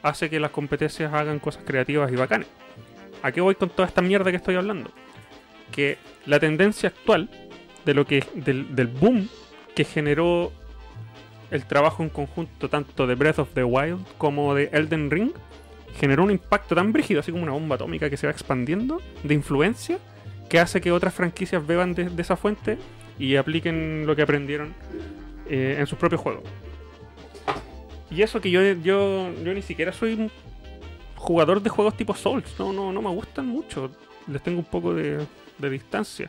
[0.00, 2.46] hace que las competencias hagan cosas creativas y bacanes.
[3.20, 4.92] ¿A qué voy con toda esta mierda que estoy hablando?
[5.72, 7.28] Que la tendencia actual
[7.84, 9.28] de lo que del boom
[9.74, 10.52] que generó
[11.50, 15.32] el trabajo en conjunto tanto de Breath of the Wild como de Elden Ring
[15.98, 19.34] generó un impacto tan brígido, así como una bomba atómica que se va expandiendo de
[19.34, 19.98] influencia,
[20.48, 22.78] que hace que otras franquicias beban de, esa fuente
[23.18, 24.74] y apliquen lo que aprendieron
[25.48, 26.44] eh, en sus propios juegos.
[28.10, 30.30] Y eso que yo, yo, yo ni siquiera soy
[31.16, 33.90] jugador de juegos tipo Souls, no, no, no me gustan mucho,
[34.26, 35.18] les tengo un poco de,
[35.58, 36.28] de distancia.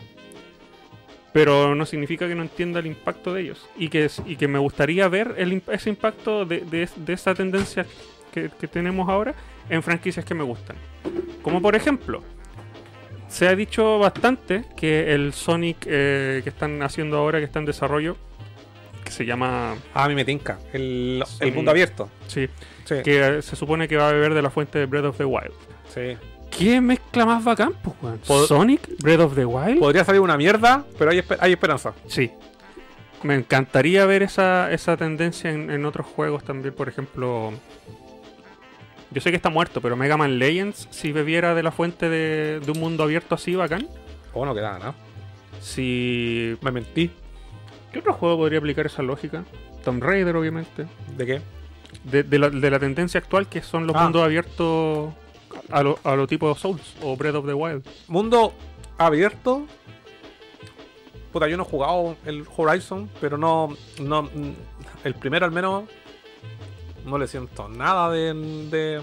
[1.31, 3.69] Pero no significa que no entienda el impacto de ellos.
[3.77, 7.85] Y que, y que me gustaría ver el, ese impacto de, de- de esa tendencia
[8.31, 9.33] que, que tenemos ahora
[9.69, 10.75] en franquicias que me gustan.
[11.41, 12.23] Como por ejemplo,
[13.27, 17.65] se ha dicho bastante que el Sonic eh, que están haciendo ahora, que está en
[17.65, 18.17] desarrollo,
[19.03, 19.75] que se llama...
[19.93, 20.59] Ah, a mí me tinca.
[20.73, 22.09] El, el mundo abierto.
[22.27, 22.47] Sí,
[22.85, 22.95] Sí.
[23.03, 25.25] que eh, se supone que va a beber de la fuente de Breath of the
[25.25, 25.53] Wild.
[25.93, 26.17] sí.
[26.49, 28.19] ¿Qué mezcla más bacán, pues, weón?
[28.47, 28.81] ¿Sonic?
[29.03, 29.77] ¿Breath of the Wild?
[29.79, 31.93] Podría salir una mierda, pero hay, hay esperanza.
[32.07, 32.31] Sí.
[33.21, 37.53] Me encantaría ver esa, esa tendencia en, en otros juegos también, por ejemplo...
[39.11, 42.59] Yo sé que está muerto, pero Mega Man Legends, si bebiera de la fuente de,
[42.59, 43.87] de un mundo abierto así bacán,
[44.33, 44.93] O no queda nada.
[45.61, 46.55] si...
[46.61, 47.09] Me mentí.
[47.91, 49.43] ¿Qué otro juego podría aplicar esa lógica?
[49.83, 50.85] Tomb Raider, obviamente.
[51.17, 51.41] ¿De qué?
[52.03, 54.03] De, de la, de la tendencia actual que son los Ah.
[54.03, 55.11] mundos abiertos
[55.71, 57.83] a lo, a lo tipo Souls o Breath of the Wild.
[58.07, 58.53] Mundo
[58.99, 59.65] abierto.
[61.33, 63.75] Puta, yo no he jugado el Horizon, pero no.
[63.99, 64.29] no
[65.03, 65.85] el primero al menos.
[67.09, 68.33] No le siento nada de.
[68.69, 69.01] de.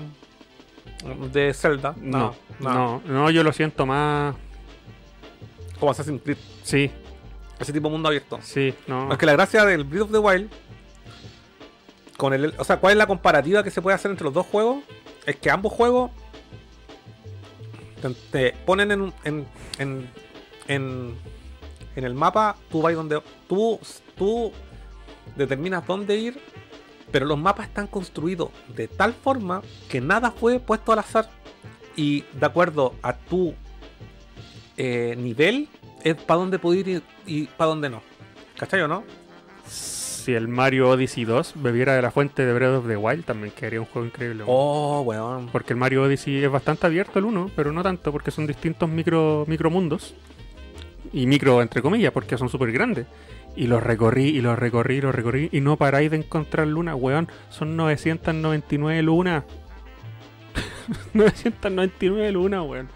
[1.32, 1.94] de Zelda.
[1.98, 2.72] No, no.
[2.72, 4.34] no, no, yo lo siento más...
[5.80, 6.38] Como Assassin's Creed.
[6.62, 6.90] Sí,
[7.58, 8.38] Ese tipo de mundo abierto.
[8.42, 9.12] sí, no.
[9.12, 10.50] Es que la gracia del Breath of the Wild.
[12.16, 14.46] Con el, o sea, ¿cuál es la comparativa que se puede hacer entre los dos
[14.46, 14.82] juegos?
[15.26, 16.10] Es que ambos juegos
[18.00, 19.46] te, te ponen en, en,
[19.78, 20.10] en,
[20.68, 21.14] en,
[21.94, 23.20] en el mapa, tú vas donde.
[23.48, 23.78] Tú,
[24.16, 24.50] tú
[25.36, 26.40] determinas dónde ir,
[27.16, 31.30] pero los mapas están construidos de tal forma que nada fue puesto al azar.
[31.96, 33.54] Y de acuerdo a tu
[34.76, 35.66] eh, nivel,
[36.04, 38.02] es para dónde puedes ir y, para dónde no.
[38.58, 39.02] ¿Cachai o no?
[39.66, 43.50] Si el Mario Odyssey 2 bebiera de la fuente de Breath of the Wild, también
[43.54, 44.44] quedaría un juego increíble.
[44.46, 45.48] Oh, weón.
[45.50, 48.90] Porque el Mario Odyssey es bastante abierto el 1, pero no tanto, porque son distintos
[48.90, 50.14] micro, micromundos.
[51.14, 53.06] Y micro entre comillas, porque son súper grandes.
[53.56, 56.94] Y los recorrí, y los recorrí, y los recorrí, y no paráis de encontrar lunas,
[56.98, 57.28] weón.
[57.48, 59.44] Son 999 lunas.
[61.14, 62.88] 999 lunas, weón.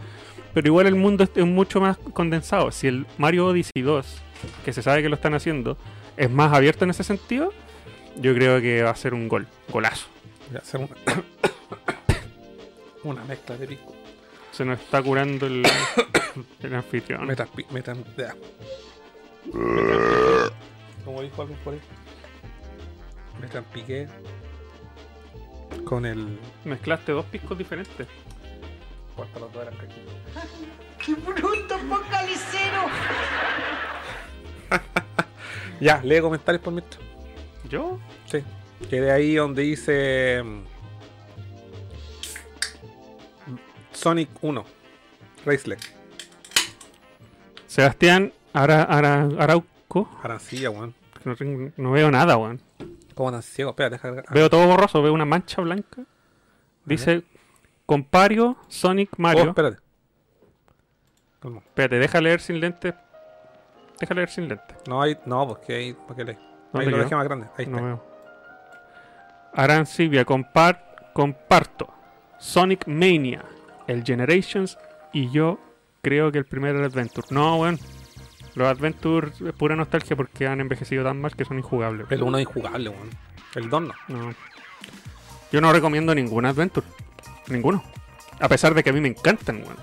[0.55, 2.71] pero igual el mundo es, mucho más condensado.
[2.71, 4.23] Si el Mario Odyssey 2,
[4.65, 5.79] que se sabe que lo están haciendo,
[6.17, 7.53] es más abierto en ese sentido,
[8.17, 10.09] yo creo que va a ser un gol, golazo.
[10.49, 11.25] Voy a hacer una,
[13.05, 13.95] una mezcla de pisco.
[14.53, 15.63] Se nos está curando el,
[16.63, 17.27] el anfitrión.
[17.27, 18.35] Metan, ya.
[21.05, 21.81] Como dijo alguien por ahí.
[23.41, 24.09] Metan piqué
[25.85, 26.39] con el.
[26.65, 28.07] Mezclaste dos piscos diferentes.
[29.17, 30.15] Corta los dos eran caquitos.
[31.05, 32.87] ¡Qué bruto, focalicero!
[35.81, 37.01] Ya, lee comentarios por mientras.
[37.71, 37.99] ¿Yo?
[38.27, 38.45] Sí.
[38.91, 40.43] Que de ahí donde dice.
[40.45, 40.63] mm,
[43.91, 44.65] Sonic 1.
[45.47, 45.79] Raceleg.
[47.67, 50.09] Sebastián Ara, Ara- Arauco.
[50.23, 50.95] Arancilla, weón.
[51.77, 52.61] No, veo nada, weón.
[53.15, 53.71] ¿Cómo tan ciego?
[53.71, 54.11] Espera, deja.
[54.31, 56.03] Veo todo borroso, veo una mancha blanca.
[56.85, 57.23] Dice
[57.87, 59.49] Compario Sonic Oh, Mario.
[59.51, 59.77] espérate.
[61.41, 61.59] Calma.
[61.59, 62.95] Espérate, deja leer sin lentes.
[63.99, 64.77] Deja leer sin lentes.
[64.87, 65.19] No hay.
[65.27, 65.93] No, porque ahí.
[65.93, 66.31] ¿Para qué?
[66.33, 66.39] Ahí
[66.73, 67.47] ¿Dónde lo dejé más grande.
[67.59, 67.87] Ahí No está.
[67.87, 68.05] veo.
[69.53, 71.93] Arancibia, compar, comparto.
[72.39, 73.45] Sonic Mania,
[73.87, 74.79] el Generations
[75.13, 75.59] y yo
[76.03, 77.27] creo que el primer Adventure.
[77.31, 77.79] No, weón.
[78.61, 82.07] Los Adventure es pura nostalgia porque han envejecido tan mal que son injugables.
[82.11, 83.09] El 1 es injugable, weón.
[83.55, 83.95] El 2 no.
[84.09, 84.35] No.
[85.51, 86.87] Yo no recomiendo ningún Adventure.
[87.49, 87.83] Ninguno.
[88.39, 89.77] A pesar de que a mí me encantan, weón.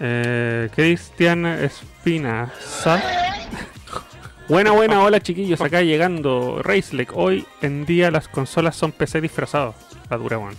[0.00, 2.52] Eh, Cristian Espina.
[4.48, 5.60] Buena, buena, hola chiquillos.
[5.60, 7.16] Acá llegando Racelec.
[7.16, 9.76] Hoy en día las consolas son PC disfrazados.
[10.10, 10.56] La dura, weón.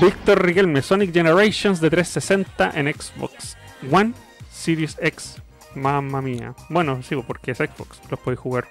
[0.00, 3.58] Víctor Riquelme, Sonic Generations de 360 en Xbox
[3.90, 4.14] One,
[4.62, 5.36] Series X.
[5.74, 6.54] Mamma mía.
[6.68, 8.00] Bueno, sigo porque es Xbox.
[8.10, 8.68] Los podéis jugar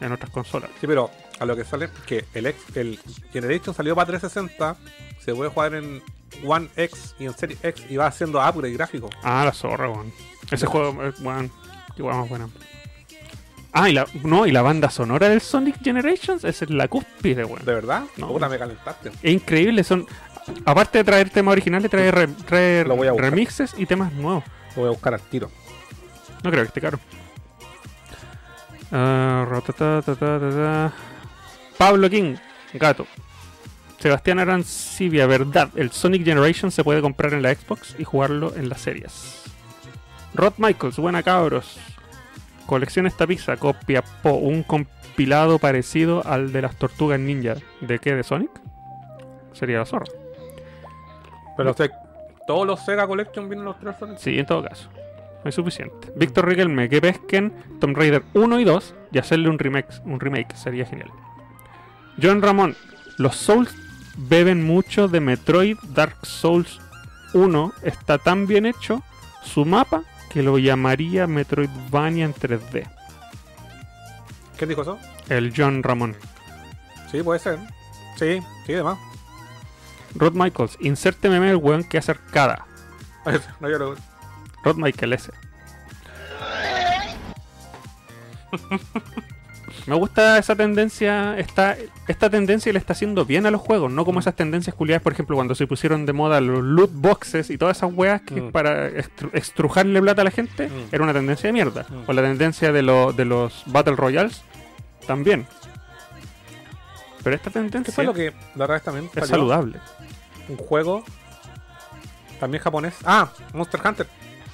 [0.00, 0.70] en otras consolas.
[0.80, 2.98] Sí, pero a lo que sale que el X, el
[3.32, 4.76] Generation salió para 360,
[5.24, 6.02] se puede jugar en
[6.44, 9.08] One X y en Series X y va haciendo upgrade gráfico.
[9.22, 10.12] Ah, la zorra, weón.
[10.50, 11.50] Ese juego, eh, weón.
[11.98, 12.48] Weón más buena.
[13.72, 17.64] Ah, y la, no, y la banda sonora del Sonic Generations es la cúspide, weón.
[17.64, 18.04] ¿De verdad?
[18.16, 18.28] No.
[18.28, 19.10] Puta, me calentaste.
[19.22, 20.06] Es increíble, son.
[20.64, 24.42] Aparte de traer temas originales, trae, re- trae remixes y temas nuevos.
[24.78, 25.50] Lo voy a buscar al tiro.
[26.44, 27.00] No creo que esté caro.
[28.92, 29.44] Ah.
[31.76, 32.36] Pablo King,
[32.74, 33.04] gato.
[33.98, 35.70] Sebastián Arancibia, verdad.
[35.74, 39.42] El Sonic Generation se puede comprar en la Xbox y jugarlo en las series.
[40.32, 41.76] Rod Michaels, buena cabros.
[42.66, 47.56] Colección esta pizza, copia po, un compilado parecido al de las tortugas ninja.
[47.80, 48.14] ¿De qué?
[48.14, 48.52] ¿De Sonic?
[49.54, 50.06] Sería la zorra.
[51.56, 51.90] Pero sea,
[52.48, 54.16] todos los Sega Collection vienen los tres Sonic.
[54.16, 54.88] Sí, en todo caso.
[55.44, 56.10] No es suficiente.
[56.16, 60.56] Víctor Riquelme, que pesquen Tomb Raider 1 y 2 y hacerle un remake, un remake
[60.56, 61.10] sería genial.
[62.20, 62.74] John Ramón,
[63.18, 63.76] los Souls
[64.16, 66.80] beben mucho de Metroid Dark Souls
[67.34, 67.72] 1.
[67.82, 69.02] Está tan bien hecho
[69.44, 72.88] su mapa que lo llamaría Metroidvania en 3D.
[74.56, 74.98] ¿Quién dijo eso?
[75.28, 76.16] El John Ramón.
[77.12, 77.58] Sí, puede ser.
[78.16, 78.98] Sí, sí, demás.
[80.14, 82.66] Rod Michaels, inserte meme el weón que hace arcada.
[83.60, 83.94] no, yo lo-
[84.64, 85.32] Rod Michael ese.
[89.86, 91.76] Me gusta esa tendencia, esta,
[92.08, 95.12] esta tendencia le está haciendo bien a los juegos, no como esas tendencias culiadas, por
[95.12, 98.50] ejemplo, cuando se pusieron de moda los loot boxes y todas esas weas que Mm.
[98.52, 100.88] para extru- extrujarle plata a la gente, Mm.
[100.92, 101.86] era una tendencia de mierda.
[101.88, 102.02] Mm.
[102.06, 104.42] O la tendencia de, lo- de los Battle Royales,
[105.06, 105.46] también.
[107.22, 109.78] Pero esta ¿Qué tendencia fue lo que la otra vez también es saludable.
[110.48, 111.04] Un juego
[112.38, 112.94] también japonés.
[113.04, 114.06] Ah, Monster Hunter.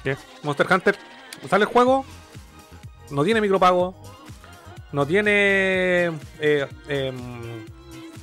[0.03, 0.17] Ya.
[0.43, 0.97] Monster Hunter.
[1.49, 2.05] Sale el juego.
[3.11, 3.95] No tiene micropago.
[4.91, 7.65] No tiene eh, em,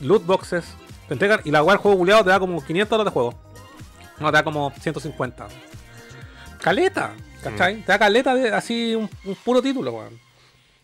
[0.01, 0.64] loot boxes.
[1.06, 3.35] Te entregan y la weá del juego culiado te da como 500 dólares de juego.
[4.19, 5.48] No, te da como 150.
[6.60, 7.12] Caleta.
[7.43, 7.82] ¿Cachai?
[7.82, 10.19] Te da caleta de así un, un puro título, weón.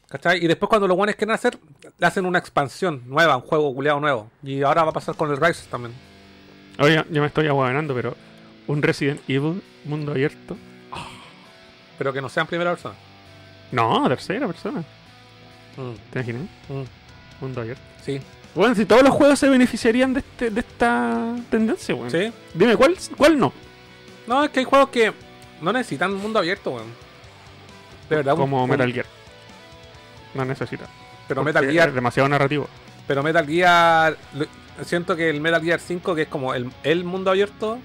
[0.09, 0.43] ¿Cachai?
[0.43, 1.59] Y después cuando los buenos quieren hacer,
[1.99, 4.31] le hacen una expansión nueva, un juego culiado nuevo.
[4.43, 5.93] Y ahora va a pasar con el Rise también.
[6.79, 8.17] Oye, yo me estoy aguaganando, pero
[8.69, 10.57] un Resident Evil mundo abierto.
[11.99, 12.95] Pero que no sea en primera persona.
[13.73, 14.81] No, tercera persona.
[15.77, 16.43] Mm, ¿Te imaginas?
[16.69, 17.83] mm, Mundo abierto.
[18.05, 18.21] Sí.
[18.55, 22.11] Bueno, si todos los juegos se beneficiarían de, este, de esta tendencia, weón.
[22.11, 22.33] Sí.
[22.55, 23.53] Dime, ¿cuál, ¿cuál no?
[24.27, 25.13] No, es que hay juegos que
[25.61, 26.87] no necesitan mundo abierto, weón.
[28.09, 28.37] De verdad.
[28.37, 29.07] Como un- Metal Gear.
[30.39, 30.87] No necesita.
[31.27, 32.69] Pero Metal Gear, Es demasiado narrativo.
[33.07, 34.17] pero Metal Gear,
[34.83, 37.79] siento que el Metal Gear 5, que es como el, el mundo abierto,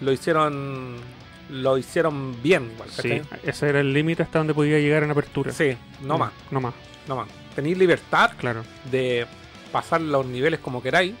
[0.00, 0.96] lo hicieron,
[1.50, 5.52] lo hicieron bien, igual, Sí, ese era el límite hasta donde podía llegar en apertura.
[5.52, 6.74] Sí, no Mm, más, No más,
[7.08, 7.28] no más.
[7.54, 8.64] Tenéis libertad claro.
[8.90, 9.26] de
[9.72, 11.14] pasar los niveles como queráis,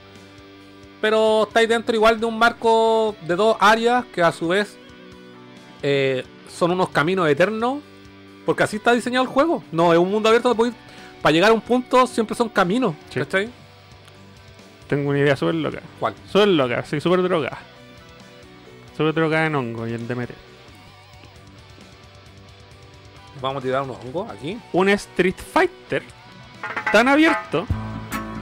[1.00, 4.76] pero estáis dentro igual de un marco de dos áreas que a su vez
[5.82, 7.78] eh, son unos caminos eternos.
[8.46, 9.62] Porque así está diseñado el juego.
[9.72, 10.74] No, es un mundo abierto podéis-
[11.22, 12.94] para llegar a un punto siempre son caminos.
[13.10, 13.20] Sí.
[13.20, 13.48] ¿Cachai?
[14.86, 15.80] Tengo una idea súper loca.
[15.98, 16.14] ¿Cuál?
[16.30, 17.58] Súper loca, soy súper drogada.
[18.96, 20.30] Súper drogada en hongo y en DMT.
[23.40, 24.58] Vamos a tirar unos hongos aquí.
[24.72, 26.02] Un Street Fighter
[26.92, 27.66] tan abierto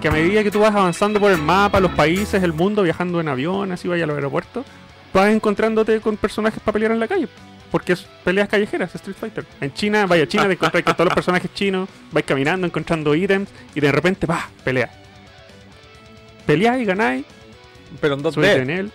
[0.00, 3.20] que a medida que tú vas avanzando por el mapa, los países, el mundo, viajando
[3.20, 4.66] en avión, así vaya a los aeropuertos,
[5.14, 7.28] vas encontrándote con personajes para pelear en la calle.
[7.73, 9.44] Porque es peleas callejeras, Street Fighter.
[9.61, 13.15] En China, vaya a China, te encontrás con todos los personajes chinos, vais caminando, encontrando
[13.15, 14.49] ítems, y de repente, ¡pah!
[14.62, 14.90] pelea.
[16.47, 17.24] Peleáis y ganáis,
[18.01, 18.62] Pero en subiste 2D.
[18.62, 18.93] en él.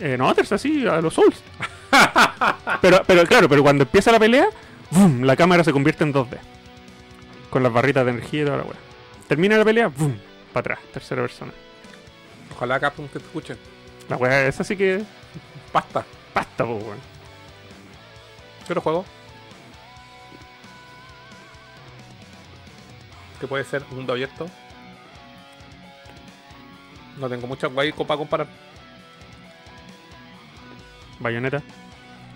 [0.00, 1.42] Eh, no, es así, a los Souls.
[2.82, 4.46] pero, pero claro, pero cuando empieza la pelea,
[4.90, 5.22] ¡bum!
[5.22, 6.38] la cámara se convierte en 2D.
[7.50, 8.76] Con las barritas de energía y toda la weá.
[9.26, 10.14] Termina la pelea, ¡bum!
[10.52, 11.52] Para atrás, tercera persona.
[12.54, 13.56] Ojalá Capcom que te escuche.
[14.08, 15.02] La weá es así que
[15.72, 16.04] Pasta.
[16.32, 17.17] pasta, po, weón.
[18.68, 19.04] ¿Qué otro juego?
[23.40, 24.46] Que puede ser mundo abierto.
[27.16, 28.46] No tengo mucha guay para comparar.
[31.18, 31.62] Bayonetta.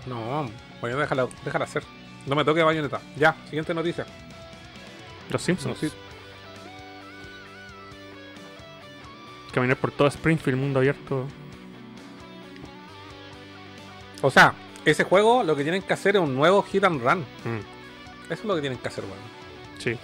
[0.07, 0.49] No,
[0.81, 1.83] Bayonetta déjala, déjala hacer.
[2.25, 2.99] No me toque Bayonetta.
[3.15, 4.07] Ya, siguiente noticia.
[5.29, 5.83] Los Simpsons.
[5.83, 5.95] No, sí.
[9.53, 11.27] Caminar por todo Springfield, mundo abierto.
[14.23, 14.55] O sea,
[14.85, 17.19] ese juego lo que tienen que hacer es un nuevo hit and run.
[17.19, 17.59] Mm,
[18.25, 19.17] Eso es lo que tienen que hacer, weón.
[19.79, 19.97] sí.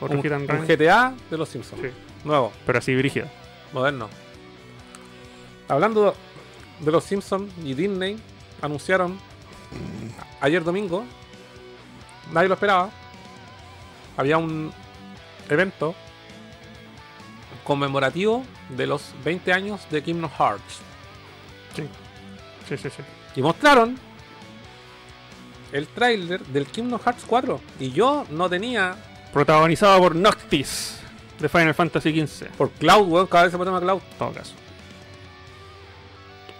[0.00, 0.66] Otro Un, hit and un run.
[0.66, 1.80] GTA de los Simpsons.
[1.80, 1.88] Sí.
[2.24, 3.28] Nuevo, Pero así brígido.
[3.72, 4.08] moderno.
[5.68, 6.14] Hablando
[6.80, 8.18] de los Simpsons y Disney,
[8.60, 9.18] anunciaron
[10.40, 11.04] ayer domingo,
[12.32, 12.90] nadie lo esperaba,
[14.16, 14.72] había un
[15.48, 15.94] evento
[17.64, 20.80] conmemorativo de los 20 años de Kingdom Hearts.
[22.68, 23.02] Sí, sí, sí.
[23.36, 23.98] Y mostraron
[25.74, 27.60] el tráiler del Kingdom Hearts 4.
[27.80, 28.94] Y yo no tenía
[29.32, 31.00] Protagonizado por Noctis
[31.40, 32.46] de Final Fantasy XV.
[32.56, 34.00] por Cloud, weón, cada vez se pone más Cloud.
[34.12, 34.54] En todo caso.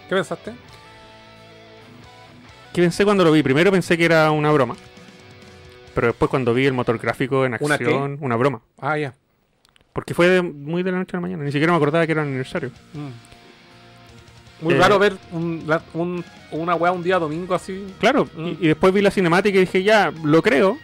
[0.09, 0.51] ¿Qué pensaste?
[2.73, 3.41] ¿Qué pensé cuando lo vi?
[3.41, 4.75] Primero pensé que era una broma.
[5.93, 8.61] Pero después cuando vi el motor gráfico en ¿Una acción, una broma.
[8.79, 9.13] Ah, ya.
[9.93, 11.43] Porque fue de- muy de la noche a la mañana.
[11.45, 12.69] Ni siquiera me acordaba que era aniversario.
[14.65, 17.85] Muy Eh, raro ver un- la- un- una weá un día domingo así.
[17.99, 18.45] Claro, Mm.
[18.47, 20.77] y, y después vi la cinemática y dije, ya, lo creo.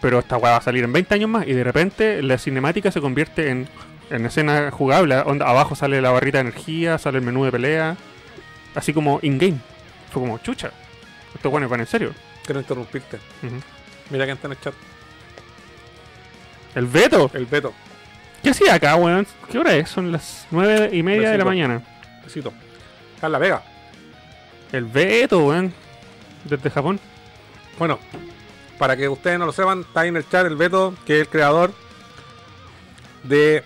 [0.00, 1.46] Pero esta weá va a salir en 20 años más.
[1.46, 3.68] Y de repente la cinemática se convierte en,
[4.10, 5.16] en escena jugable.
[5.18, 7.96] Onda, abajo sale la barrita de energía, sale el menú de pelea.
[8.74, 9.58] Así como in-game.
[10.10, 10.70] Fue como, chucha.
[11.34, 12.12] Estos weones van en serio.
[12.44, 13.16] Quiero interrumpirte.
[13.42, 13.56] Ujú.
[14.10, 14.74] Mira quién está en el chat.
[16.74, 17.30] El Beto.
[17.34, 17.72] El Beto.
[18.42, 19.26] ¿Qué hacía acá, weón?
[19.50, 19.88] ¿Qué hora es?
[19.88, 21.82] Son las 9 y media de la mañana.
[22.24, 22.52] Besito.
[23.20, 23.62] Carla Vega.
[24.72, 25.72] El Beto, weón.
[26.44, 27.00] Desde Japón.
[27.78, 27.98] Bueno,
[28.78, 31.20] para que ustedes no lo sepan, está ahí en el chat el Beto, que es
[31.22, 31.72] el creador
[33.22, 33.64] de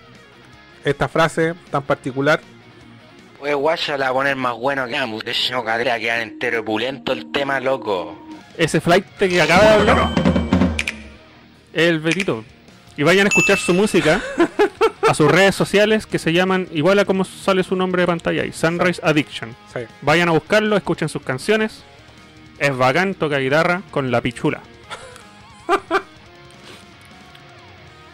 [0.84, 2.40] esta frase tan particular.
[3.38, 5.24] Pues guacha la va a poner más bueno que ambos.
[5.24, 8.18] De no cadera quedar entero pulento el tema, loco.
[8.56, 10.10] Ese flight que acaba de hablar.
[11.72, 12.44] El Betito.
[12.96, 14.20] Y vayan a escuchar su música
[15.10, 18.42] a sus redes sociales que se llaman igual a como sale su nombre de pantalla
[18.42, 19.56] ahí, Sunrise Addiction.
[19.72, 19.80] Sí.
[20.02, 21.82] Vayan a buscarlo, escuchen sus canciones.
[22.58, 24.60] Es bacán, toca guitarra con la pichula.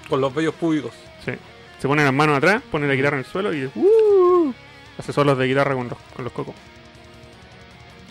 [0.08, 0.92] Con los vellos públicos.
[1.24, 1.32] Sí.
[1.80, 4.54] Se ponen las manos atrás, ponen la guitarra en el suelo y uh,
[4.98, 6.54] hace solos de guitarra con los, con los cocos.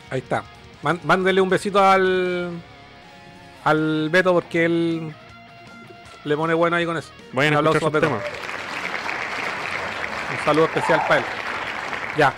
[0.10, 0.44] Ahí está.
[0.84, 2.52] Man- mándele un besito al.
[3.64, 5.14] al Beto porque él
[6.26, 7.12] le pone bueno ahí con eso.
[7.32, 8.08] Vayan a Un escuchar aplauso sus a Beto.
[8.08, 8.24] temas.
[10.38, 11.26] Un saludo especial para él.
[12.18, 12.34] Ya.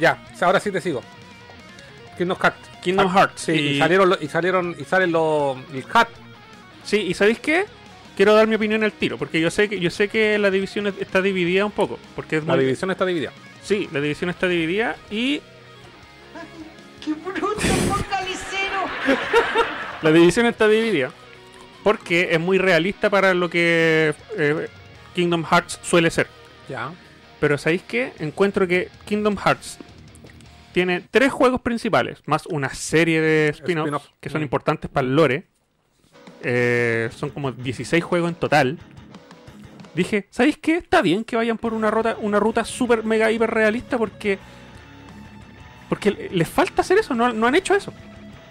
[0.00, 0.18] Ya.
[0.40, 1.02] Ahora sí te sigo.
[2.16, 2.68] Kingdom Hearts.
[2.82, 3.42] Kingdom Ah, Hearts.
[3.42, 6.08] Sí, y, y, salieron lo- y salieron y salen los el hat.
[6.84, 7.66] sí, y ¿sabéis qué?
[8.16, 10.88] Quiero dar mi opinión al tiro, porque yo sé que yo sé que la división
[10.88, 13.30] es- está dividida un poco, porque es La muy- división está dividida.
[13.62, 15.40] Sí, la división está dividida y
[17.04, 17.54] ¡Qué bruto
[20.02, 21.10] la división está dividida
[21.84, 24.68] porque es muy realista para lo que eh,
[25.14, 26.26] Kingdom Hearts suele ser.
[26.68, 26.92] Ya.
[27.40, 28.12] Pero ¿sabéis qué?
[28.18, 29.78] Encuentro que Kingdom Hearts
[30.72, 34.06] tiene tres juegos principales, más una serie de spin-offs Spin-off.
[34.20, 34.44] que son Mm.
[34.44, 35.44] importantes para el lore.
[36.42, 38.78] Eh, son como 16 juegos en total.
[39.94, 40.76] Dije, ¿sabéis qué?
[40.76, 44.38] Está bien que vayan por una ruta, una ruta super mega hiper realista porque.
[45.88, 47.92] Porque le- les falta hacer eso, no, no han hecho eso.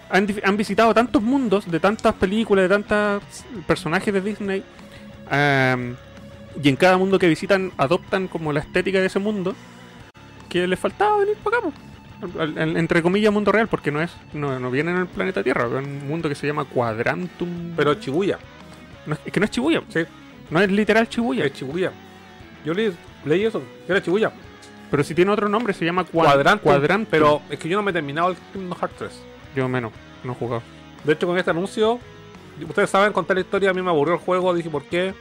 [0.09, 0.25] Han,
[0.57, 3.23] visitado tantos mundos, de tantas películas, de tantos
[3.67, 4.63] personajes de Disney.
[5.29, 5.95] am,
[6.61, 9.55] y en cada mundo que visitan adoptan como la estética de ese mundo.
[10.49, 11.67] que le faltaba venir para acá.
[12.39, 15.43] Al- al- entre comillas, mundo real, porque no es no, no viene en el planeta
[15.43, 17.73] Tierra, es un mundo que se llama Quadrantum.
[17.75, 18.39] Pero Chibuya.
[19.05, 19.99] No es, que no es Chibuya, Sí,
[20.49, 21.91] no es literal Chibuya, es Chibuya.
[22.65, 22.93] Yo leí,
[23.25, 24.31] leí eso, era Chibuya.
[24.89, 27.07] pero si tiene otro nombre, se llama Qua- Cuadrantum, Quadrantum.
[27.11, 29.11] Pero es que yo no me he terminado el Kingdom Hearts 3.
[29.55, 29.91] yo menos,
[30.23, 30.63] no he jugado.
[31.03, 31.99] De hecho, con este anuncio,
[32.67, 35.13] ustedes saben contar la historia, a mí me aburrió el juego, dije por qué.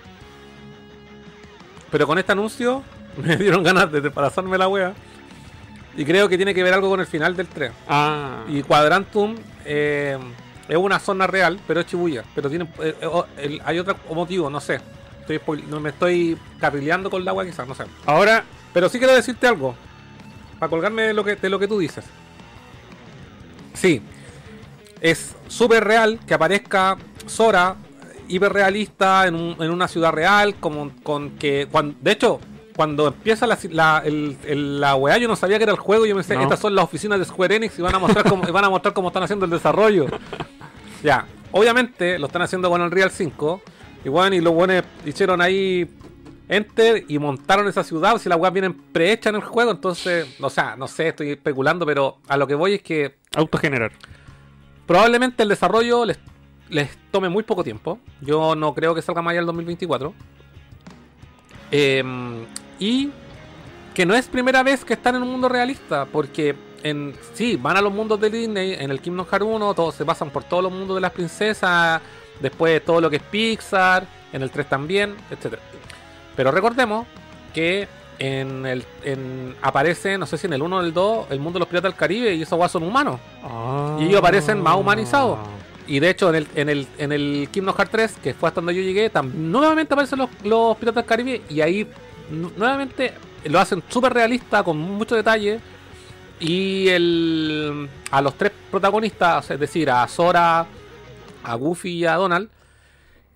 [1.90, 2.82] Pero con este anuncio
[3.16, 4.94] me dieron ganas de pasarme la wea.
[5.96, 7.72] Y creo que tiene que ver algo con el final del 3.
[7.88, 9.34] Ah, Y Quadrantum
[9.64, 10.18] eh,
[10.68, 12.22] es una zona real, pero es Chibuya.
[12.34, 13.24] Pero tiene, eh, eh, oh,
[13.64, 14.80] hay otro motivo, no sé.
[15.20, 17.84] Estoy no me estoy carrileando con la agua quizás, no sé.
[18.04, 19.74] ahora Pero sí quiero decirte algo.
[20.58, 22.04] Para colgarme de lo que, de lo que tú dices.
[23.74, 24.02] Sí.
[25.00, 26.96] Es súper real que aparezca
[27.26, 27.76] Sora
[28.28, 30.54] hiperrealista en, un- en una ciudad real.
[30.60, 31.66] Como, con que.
[31.70, 32.40] cuan- de hecho,
[32.76, 36.06] cuando empieza la, la, el- el- la weá, yo no sabía que era el juego.
[36.06, 36.42] Yo pensé, No.
[36.42, 38.70] estas son las oficinas de Square Enix y van a mostrar cómo, y van a
[38.70, 40.06] mostrar cómo están haciendo el desarrollo.
[41.02, 41.26] ya.
[41.52, 43.62] Obviamente lo están haciendo con Unreal 5.
[44.04, 45.88] Y bueno, y los buenos hicieron ahí
[46.48, 48.18] Enter y montaron esa ciudad.
[48.18, 51.84] Si las weas vienen prehechas en el juego, entonces, o sea, no sé, estoy especulando,
[51.86, 53.90] pero a lo que voy es que autogenerar.
[54.86, 56.18] probablemente el desarrollo les,
[56.68, 57.98] les tome muy poco tiempo.
[58.20, 60.14] Yo no creo que salga más allá del 2024.
[61.70, 62.44] Em,
[62.78, 63.10] y
[63.94, 67.76] que no es primera vez que están en un mundo realista, porque en sí, van
[67.76, 70.62] a los mundos de Disney, en el Kingdom Hearts 1, todos se pasan por todos
[70.62, 72.00] los mundos de las princesas,
[72.40, 75.62] después todo lo que es Pixar, en el 3 también, etcétera.
[76.36, 77.06] Pero recordemos
[77.54, 77.88] que
[78.18, 81.58] en el en, aparece, no sé si en el 1 o el 2, el mundo
[81.58, 83.18] de los piratas del Caribe y esos guas son humanos.
[83.98, 85.38] Y ellos aparecen más humanizados.
[85.86, 88.60] Y de hecho, en el, en el, en el Kingdom Hearts 3, que fue hasta
[88.60, 91.86] donde yo llegué, nuevamente aparecen los, los Piratas del Caribe y ahí
[92.30, 93.12] nu- nuevamente
[93.44, 95.60] lo hacen súper realista, con mucho detalle.
[96.40, 100.66] Y el, a los tres protagonistas, es decir, a Sora,
[101.44, 102.50] a Goofy y a Donald.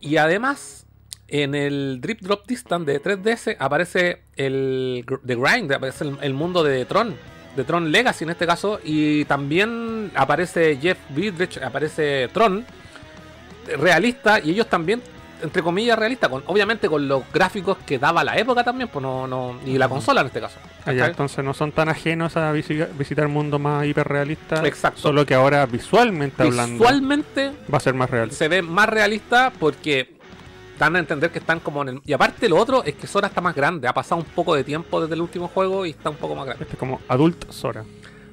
[0.01, 0.87] Y además,
[1.29, 6.63] en el Drip Drop Distance de 3DS aparece el The Grind, aparece el, el mundo
[6.65, 7.15] de Tron,
[7.57, 12.65] de Tron Legacy en este caso, y también aparece Jeff Bridge, aparece Tron,
[13.79, 15.03] realista, y ellos también,
[15.43, 19.27] entre comillas, realista, con, obviamente con los gráficos que daba la época también, pues no,
[19.27, 20.59] no, y la consola en este caso.
[20.87, 24.65] Entonces no son tan ajenos a visi- visitar mundos más hiperrealistas.
[24.65, 25.01] Exacto.
[25.01, 28.31] Solo que ahora visualmente hablando Visualmente va a ser más real.
[28.31, 30.20] se ve más realista porque
[30.81, 32.01] dan a entender que están como en el...
[32.05, 34.65] Y aparte lo otro es que Sora está más grande, ha pasado un poco de
[34.65, 36.65] tiempo desde el último juego y está un poco más grande.
[36.65, 37.85] Este es como Adult Sora.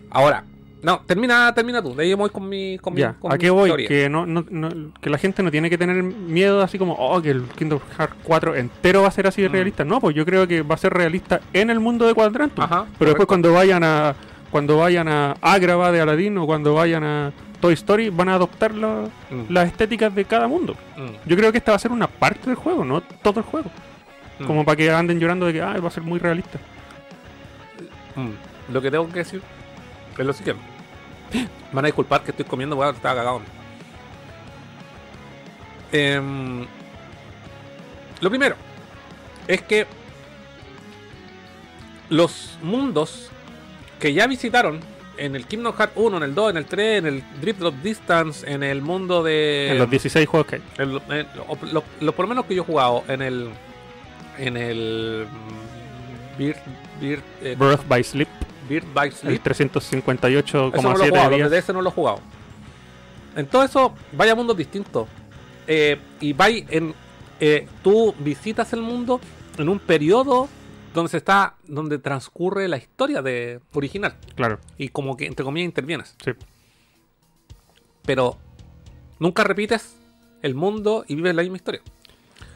[0.09, 0.43] Ahora,
[0.81, 2.77] no, termina, termina tú, de ahí voy con mi...
[2.79, 3.67] Con mi- Ya, con ¿a mi qué voy?
[3.69, 3.87] teoría.
[3.87, 7.21] Que, no, no- no- que la gente no tiene que tener miedo así como, oh,
[7.21, 9.51] que el Kingdom Hearts 4 entero va a ser así de Mm.
[9.51, 9.83] realista.
[9.83, 12.63] No, pues yo creo que va a ser realista en el mundo de Quadrantum.
[12.63, 14.15] Ajá, Pero después cuando vayan a
[14.49, 18.73] cuando vayan a Agrava de Aladdin o cuando vayan a Toy Story van a adoptar
[18.73, 20.75] la- Mm, las estéticas de cada mundo.
[20.95, 23.45] mm, Yo creo que esta va a ser una parte del juego, no todo el
[23.45, 23.69] juego.
[24.39, 26.59] mm, Como para que anden llorando de que ah, va a ser muy realista.
[28.71, 29.41] Lo que tengo que decir
[30.17, 30.61] es lo siguiente.
[31.71, 33.41] Van a disculpar que estoy comiendo, weón, estaba cagado.
[35.91, 36.65] Em,
[38.21, 38.55] lo primero
[39.47, 39.85] es que
[42.09, 43.29] los mundos
[43.99, 44.79] que ya visitaron
[45.17, 47.75] en el Kingdom Hearts 1, en el 2, en el 3, en el Drift Drop
[47.83, 49.69] Distance, en el mundo de.
[49.71, 50.61] en los 16 juegos que hay.
[50.77, 53.49] en- o- lo, lo por lo menos que yo he jugado en el.
[54.37, 55.25] En el.
[55.29, 56.57] mm, Bird,
[57.01, 58.27] Bird, eh, Birth by Sleep,
[58.69, 59.41] Bird by el Sleep.
[59.43, 61.49] 358,7 Eso no lo he jugado, días.
[61.51, 62.19] de ese no lo he jugado.
[63.35, 65.07] En todo eso, vaya mundos distintos.
[65.67, 66.93] Eh, y vais en.
[67.39, 69.19] eh, tú visitas el mundo
[69.57, 70.47] en un periodo
[70.97, 71.55] donde se está.
[71.67, 74.15] donde transcurre la historia de original.
[74.35, 76.15] Claro, Y como que entre comillas intervienes.
[76.23, 76.31] sí.
[78.05, 78.37] Pero
[79.19, 79.95] nunca repites
[80.41, 81.81] el mundo y vives la misma historia.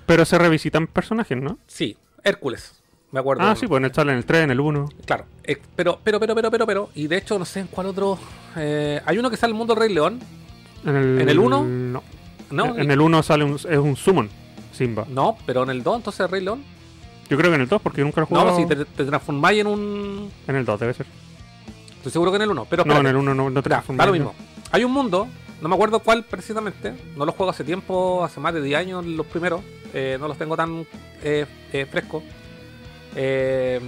[0.06, 1.58] Pero se revisitan personajes, ¿no?
[1.68, 2.82] Sí, Hércules.
[3.12, 3.44] Me acuerdo.
[3.44, 4.90] Ah, sí, pues en el, sale en el 3, en el 1.
[5.06, 5.26] Claro.
[5.44, 6.90] eh, pero, pero, pero, pero, pero, pero.
[6.96, 8.18] Y de hecho, no sé en cuál otro.
[8.56, 10.20] eh, hay uno que sale el mundo del Rey León.
[10.86, 11.66] En el, ¿En el uno?
[11.66, 12.04] No.
[12.52, 14.30] No, En el 1 sale un, es un summon,
[14.74, 15.06] Simba.
[15.10, 16.64] no, pero en el 2, entonces Rey León.
[17.32, 18.50] Yo creo que en el 2, porque nunca lo he jugado.
[18.52, 20.30] No, si te, te transformáis en un.
[20.48, 21.06] En el 2 debe ser.
[21.96, 22.68] Estoy seguro que en el 1.
[22.70, 23.10] Pero No, en espérate.
[23.10, 24.36] el 1 no, no te da lo mismo.
[24.72, 25.30] Hay un mundo,
[25.62, 26.94] no me acuerdo cuál precisamente.
[27.16, 29.62] No los juego hace tiempo, hace más de 10 años los primeros.
[29.94, 30.86] eh, no los tengo tan
[31.24, 32.22] eh, eh, frescos.
[33.16, 33.80] Eh,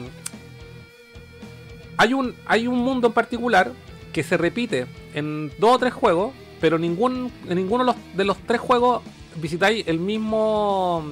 [1.98, 3.74] hay, un, hay un mundo en particular
[4.14, 8.24] que se repite en dos o tres juegos, pero ningún, en ninguno de los, de
[8.24, 9.02] los tres juegos
[9.36, 11.03] visitáis el mismo.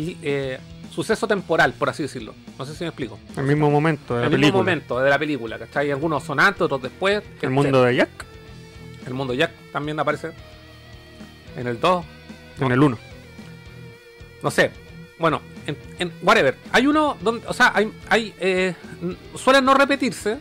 [0.00, 0.58] Y, eh,
[0.90, 2.34] suceso temporal, por así decirlo.
[2.58, 3.18] No sé si me explico.
[3.36, 4.62] El mismo momento de la el mismo película.
[4.62, 5.90] momento de la película, ¿cachai?
[5.90, 7.22] Algunos son antes, otros después.
[7.40, 8.08] El mundo de Jack
[9.06, 10.32] El mundo Jack también aparece
[11.56, 12.04] en el 2.
[12.60, 12.98] en el 1.
[14.42, 14.70] No sé.
[15.18, 16.56] Bueno, en, en whatever.
[16.72, 18.74] Hay uno donde, o sea, hay, hay eh,
[19.36, 20.38] suelen no repetirse,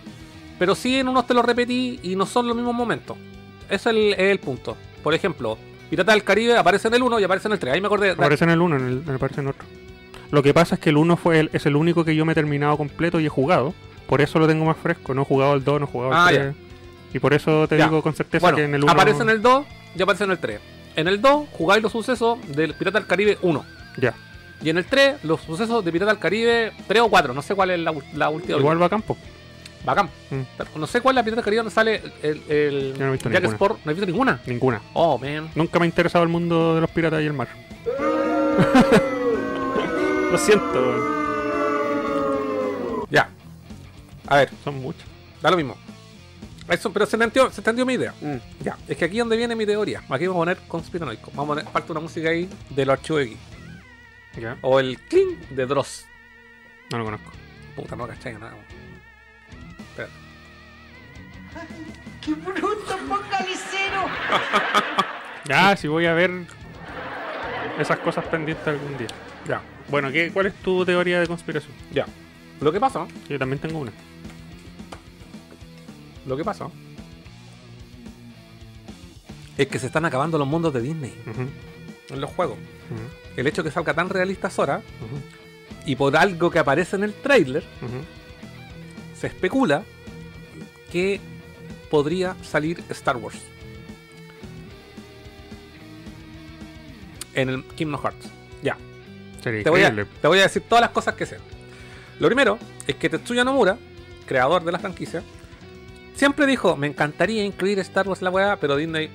[0.57, 3.17] pero sí en unos te lo repetí y no son los mismos momentos.
[3.65, 4.77] Ese es el, es el punto.
[5.03, 5.57] Por ejemplo,
[5.89, 7.73] Pirata del Caribe aparece en el 1 y aparece en el 3.
[7.73, 8.07] Ahí me acordé.
[8.07, 9.65] de- Aparece en el 1, en el, en- aparece en otro.
[10.31, 12.33] Lo que pasa es que el 1 fue el- es el único que yo me
[12.33, 13.73] he terminado completo y he jugado.
[14.07, 15.13] Por eso lo tengo más fresco.
[15.13, 16.55] No he jugado el 2, no he jugado Ah, el 3.
[17.13, 17.85] Y por eso te Ya.
[17.85, 18.91] digo con certeza Bueno, que en el 1.
[18.91, 20.59] aparece en el 2 y aparece en el 3.
[20.95, 23.65] En el 2 jugáis los sucesos del Pirata del Caribe 1.
[23.97, 24.13] Ya.
[24.61, 27.33] Y en el 3 los sucesos de Pirata del Caribe 3 o 4.
[27.33, 28.57] No sé cuál es la, la última.
[28.59, 29.17] Igual va a campo.
[29.85, 30.07] Bacán.
[30.29, 32.99] Mm, Pero No sé cuál es la Pirata del Caribe donde sale el, el Yo
[32.99, 33.55] no he visto Jack ninguna.
[33.55, 33.79] Sport.
[33.85, 34.41] No he visto ninguna.
[34.45, 34.81] ninguna.
[34.93, 35.49] Oh, man.
[35.55, 37.47] Nunca me ha interesado el mundo de los piratas y el mar.
[40.31, 41.15] lo siento.
[43.09, 43.29] Ya.
[44.27, 45.03] A ver, son muchos.
[45.41, 45.75] da lo mismo.
[46.67, 48.13] Eso, pero se entendió, se entendió mi idea.
[48.21, 48.35] Mm.
[48.63, 50.03] Ya, es que aquí es donde viene mi teoría.
[50.07, 51.31] Aquí vamos a poner conspiranoico.
[51.33, 53.37] Vamos a poner, falta una música ahí de los archivos X.
[54.39, 56.05] Ya, O el clean de Dross.
[56.91, 57.31] no lo conozco.
[57.75, 58.53] Puta, no cachai nada.
[62.23, 64.05] ¡Qué bruto, póngale cero!
[65.45, 66.29] Ya, si voy a ver
[67.79, 69.07] esas cosas pendientes algún día.
[69.47, 71.73] Ya, Bueno, ¿qué, ¿cuál es tu teoría de conspiración?
[71.91, 72.05] ya.
[72.61, 73.91] Lo que pasa, Yo también tengo una.
[76.27, 76.67] lo que pasa
[79.57, 81.15] es que se están acabando los mundos de Disney
[82.09, 82.57] en los juegos.
[83.35, 84.81] El hecho que salga tan realista Sora
[85.85, 88.03] y por algo que aparece en el tráiler ujú.
[89.19, 89.83] se especula
[90.91, 91.19] que
[91.89, 93.39] podría salir Star Wars
[97.33, 98.27] en el Kingdom Hearts.
[98.61, 98.77] Ya,
[99.41, 100.11] Sería te voy, a, increíble.
[100.21, 101.37] te voy a decir todas las cosas que sé.
[102.19, 103.77] Lo primero es que Tetsuya Nomura,
[104.25, 105.23] creador de la franquicia,
[106.15, 109.09] siempre dijo, me encantaría incluir Star Wars en la weá, pero Disney...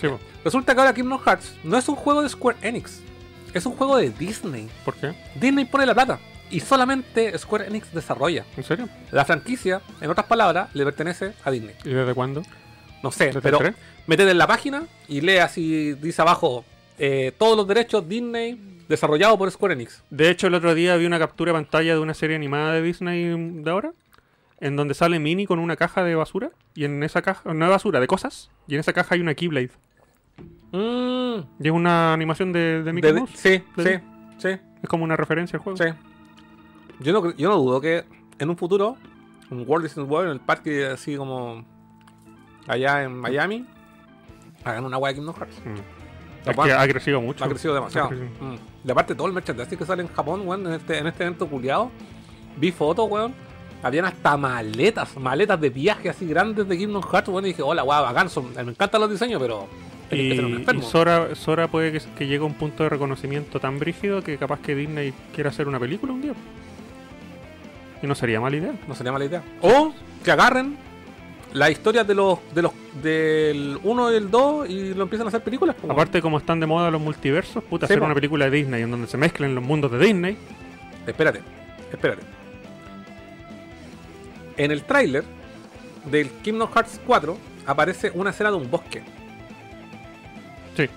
[0.00, 0.08] Sí.
[0.44, 3.00] Resulta que ahora Kingdom Hearts no es un juego de Square Enix,
[3.54, 4.68] es un juego de Disney.
[4.84, 5.14] ¿Por qué?
[5.34, 6.18] Disney pone la plata
[6.50, 8.44] y solamente Square Enix desarrolla.
[8.56, 8.88] ¿En serio?
[9.10, 11.74] La franquicia, en otras palabras, le pertenece a Disney.
[11.84, 12.42] ¿Y desde cuándo?
[13.02, 13.76] No sé, ¿Desde pero el 3?
[14.06, 16.64] métete en la página y lee así, dice abajo,
[16.98, 18.58] eh, todos los derechos Disney
[18.88, 20.02] desarrollado por Square Enix.
[20.10, 22.82] De hecho, el otro día vi una captura de pantalla de una serie animada de
[22.82, 23.24] Disney
[23.62, 23.92] de ahora,
[24.60, 27.70] en donde sale Minnie con una caja de basura, y en esa caja, no de
[27.70, 29.70] basura, de cosas, y en esa caja hay una Keyblade.
[30.72, 33.30] Mm, Y es una animación de, de Mickey de- Mouse.
[33.34, 33.90] sí, sí,
[34.38, 34.48] sí,
[34.82, 35.76] Es como una referencia al juego.
[35.76, 35.84] sí.
[37.00, 38.04] Yo no, yo no dudo que
[38.38, 38.96] en un futuro,
[39.50, 41.64] un World Disney World, en el parque así como
[42.66, 43.66] allá en Miami,
[44.64, 45.56] hagan una wea de Kingdom Hearts.
[45.64, 45.74] Mm.
[46.40, 47.44] Es Capaz- que ha crecido mucho.
[47.44, 48.06] Ha crecido demasiado.
[48.06, 48.28] Ha crecido.
[48.40, 48.56] Mm.
[48.86, 51.46] Y aparte todo el merchandising que sale en Japón, weón, en este, en este evento
[51.48, 51.90] culiado.
[52.56, 53.34] Vi fotos, weón.
[53.82, 57.44] Habían hasta maletas, maletas de viaje así grandes de Kingdom Hearts, weón.
[57.44, 58.30] Y dije, hola, weón, bacán.
[58.30, 59.66] son- me encantan los diseños, pero
[60.10, 64.22] Y, y Sora, Sora puede que, que llegue a un punto de reconocimiento tan brígido
[64.22, 66.32] que capaz que Disney quiera hacer una película un día.
[68.06, 68.72] No sería mala idea.
[68.86, 69.42] No sería mala idea.
[69.62, 69.92] O
[70.24, 70.76] que agarren
[71.52, 72.72] las historias de los, de los,
[73.02, 75.76] del 1 y el 2 y lo empiezan a hacer películas.
[75.88, 78.06] Aparte, como están de moda los multiversos, puta, Sí, hacer po.
[78.06, 80.36] una película de Disney en donde se mezclen los mundos de Disney.
[81.06, 81.40] Espérate,
[81.92, 82.22] espérate.
[84.56, 85.24] En el tráiler
[86.10, 89.02] del Kingdom Hearts 4 aparece una escena de un bosque.
[90.76, 90.88] Sí.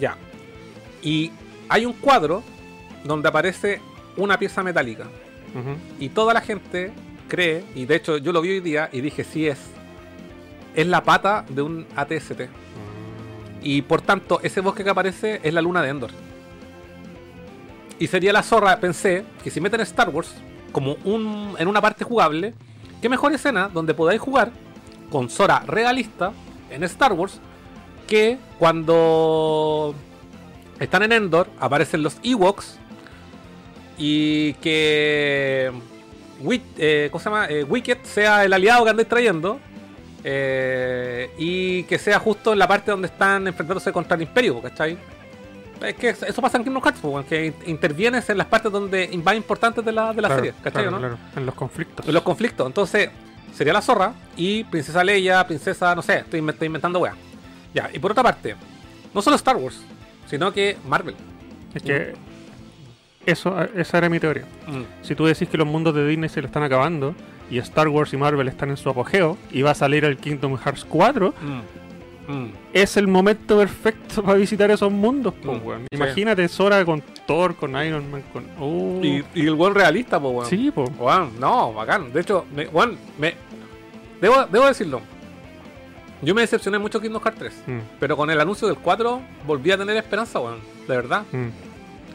[0.00, 0.16] Ya.
[1.02, 1.30] Y
[1.68, 2.42] hay un cuadro
[3.04, 3.80] donde aparece
[4.16, 5.06] una pieza metálica.
[5.98, 6.92] Y toda la gente
[7.28, 9.58] cree, y de hecho yo lo vi hoy día y dije, sí es.
[10.74, 12.42] Es la pata de un ATST.
[13.62, 16.10] Y por tanto, ese bosque que aparece es la luna de Endor.
[17.98, 20.34] Y sería la zorra, pensé, que si meten Star Wars
[20.72, 22.54] como un, en una parte jugable,
[23.00, 24.50] qué mejor escena donde podáis jugar
[25.10, 26.32] con Sora realista
[26.70, 27.38] en Star Wars
[28.08, 29.94] que cuando
[30.80, 32.78] están en Endor aparecen los Ewoks
[33.98, 35.70] y que
[36.40, 37.46] Wi- eh, ¿cómo se llama?
[37.48, 39.60] Eh, Wicked sea el aliado que andáis trayendo
[40.24, 44.96] eh, y que sea justo en la parte donde están enfrentándose contra el Imperio, ¿cachai?
[45.84, 49.34] Es que eso pasa en Kingdom Hearts, que in- intervienes en las partes donde más
[49.34, 50.82] importantes de la, de la Claro, serie, ¿cachai?
[50.84, 50.98] claro, no?
[50.98, 51.18] claro.
[51.36, 52.06] En los conflictos.
[52.06, 52.66] En los conflictos.
[52.66, 53.10] Entonces,
[53.52, 57.14] sería la zorra y Princesa Leia, Princesa, no sé, estoy, inven- estoy inventando weá.
[57.74, 58.54] Ya, y por otra parte,
[59.12, 59.80] no solo Star Wars,
[60.26, 61.16] sino que Marvel.
[61.74, 62.14] Es que
[63.26, 64.44] eso, esa era mi teoría.
[64.66, 65.04] Mm.
[65.04, 67.14] Si tú decís que los mundos de Disney se le están acabando
[67.50, 70.56] y Star Wars y Marvel están en su apogeo y va a salir el Kingdom
[70.56, 71.60] Hearts 4, Mm.
[72.28, 72.52] Mm.
[72.72, 75.34] es el momento perfecto para visitar esos mundos.
[75.34, 75.82] po, weón.
[75.90, 75.96] sí.
[75.96, 78.44] Imagínate Sora con Thor, con Iron Man, con.
[78.60, 80.46] Uh, Y, y el buen realista, pues, weón.
[80.48, 80.84] Sí, po.
[80.98, 82.12] Weón, no, bacán.
[82.12, 83.34] De hecho, me, weón, me.
[84.20, 85.00] Debo, debo decirlo.
[86.22, 87.62] Yo me decepcioné mucho Kingdom Hearts 3.
[87.66, 90.60] Mm, Pero con el anuncio del 4 volví a tener esperanza, weón.
[90.86, 91.24] De verdad.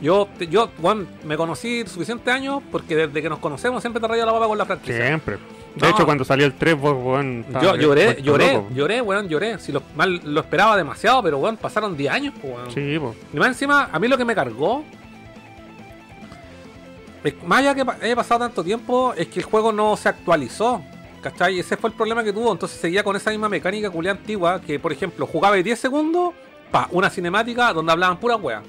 [0.01, 4.09] Yo, yo, weón, me conocí suficientes años porque desde que nos conocemos siempre te he
[4.09, 5.05] rayado la baba con la franquicia.
[5.07, 5.37] Siempre.
[5.75, 5.89] De No.
[5.89, 7.45] hecho, cuando salió el 3, vos, weón.
[7.61, 8.67] Yo lloré, lloré, loco.
[8.73, 9.59] lloré, weón, lloré.
[9.59, 12.71] Si lo, mal, lo esperaba demasiado, pero weón, pasaron 10 años, weón.
[12.71, 13.15] Sí, po.
[13.33, 14.83] Y más encima, a mí lo que me cargó.
[17.45, 20.81] más allá que haya pasado tanto tiempo, es que el juego no se actualizó.
[21.21, 21.59] ¿Cachai?
[21.59, 22.51] Ese fue el problema que tuvo.
[22.51, 24.61] Entonces seguía con esa misma mecánica culia antigua.
[24.61, 26.33] Que por ejemplo, jugaba 10 segundos.
[26.71, 28.61] Pa, una cinemática donde hablaban pura weá.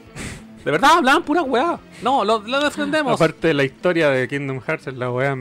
[0.65, 1.79] De verdad, hablaban pura weá.
[2.03, 3.15] No, lo, lo defendemos.
[3.15, 5.37] Aparte, la historia de Kingdom Hearts es la weá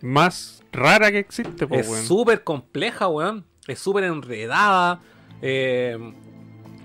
[0.00, 3.44] más rara que existe, po, es súper compleja, weón.
[3.66, 5.00] Es súper enredada.
[5.40, 5.96] Eh,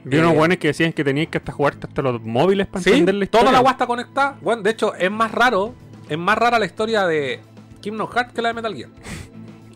[0.04, 2.84] Vi unos eh, weones que decían que tenías que hasta jugarte hasta los móviles para
[2.84, 3.42] Sí, entender la historia.
[3.46, 4.38] toda la agua está conectada.
[4.42, 5.74] Bueno, de hecho, es más raro.
[6.10, 7.42] Es más rara la historia de
[7.82, 8.90] Kingdom Hearts que la de Metal Gear.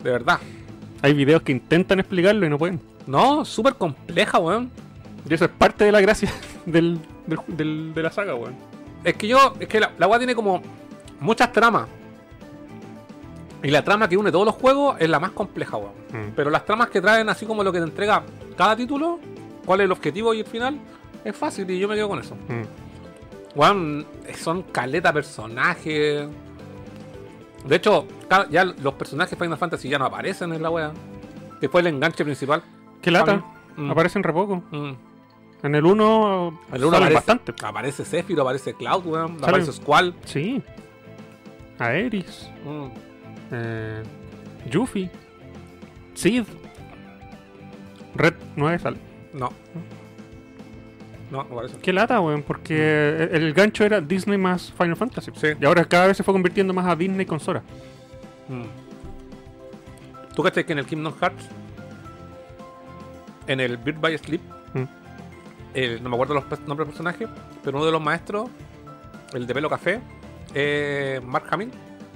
[0.02, 0.38] De verdad.
[1.02, 2.80] Hay videos que intentan explicarlo y no pueden.
[3.06, 4.70] No, súper compleja, weón.
[5.28, 6.32] Y eso es parte de la gracia
[6.66, 8.54] del, del- del- de la saga, weón.
[9.04, 9.54] Es que yo.
[9.58, 10.62] Es que la, la weá tiene como
[11.20, 11.88] muchas tramas.
[13.62, 15.92] Y la trama que une todos los juegos es la más compleja, weón.
[16.12, 16.32] Mm.
[16.34, 18.22] Pero las tramas que traen, así como lo que te entrega
[18.56, 19.18] cada título,
[19.64, 20.78] cuál es el objetivo y el final,
[21.24, 22.34] es fácil y yo me quedo con eso.
[22.48, 23.58] Mm.
[23.58, 24.06] Weón,
[24.36, 26.26] son caleta personajes.
[27.64, 28.06] De hecho,
[28.50, 30.92] ya los personajes Final Fantasy ya no aparecen en la.
[31.60, 32.62] Que fue el enganche principal.
[33.00, 33.44] Qué lata.
[33.76, 33.90] Mm.
[33.90, 34.62] Aparecen re poco.
[35.62, 35.66] Mm.
[35.66, 37.54] En el 1 El uno aparece, bastante.
[37.62, 39.36] Aparece Sephiroth, aparece Cloud, weón.
[39.42, 40.14] Aparece Squall.
[40.24, 40.62] Sí.
[41.78, 42.50] Aeris.
[42.64, 42.86] Mm.
[43.52, 44.02] Eh,
[44.70, 45.10] Yuffie.
[46.14, 46.44] Sid.
[48.14, 48.98] Red 9 sale.
[49.32, 49.50] No.
[51.30, 51.78] No, no aparece.
[51.80, 55.30] Qué lata, weón, porque el, el gancho era Disney más Final Fantasy.
[55.34, 55.48] Sí.
[55.60, 57.62] Y ahora cada vez se fue convirtiendo más a Disney con Sora.
[58.48, 58.64] Mm.
[60.34, 61.44] ¿Tú cachai que en el Kingdom Hearts,
[63.46, 64.40] en el Bird by Sleep,
[64.74, 64.84] Mm.
[65.74, 67.26] El- no me acuerdo los nombres del personaje,
[67.62, 68.50] pero uno de los maestros,
[69.34, 70.00] el de pelo café,
[70.54, 71.70] eh, Mark Hamill,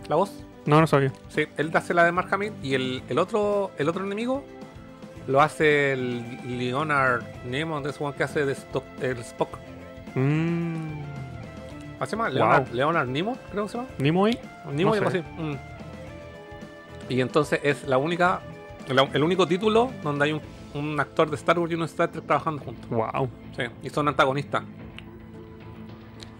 [0.08, 0.32] la voz.
[0.66, 1.12] No, no sabía.
[1.28, 4.44] Sí, él hace la de Mark Hamill y el, el otro el otro enemigo
[5.28, 7.22] lo hace el Leonard
[7.88, 9.58] ese one que hace de Stock- el Spock.
[10.14, 11.00] Mm.
[11.94, 12.24] ¿Cómo se llama?
[12.28, 12.34] Wow.
[12.34, 13.88] Leonard, Leonard Nemo, creo que se llama.
[13.98, 14.38] Nimoy.
[14.72, 15.18] Nemo No sé.
[15.18, 15.24] así.
[15.42, 15.54] Mm.
[17.08, 18.40] Y entonces es la única,
[18.88, 20.40] el único título donde hay un,
[20.78, 22.88] un actor de Star Wars y uno de Star Trek trabajando juntos.
[22.90, 23.28] Wow.
[23.56, 24.62] Sí, y son antagonistas.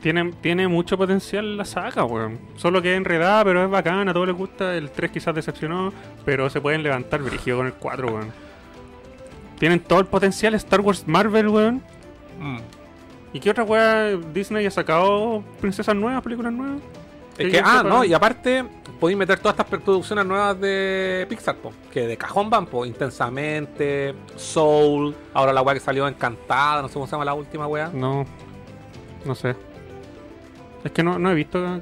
[0.00, 2.38] Tiene, tiene mucho potencial la saga, weón.
[2.56, 4.76] Solo que es enredada, pero es bacana, a todos les gusta.
[4.76, 5.92] El 3 quizás decepcionó,
[6.24, 8.32] pero se pueden levantar brígido con el 4, weón.
[9.58, 11.82] Tienen todo el potencial Star Wars Marvel, weón.
[12.38, 12.58] Mm.
[13.32, 16.80] ¿Y qué otra weá Disney ha sacado princesas nuevas, películas nuevas?
[17.38, 18.64] Es Que ah, no, y aparte
[18.98, 24.14] podéis meter todas estas producciones nuevas de Pixar, po, que de cajón van, po, intensamente,
[24.36, 27.90] Soul, ahora la weá que salió encantada, no sé cómo se llama la última weá.
[27.92, 28.24] No,
[29.24, 29.54] no sé.
[30.84, 31.80] Es que no, no he visto.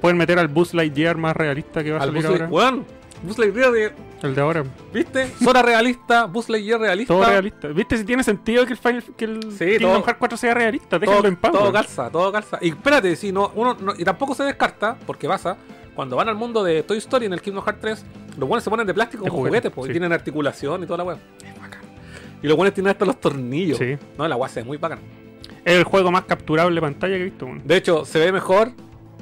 [0.00, 2.48] Pueden meter al Buzz Lightyear más realista que va a Al salir Buzz ahora.
[2.48, 2.84] Weón,
[3.22, 3.92] Buzz Lightyear, de-
[4.22, 4.64] El de ahora.
[4.92, 5.28] ¿viste?
[5.42, 7.12] Sora realista, Buzz Lightyear realista.
[7.14, 7.68] Todo realista.
[7.68, 10.54] ¿Viste si tiene sentido que el, Final, que el Sí, Kingdom todo- Hearts 4 sea
[10.54, 10.98] realista?
[10.98, 11.52] Déjenlo todo, en paz.
[11.52, 12.58] todo calza, todo calza.
[12.60, 15.56] Y espérate, si no, uno no- y tampoco se descarta, porque pasa,
[15.94, 18.04] cuando van al mundo de Toy Story en el Kingdom Hearts 3,
[18.38, 19.90] los buenos se ponen de plástico como juguete, juguetes, sí.
[19.90, 21.18] y tienen articulación y toda la weá.
[21.44, 21.80] Es bacán.
[22.42, 23.78] Y los buenos tienen hasta los tornillos.
[23.78, 23.96] Sí.
[24.16, 25.00] No, la weá se ve muy bacán.
[25.64, 27.44] Es el juego más capturable de pantalla que he visto.
[27.46, 27.62] weón.
[27.64, 28.72] De hecho, se ve mejor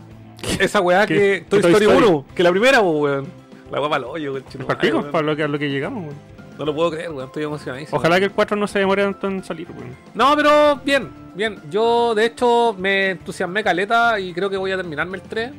[0.60, 2.06] esa weá Que- Toy, Toy Story Story.
[2.06, 3.39] 1, que la primera, weón.
[3.70, 4.44] La para el hoyo, weón.
[4.48, 6.04] chino, Para lo que, a lo que llegamos.
[6.04, 6.16] weón.
[6.58, 7.26] No lo puedo creer, weón.
[7.26, 7.98] Estoy emocionadísimo.
[7.98, 9.68] Ojalá que el 4 no se demore tanto en salir.
[9.70, 9.96] weón.
[10.14, 11.58] No, pero bien, bien.
[11.70, 15.52] Yo, de hecho, me entusiasmé caleta y creo que voy a terminarme el 3.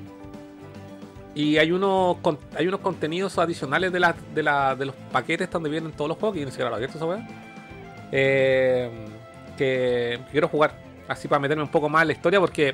[1.33, 2.17] Y hay unos
[2.57, 6.17] hay unos contenidos adicionales de, la, de, la, de los paquetes donde vienen todos los
[6.17, 7.25] juegos, que ni siquiera lo abierto esa weá.
[8.11, 8.89] Eh,
[9.57, 10.73] que quiero jugar,
[11.07, 12.73] así para meterme un poco más en la historia, porque,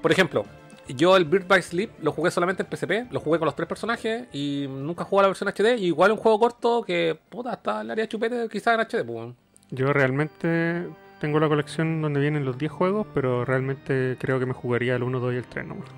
[0.00, 0.46] por ejemplo,
[0.88, 3.68] yo el Bird by Sleep lo jugué solamente en PSP, lo jugué con los tres
[3.68, 5.78] personajes y nunca jugué la versión HD.
[5.78, 8.80] Y igual es un juego corto que, puta, hasta el área de chupete quizás en
[8.80, 9.32] HD, pues.
[9.70, 10.86] Yo realmente
[11.20, 15.02] tengo la colección donde vienen los 10 juegos, pero realmente creo que me jugaría el
[15.02, 15.88] 1, 2 y el 3 nomás.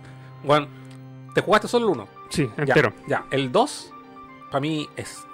[0.45, 0.69] Bueno,
[1.35, 2.09] te jugaste solo el 1.
[2.29, 2.93] Sí, Ya, entero.
[3.09, 3.91] Ya, el 2
[4.51, 5.25] para mí es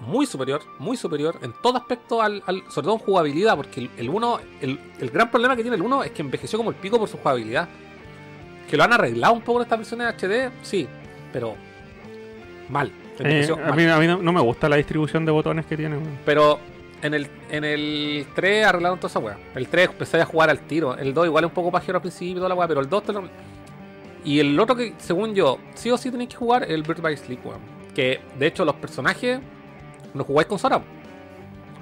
[0.00, 3.90] muy superior, muy superior en todo aspecto, al, al- sobre todo en jugabilidad, porque el-
[3.98, 6.76] el 1, el, el gran problema que tiene el 1 es que envejeció como el
[6.76, 7.68] pico por su jugabilidad.
[8.70, 10.86] Que lo han arreglado un poco en esta versión HD, sí,
[11.32, 11.56] pero
[12.68, 12.92] mal.
[13.18, 15.98] Eh, a mí, a mí no, no me gusta la distribución de botones que tiene.
[16.24, 16.58] Pero
[17.02, 19.36] en el, en el 3 arreglaron toda esa weá.
[19.54, 20.96] El 3 empecé a jugar al tiro.
[20.96, 22.88] El 2 igual es un poco pajero al principio y toda la weá, pero el
[22.88, 23.24] 2 te lo...
[24.24, 27.16] Y el otro que, según yo, sí o sí tenéis que jugar el Bird by
[27.16, 27.60] Sleep, weón.
[27.94, 29.40] Que de hecho los personajes
[30.14, 30.80] no jugáis con Sora.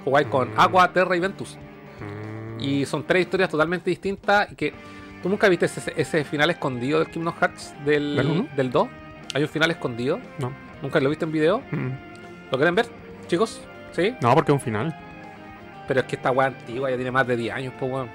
[0.03, 0.59] Jugáis con Mm.
[0.59, 1.57] Aqua, Terra y Ventus.
[1.99, 2.61] Mm.
[2.61, 4.73] Y son tres historias totalmente distintas que
[5.21, 8.87] tú nunca viste ese, ese final escondido del Kingdom Hearts ¿Del del, del 2.
[9.33, 10.19] Hay un final escondido.
[10.39, 10.51] No.
[10.81, 11.59] ¿Nunca lo viste en video?
[11.71, 11.89] Mm.
[12.51, 12.87] ¿Lo quieren ver,
[13.27, 13.61] chicos?
[13.91, 14.15] ¿Sí?
[14.21, 14.95] No, porque es un final.
[15.87, 18.09] Pero es que esta weá antigua ya tiene más de 10 años, pues weón.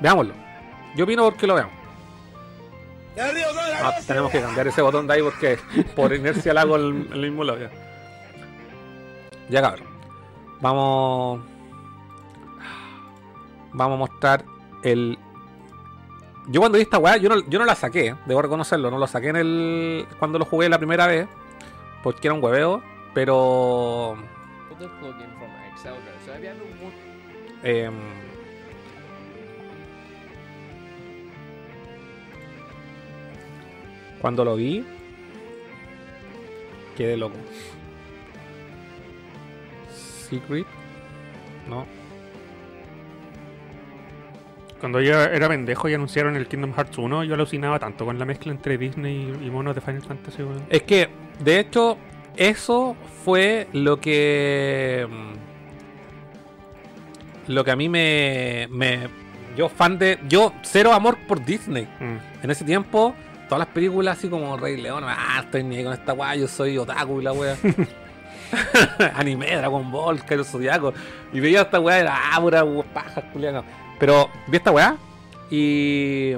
[0.00, 0.34] Veámoslo.
[0.96, 1.74] Yo opino porque lo veamos.
[3.82, 5.58] Ah, tenemos que cambiar ese botón de ahí porque
[5.96, 7.70] por inercia le hago el, el mismo lado ya.
[9.48, 9.86] Ya cabrón.
[10.60, 11.40] Vamos.
[13.72, 14.44] Vamos a mostrar
[14.82, 15.18] el.
[16.50, 19.06] Yo cuando vi esta weá, yo no, yo no la saqué, debo reconocerlo, no lo
[19.06, 20.06] saqué en el.
[20.18, 21.28] cuando lo jugué la primera vez.
[22.02, 22.82] Porque era un hueveo.
[23.14, 24.16] Pero.
[27.62, 27.94] Em,
[34.20, 34.84] cuando lo vi,
[36.96, 37.36] quedé loco.
[39.90, 40.66] Secret,
[41.68, 41.99] no.
[44.80, 48.24] Cuando yo era pendejo y anunciaron el Kingdom Hearts 1, yo alucinaba tanto con la
[48.24, 50.62] mezcla entre Disney y, y monos de Final Fantasy, weón.
[50.70, 51.08] Es que,
[51.38, 51.98] de hecho,
[52.36, 55.06] eso fue lo que.
[55.08, 55.32] mm,
[57.52, 58.68] Lo que a mí me.
[58.70, 59.08] me
[59.56, 60.18] yo, fan de.
[60.28, 61.84] Yo, cero amor por Disney.
[62.00, 62.44] Mm.
[62.44, 63.14] En ese tiempo,
[63.48, 66.78] todas las películas así como Rey León, ah, estoy ni con esta weá, yo soy
[66.78, 67.56] otaku y la weá.
[69.14, 70.92] Anime, Dragon Ball, Cairo Zodiaco.
[71.32, 73.62] Y veía esta weá, era ah, pura paja, culiana.
[74.00, 74.96] Pero vi esta weá
[75.50, 76.32] y.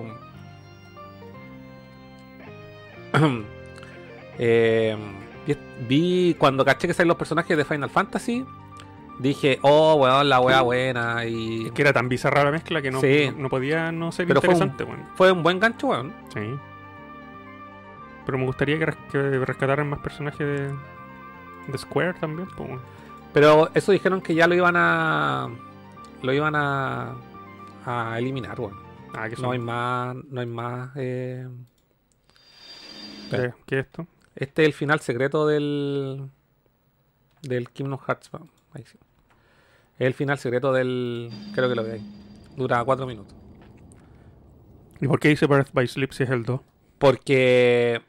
[4.38, 4.96] Eh,
[5.46, 5.56] vi,
[5.86, 8.44] vi cuando caché que salen los personajes de Final Fantasy.
[9.18, 11.24] Dije, oh, weón, la weá buena.
[11.26, 13.30] Y Es que era tan bizarra la mezcla que no, Sí.
[13.36, 15.06] no, no podía no ser Pero fue un- interesante, weón.
[15.14, 16.12] fue un buen gancho, weón.
[16.34, 16.40] Sí.
[18.24, 20.68] Pero me gustaría que, res- que rescataran más personajes de,
[21.68, 22.80] de Square también, pues, weón.
[23.34, 25.48] Pero eso dijeron que ya lo iban a.
[26.22, 27.12] Lo iban a.
[27.86, 28.78] a eliminar, weón.
[29.14, 29.36] Ah, que.
[29.40, 30.16] No hay más.
[30.30, 30.90] No hay más.
[30.96, 31.48] eh,
[33.30, 34.06] ¿Qué, qué es esto?
[34.34, 36.28] Este es el final secreto del.
[37.42, 38.30] Del Kingdom Hearts.
[38.72, 38.98] Ahí sí.
[39.98, 41.30] Es el final secreto del.
[41.54, 42.02] Creo que lo veis.
[42.56, 43.34] Dura 4 minutos.
[45.00, 46.60] ¿Y por qué dice Birth by Sleep si es el 2?
[46.98, 48.02] Porque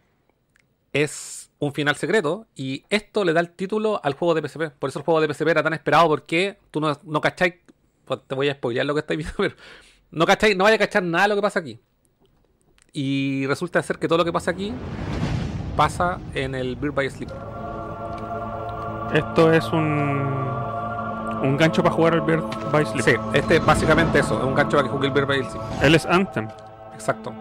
[0.92, 4.70] es un final secreto y esto le da el título al juego de PSP.
[4.78, 7.56] Por eso el juego de PSP era tan esperado porque tú no, no cacháis.
[8.06, 9.56] Pues te voy a spoilear lo que estáis viendo, pero
[10.12, 11.80] no cacháis, no vaya a cachar nada de lo que pasa aquí.
[12.92, 14.72] Y resulta ser que todo lo que pasa aquí
[15.76, 17.30] pasa en el Bird by Sleep.
[19.14, 20.42] Esto es un.
[21.44, 23.04] Un gancho para jugar al Birth by Sleep.
[23.04, 25.64] Sí, este es básicamente eso, es un gancho para que juegue el Bird by Sleep.
[25.82, 26.48] Él es Anthem.
[26.94, 27.34] Exacto.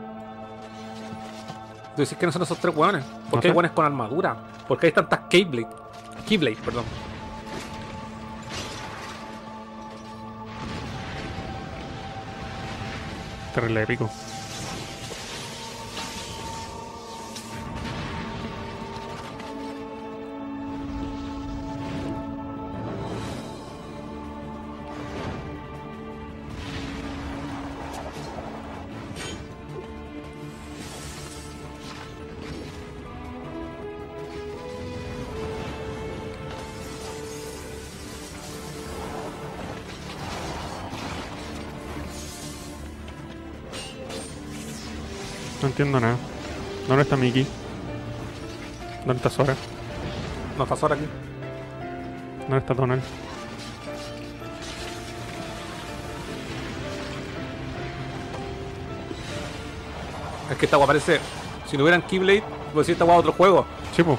[1.95, 3.05] Tú decís que no son esos tres hueones.
[3.05, 4.37] ¿Por No qué hay hueones con armadura?
[4.67, 5.69] ¿Por qué hay tantas Keyblade?
[6.27, 6.85] Keyblade, perdón.
[13.53, 14.11] Terrible épico.
[45.63, 46.17] No entiendo nada.
[46.89, 47.47] ¿Dónde está Mickey?
[49.07, 49.55] ¿Dónde está Sora?
[50.59, 51.05] No está Sora aquí.
[52.41, 53.03] ¿Dónde está Donald?
[60.51, 61.21] Es que esta agua parece.
[61.71, 62.43] Si no hubieran Keyblade,
[62.75, 63.65] pues decir esta agua otro juego.
[63.95, 64.19] Sí, po.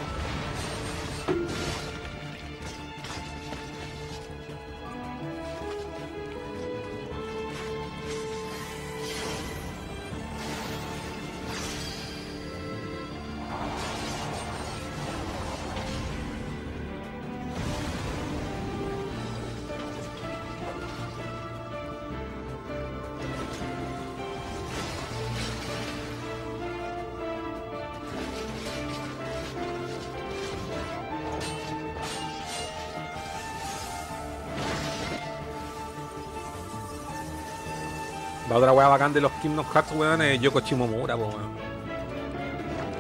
[39.64, 41.53] Kingdom Hearts, weón, es Yoko Shimomura, weón.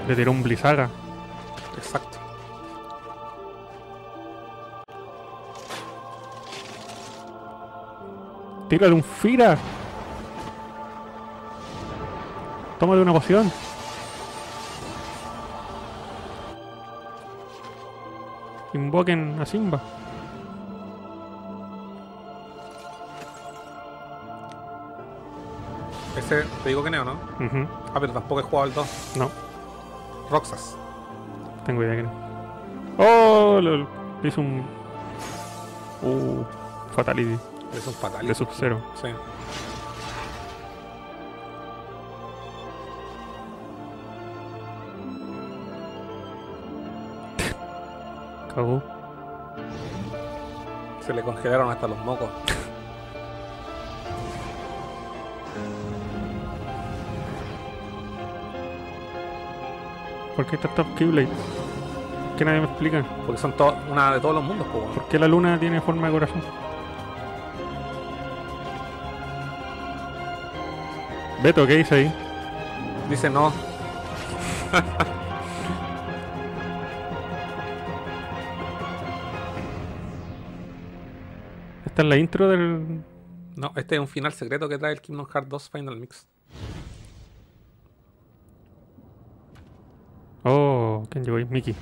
[0.07, 0.89] Le tiró un Blizzaga.
[1.77, 2.19] Exacto.
[8.69, 9.57] Tírale un Fira.
[12.79, 13.51] Tómate una poción.
[18.73, 19.81] Invoquen a Simba.
[26.39, 27.13] Ese, te digo que neo, ¿no?
[27.13, 27.67] Ujú.
[27.93, 29.13] Ah, pero tampoco he jugado el 2.
[29.17, 29.29] No,
[30.29, 30.75] Roxas.
[31.65, 32.11] tengo idea que no.
[32.97, 33.77] Oh, lo,
[34.21, 34.63] le hizo un.
[36.01, 36.43] Uh,
[36.95, 37.39] Fatality
[37.73, 38.27] Es un fatal.
[38.27, 38.81] de Sub-Zero.
[39.01, 39.07] Sí.
[48.53, 48.81] Cagó.
[51.05, 52.29] Se le congelaron hasta los mocos.
[60.35, 61.27] ¿Por qué está Top Keyblade?
[62.37, 63.05] Que nadie me explica.
[63.25, 63.53] Porque son
[63.91, 64.85] una de todos los mundos, pues.
[64.95, 66.41] ¿Por qué la luna tiene forma de corazón?
[71.43, 72.13] Beto, ¿qué dice ahí?
[73.09, 73.51] Dice no.
[81.85, 83.03] Esta es la intro del.
[83.55, 86.25] No, este es un final secreto que trae el Kingdom Hearts 2 Final Mix.
[91.23, 91.45] Oh, ¿quién llegó ahí?
[91.45, 91.75] Mickey.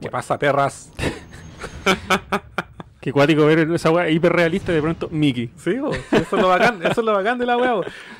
[0.00, 0.90] ¿Qué pasa, perras?
[3.00, 5.50] Qué cuático ver esa weá hiperrealista y de pronto Mickey.
[5.56, 7.74] Sí, bo, eso es lo bacán, eso es lo bacán de la weá.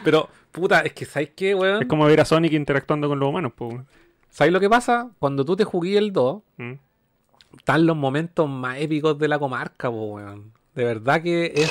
[0.04, 1.82] Pero, puta, es que ¿sabes qué, weón?
[1.82, 3.76] Es como ver a Sonic interactuando con los humanos, pues.
[4.28, 5.08] ¿Sabes lo que pasa?
[5.18, 6.72] Cuando tú te jugué el 2, Mm.
[7.56, 10.52] están los momentos más épicos de la comarca, po, weón.
[10.74, 11.70] De verdad que es.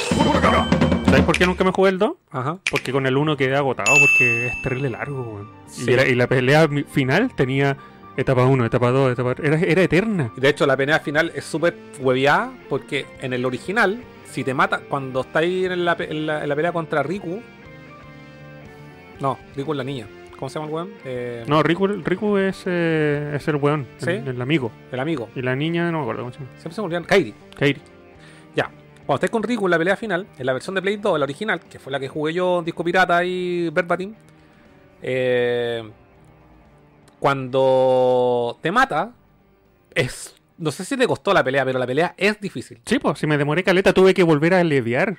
[1.14, 2.12] ¿Sabes por qué nunca me jugué el 2?
[2.32, 2.58] Ajá.
[2.72, 5.48] Porque con el 1 quedé agotado porque es terrible largo, weón.
[5.68, 5.92] Sí.
[5.92, 7.78] Y, la pelea final tenía
[8.18, 9.36] etapa 1, etapa 2, etapa...
[9.44, 10.32] Era, era eterna.
[10.36, 14.80] De hecho, la pelea final es súper hueviada porque en el original, si te mata,
[14.90, 17.44] cuando estáis en la, en la, en la pelea contra Riku.
[19.20, 20.08] No, Riku es la niña.
[20.40, 20.94] ¿Cómo se llama el weón?
[21.06, 24.10] Eh, No, Riku, Riku es, eh, es el weón, ¿Sí?
[24.10, 24.72] el, el amigo.
[24.92, 25.30] El amigo.
[25.36, 26.52] Y la niña, no me acuerdo cómo se llama.
[26.54, 27.04] Siempre se me olvidan.
[27.04, 27.36] Kairi.
[27.56, 27.82] Kairi.
[28.56, 28.72] Ya.
[29.06, 31.26] Cuando estáis con Riku en la pelea final, en la versión de Play 2, la
[31.26, 34.14] original, que fue la que jugué yo, Disco Pirata y Verbatim,
[35.02, 35.84] eh,
[37.20, 39.14] cuando te mata,
[39.94, 40.36] es.
[40.58, 42.82] No sé si te costó la pelea, pero la pelea es difícil.
[42.86, 45.18] Sí, pues, si me demoré caleta tuve que volver a aliviar.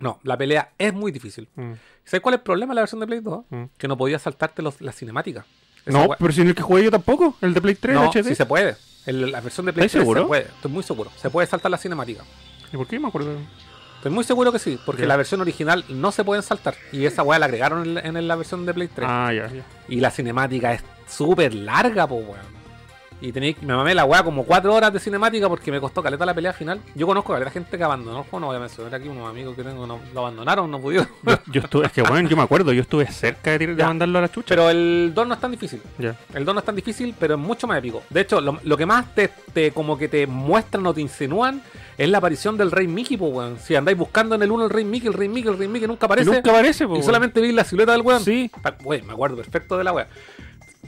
[0.00, 1.48] No, la pelea es muy difícil.
[1.54, 1.72] Mm.
[2.04, 3.44] ¿Sabes cuál es el problema de la versión de Play 2?
[3.48, 3.62] Mm.
[3.78, 5.46] Que no podías saltarte los, las cinemáticas.
[5.86, 8.02] Esa No, pero si en el que jugué yo tampoco, el de Play 3, no,
[8.04, 8.28] el HD.
[8.28, 8.76] sí se puede.
[9.06, 10.22] En la versión de Play ¿Estás 3 seguro?
[10.22, 10.42] se puede.
[10.42, 11.10] Estoy muy seguro.
[11.16, 12.26] Se puede saltar las cinemáticas.
[12.72, 13.36] ¿Y por qué me acuerdo?
[13.96, 16.74] Estoy muy seguro que sí, porque la versión original no se pueden saltar.
[16.90, 19.08] Y esa weá la agregaron en la, en la versión de Play 3.
[19.08, 19.62] Ah, ya, ya.
[19.88, 22.61] Y la cinemática es súper larga, po weón.
[23.22, 26.26] Y tenéis, me mamé la weá como 4 horas de cinemática porque me costó caleta
[26.26, 26.80] la pelea final.
[26.96, 29.30] Yo conozco a la gente que abandonó el juego, no voy a mencionar aquí unos
[29.30, 31.06] amigos que tengo, no, lo abandonaron, no pudieron.
[31.24, 34.18] Yo, yo estuve, es que bueno, yo me acuerdo, yo estuve cerca de, de mandarlo
[34.18, 34.48] a la chucha.
[34.48, 35.80] Pero el 2 no es tan difícil.
[35.98, 36.16] Ya.
[36.34, 38.02] El 2 no es tan difícil, pero es mucho más épico.
[38.10, 41.62] De hecho, lo, lo que más te, te- como que te muestran o te insinúan
[41.96, 43.56] es la aparición del Rey Mickey, po, weón.
[43.60, 45.86] Si andáis buscando en el 1 el Rey Mickey, el Rey Mickey, el Rey Mickey
[45.86, 46.28] nunca aparece.
[46.28, 47.04] Nunca aparece, po, y weón.
[47.04, 48.24] solamente vi la silueta del weón.
[48.24, 48.50] Sí.
[48.82, 50.08] Wey, me acuerdo perfecto de la wea.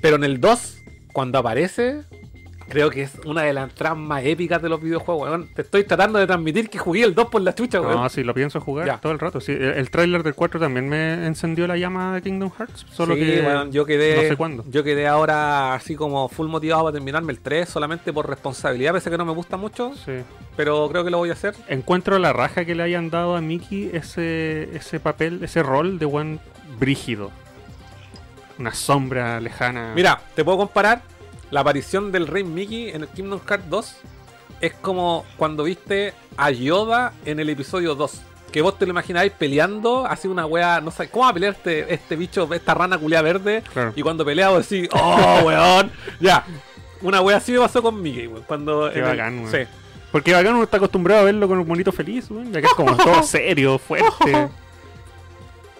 [0.00, 0.78] Pero en el 2,
[1.12, 2.02] cuando aparece,
[2.68, 5.48] creo que es una de las entradas más épicas de los videojuegos, weón.
[5.54, 7.94] Te estoy tratando de transmitir que jugué el 2 por la chucha, weón.
[7.94, 8.98] No, sí, lo pienso jugar Ya.
[8.98, 9.40] todo el rato.
[9.40, 12.86] Sí, el, el tráiler del 4 también me encendió la llama de Kingdom Hearts.
[12.92, 14.64] Solo Sí, que weón, yo quedé, no sé cuándo.
[14.68, 19.08] Yo quedé ahora así como full motivado para terminarme el 3, solamente por responsabilidad, pese
[19.08, 20.12] a que no me gusta mucho, Sí.
[20.56, 21.54] pero creo que lo voy a hacer.
[21.68, 26.06] Encuentro la raja que le hayan dado a Mickey ese, ese papel, ese rol de
[26.06, 26.40] buen
[26.78, 27.30] brígido.
[28.58, 29.92] Una sombra lejana.
[29.96, 31.02] Mira, te puedo comparar
[31.54, 33.96] la aparición del Rey Mickey en el Kingdom Hearts 2
[34.60, 38.20] es como cuando viste a Yoda en el episodio 2.
[38.50, 41.52] Que vos te lo imagináis peleando, así una wea, no sé, ¿cómo va a pelear
[41.54, 43.62] este, este bicho, esta rana culia verde?
[43.72, 43.92] Claro.
[43.94, 46.44] Y cuando pelea vos decís, oh, weón, ya.
[47.02, 48.42] Una wea así me pasó con Mickey, weón.
[48.48, 49.50] Cuando Qué el- bacán, weón.
[49.52, 49.58] Sí.
[50.10, 52.52] Porque bacán uno está acostumbrado a verlo con un bonito feliz, weón.
[52.52, 54.32] Ya que es como todo serio, fuerte.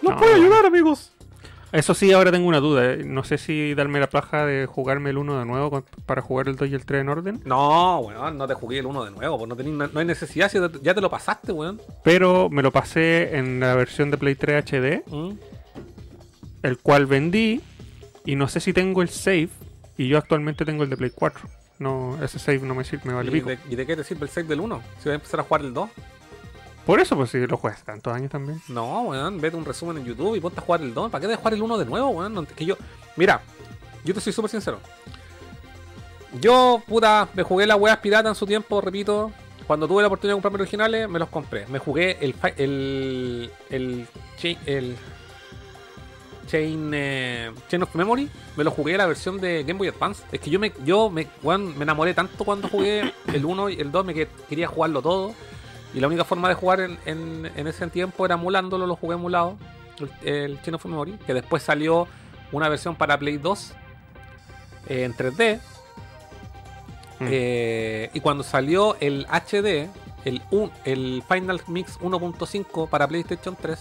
[0.01, 0.17] ¡No, No.
[0.17, 1.11] puedo ayudar, amigos!
[1.75, 2.93] Eso sí, ahora tengo una duda.
[2.93, 3.03] eh.
[3.05, 6.47] No sé si darme la plaja de jugarme el 1 de nuevo con- para jugar
[6.47, 7.41] el 2 y el 3 en orden.
[7.45, 10.49] No, weón, no te jugué el 1 de nuevo, pues no, tenés- no, hay necesidad,
[10.49, 11.81] si ya te lo pasaste, weón.
[12.03, 15.31] Pero me lo pasé en la versión de Play 3 HD, Mm.
[16.63, 17.61] el cual vendí.
[18.25, 19.49] Y no sé si tengo el save.
[19.97, 21.47] Y yo actualmente tengo el de Play 4.
[21.77, 23.49] No, ese save no me sirve, me vale ¿Y, pico.
[23.49, 24.81] de, y de qué te sirve el save del 1?
[24.99, 25.89] Si vas a empezar a jugar el 2.
[26.85, 28.61] Por eso, pues si lo juegas tantos años también.
[28.67, 31.11] No, weón, vete un resumen en YouTube y ponte a jugar el 2.
[31.11, 32.33] ¿Para qué de jugar el 1 de nuevo, weón?
[32.33, 32.77] No, que yo,
[33.15, 33.41] mira,
[34.03, 34.79] yo te soy súper sincero.
[36.39, 39.31] Yo, puta, me jugué las weas piratas en su tiempo, repito.
[39.65, 41.65] cuando tuve la oportunidad de comprarme originales, me los compré.
[41.67, 44.07] Me jugué el el el
[44.37, 44.95] Chain, el
[46.47, 50.23] Chain, eh, Chain of Memory, me lo jugué la versión de Game Boy Advance.
[50.31, 53.81] Es que yo me yo me, weón, me enamoré tanto cuando jugué el 1 y
[53.81, 55.33] el 2, me que quería jugarlo todo.
[55.95, 59.15] Y la única forma de jugar en, en- en ese tiempo era emulándolo, lo jugué
[59.15, 59.55] emulado,
[60.21, 62.07] el, el Chain of Memory, que después salió
[62.51, 63.73] una versión para Play 2
[64.89, 65.59] eh, en 3D.
[67.19, 67.27] Mm.
[67.31, 69.87] Eh, y cuando salió el HD,
[70.25, 73.79] el, un- el Final Mix 1.5 para PlayStation 3,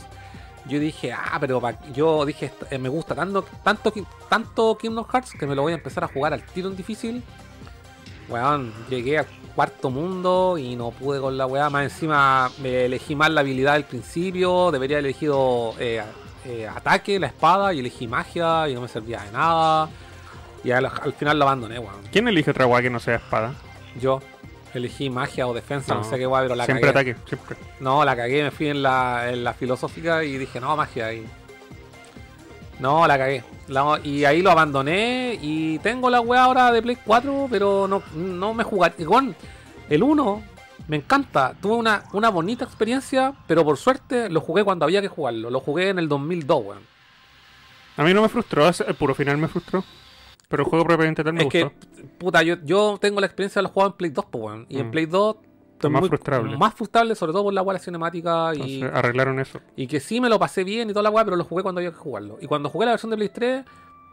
[0.66, 1.60] yo dije, ah, pero
[1.92, 3.92] yo dije, "Esto- eh, me gusta tanto, tanto,
[4.30, 7.22] tanto Kingdom Hearts que me lo voy a empezar a jugar al tiro en difícil.
[8.28, 11.70] Weón, llegué al cuarto mundo y no pude con la weá.
[11.70, 14.70] Más encima me elegí mal la habilidad del principio.
[14.70, 16.02] Debería haber elegido eh,
[16.46, 19.88] eh, ataque, la espada, y elegí magia y no me servía de nada.
[20.62, 21.96] Y al, al final lo abandoné, weón.
[22.10, 23.52] ¿Quién elige otra weá que no sea espada?
[24.00, 24.20] Yo
[24.72, 27.10] elegí magia o defensa, no, No, sé qué guay, pero la Siempre cagué.
[27.12, 27.56] ataque, siempre.
[27.80, 31.12] No, la cagué, me fui en la, en la filosófica y dije, no, magia.
[31.12, 31.24] Y...
[32.80, 33.44] No, la cagué.
[33.68, 38.02] La- y ahí lo abandoné y tengo la weá ahora de Play 4, pero no,
[38.14, 38.94] no me jugaré.
[38.98, 39.34] Igual,
[39.88, 40.42] el 1
[40.88, 41.54] me encanta.
[41.60, 45.50] Tuve una, una bonita experiencia, pero por suerte lo jugué cuando había que jugarlo.
[45.50, 46.82] Lo jugué en el 2002, weón.
[47.96, 49.84] A mí no me frustró, el puro final me frustró.
[50.48, 51.78] Pero el juego propiamente tal me Es que, gustó.
[52.18, 54.66] puta, yo, yo tengo la experiencia de los juegos en Play 2, pues, weón.
[54.68, 54.90] Y en Mm.
[54.90, 55.36] Play 2...
[55.82, 56.56] Más muy- frustrable.
[56.56, 58.82] Más frustrable, sobre todo por la la cinemática y...
[58.82, 59.60] Arreglaron eso.
[59.76, 61.80] Y que sí me lo pasé bien y toda la weá, pero lo jugué cuando
[61.80, 62.38] había que jugarlo.
[62.40, 63.64] Y cuando jugué la versión de Play 3,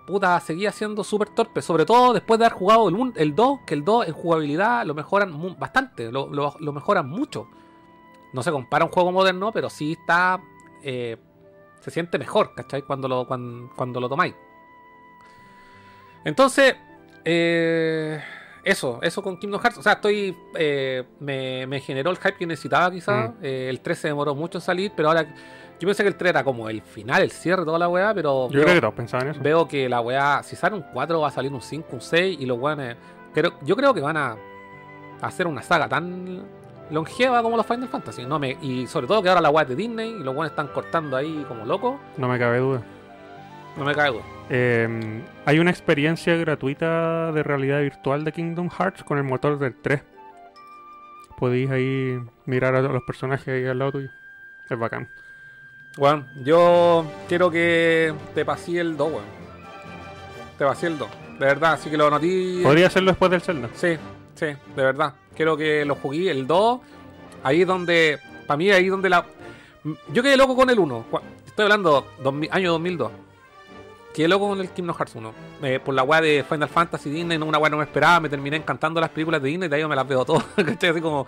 [0.05, 1.61] puta, seguía siendo súper torpe.
[1.61, 4.93] Sobre todo después de haber jugado el, el 2, que el 2 en jugabilidad lo
[4.95, 7.47] mejoran bastante, lo, lo- lo mejoran mucho.
[8.33, 10.41] No se compara a un juego moderno, pero sí está.
[10.83, 11.17] eh,
[11.79, 12.81] se siente mejor, ¿cachai?
[12.83, 14.35] Cuando lo, cuando, cuando lo tomáis.
[16.23, 16.75] Entonces,
[17.25, 18.21] eh,
[18.63, 19.77] eso, eso con Kingdom Hearts.
[19.77, 20.35] O sea, estoy.
[20.55, 23.31] eh, me, me generó el hype que necesitaba, quizás.
[23.31, 23.45] Mm.
[23.45, 25.25] el 3 se demoró mucho en salir, pero ahora.
[25.79, 28.47] Yo pensé que el 3 era como el final, el cierre, toda la weá, pero.
[28.49, 29.41] Yo veo- creo que todos pensaban eso.
[29.41, 32.37] Veo que la weá, si sale un 4 va a salir un 5, un 6
[32.39, 32.95] y los weones...
[33.33, 34.35] Creo, yo creo que van a
[35.21, 36.43] hacer una saga tan
[36.91, 38.25] longeva como los Final Fantasy.
[38.27, 40.51] No me, y sobre todo que ahora la weá es de Disney y los weones
[40.51, 41.95] están cortando ahí como locos.
[42.17, 42.83] No me cabe duda.
[43.77, 44.21] No me duda.
[44.49, 49.75] Eh, hay una experiencia gratuita de realidad virtual de Kingdom Hearts con el motor del
[49.81, 50.01] 3.
[51.37, 54.09] Podéis ahí mirar a los personajes ahí al lado tuyo.
[54.69, 55.09] Es bacán.
[55.97, 59.23] Bueno, yo quiero que te pasé el 2, weón.
[60.57, 61.09] Te pasé el 2.
[61.39, 62.59] De verdad, así que lo noté.
[62.63, 63.69] Podría hacerlo después del Zelda.
[63.73, 63.95] Sí,
[64.35, 65.15] sí, de verdad.
[65.35, 66.81] Quiero que lo jugué el 2.
[67.43, 68.19] Ahí es donde.
[68.45, 69.25] Para mí, ahí donde la.
[70.13, 71.05] Yo quedé loco con el 1.
[71.09, 73.11] Cua- Estoy hablando 2000 año 2002.
[74.13, 75.33] Quedé loco con el Kingdom Hearts 1.
[75.63, 78.19] Eh, por la weá de Final Fantasy Disney, no una weá no me esperaba.
[78.19, 79.69] Me terminé encantando las películas de Disney.
[79.69, 80.43] De ahí me las veo todas.
[80.55, 80.89] ¿cachai?
[80.89, 81.25] Así como.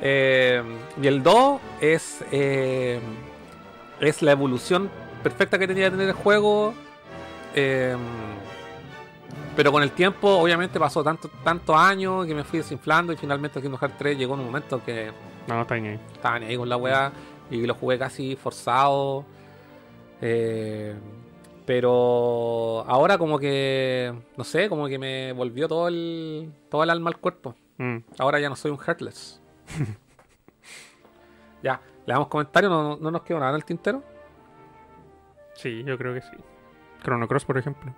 [0.00, 0.62] Eh,
[1.02, 2.24] y el 2 es.
[2.32, 3.00] eh,
[4.00, 4.90] es la evolución
[5.22, 6.74] perfecta que tenía que tener el juego.
[7.54, 7.96] Eh,
[9.54, 13.58] pero con el tiempo, obviamente, pasó tanto, tantos años que me fui desinflando y finalmente
[13.58, 15.10] el Kingdom Hearts 3 llegó en un momento que
[15.46, 16.00] No, no está ni ahí.
[16.12, 17.10] estaba ni ahí con la weá
[17.50, 19.24] y lo jugué casi forzado.
[20.20, 20.94] Eh,
[21.66, 27.10] pero ahora como que, no sé, como que me volvió todo el, todo el alma
[27.10, 27.56] al cuerpo.
[27.78, 27.96] Mm.
[28.18, 29.40] Ahora ya no soy un Heartless.
[31.62, 34.02] ya, le damos comentarios, no, no nos quedó nada en el tintero.
[35.54, 36.36] Sí, yo creo que sí.
[37.02, 37.92] Chrono Cross, por ejemplo.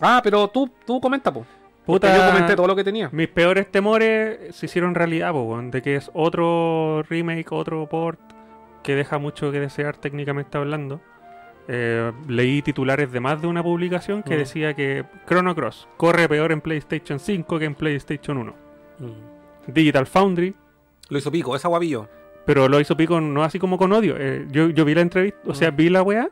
[0.00, 1.46] Ah, pero tú, tú comenta, po.
[1.86, 3.08] Puta, Porque yo comenté todo lo que tenía.
[3.12, 8.20] Mis peores temores se hicieron realidad, po, de que es otro remake, otro port
[8.82, 11.00] que deja mucho que desear técnicamente hablando.
[11.68, 14.38] Eh, leí titulares de más de una publicación que Mm.
[14.38, 18.54] decía que Chrono Cross corre peor en PlayStation 5 que en PlayStation 1.
[19.00, 19.72] Mm.
[19.72, 20.54] Digital Foundry,
[21.08, 22.08] Lo hizo pico, esa guavillo.
[22.44, 24.14] pero lo hizo pico no así como con odio.
[24.18, 25.76] Eh, yo, yo vi la entrevista, o sea, Mm.
[25.76, 26.28] vi la weá,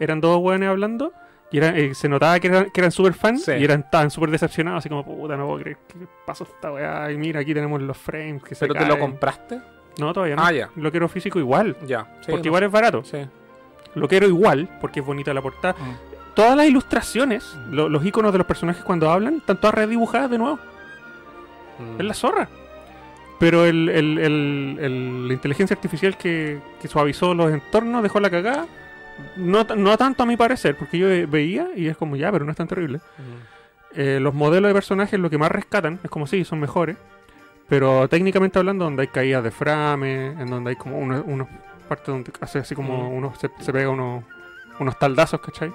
[0.00, 1.12] eran dos weones hablando.
[1.50, 3.52] Y era- eh, se notaba que eran, que eran super fans Sí.
[3.52, 7.10] y eran estaban súper decepcionados, así como, puta, no puedo creer que pasó esta weá.
[7.10, 9.00] Y mira, aquí tenemos los frames que se ¿Pero te lo caen".
[9.00, 9.58] compraste?
[9.98, 10.42] No, todavía no.
[10.44, 10.68] Ah, ya.
[10.76, 11.74] Lo quiero físico igual.
[11.86, 12.04] Ya.
[12.20, 12.48] Sí, porque no.
[12.48, 13.02] igual es barato.
[13.02, 13.18] Sí.
[13.98, 15.74] Lo quiero igual, porque es bonita la portada.
[15.74, 16.34] Mm.
[16.34, 20.38] Todas las ilustraciones, lo- los iconos de los personajes cuando hablan, están todas redibujadas de
[20.38, 20.58] nuevo.
[21.78, 22.00] Mm.
[22.00, 22.48] Es la zorra.
[23.38, 28.66] Pero el, el- el- la inteligencia artificial que, que suavizó los entornos dejó la cagada.
[29.36, 32.44] No, no tanto a mi parecer, porque yo ve- veía y es como ya, pero
[32.44, 32.98] no es tan terrible.
[32.98, 33.98] Mm.
[34.00, 36.96] Eh, los modelos de personajes lo que más rescatan es como sí, son mejores.
[37.68, 41.48] Pero técnicamente hablando, donde hay caídas de frame, en donde hay como unos unos
[41.88, 43.14] partes donde hace así como Mm.
[43.16, 44.22] unos, se, se pega unos,
[44.78, 45.72] unos taldazos, ¿cachai?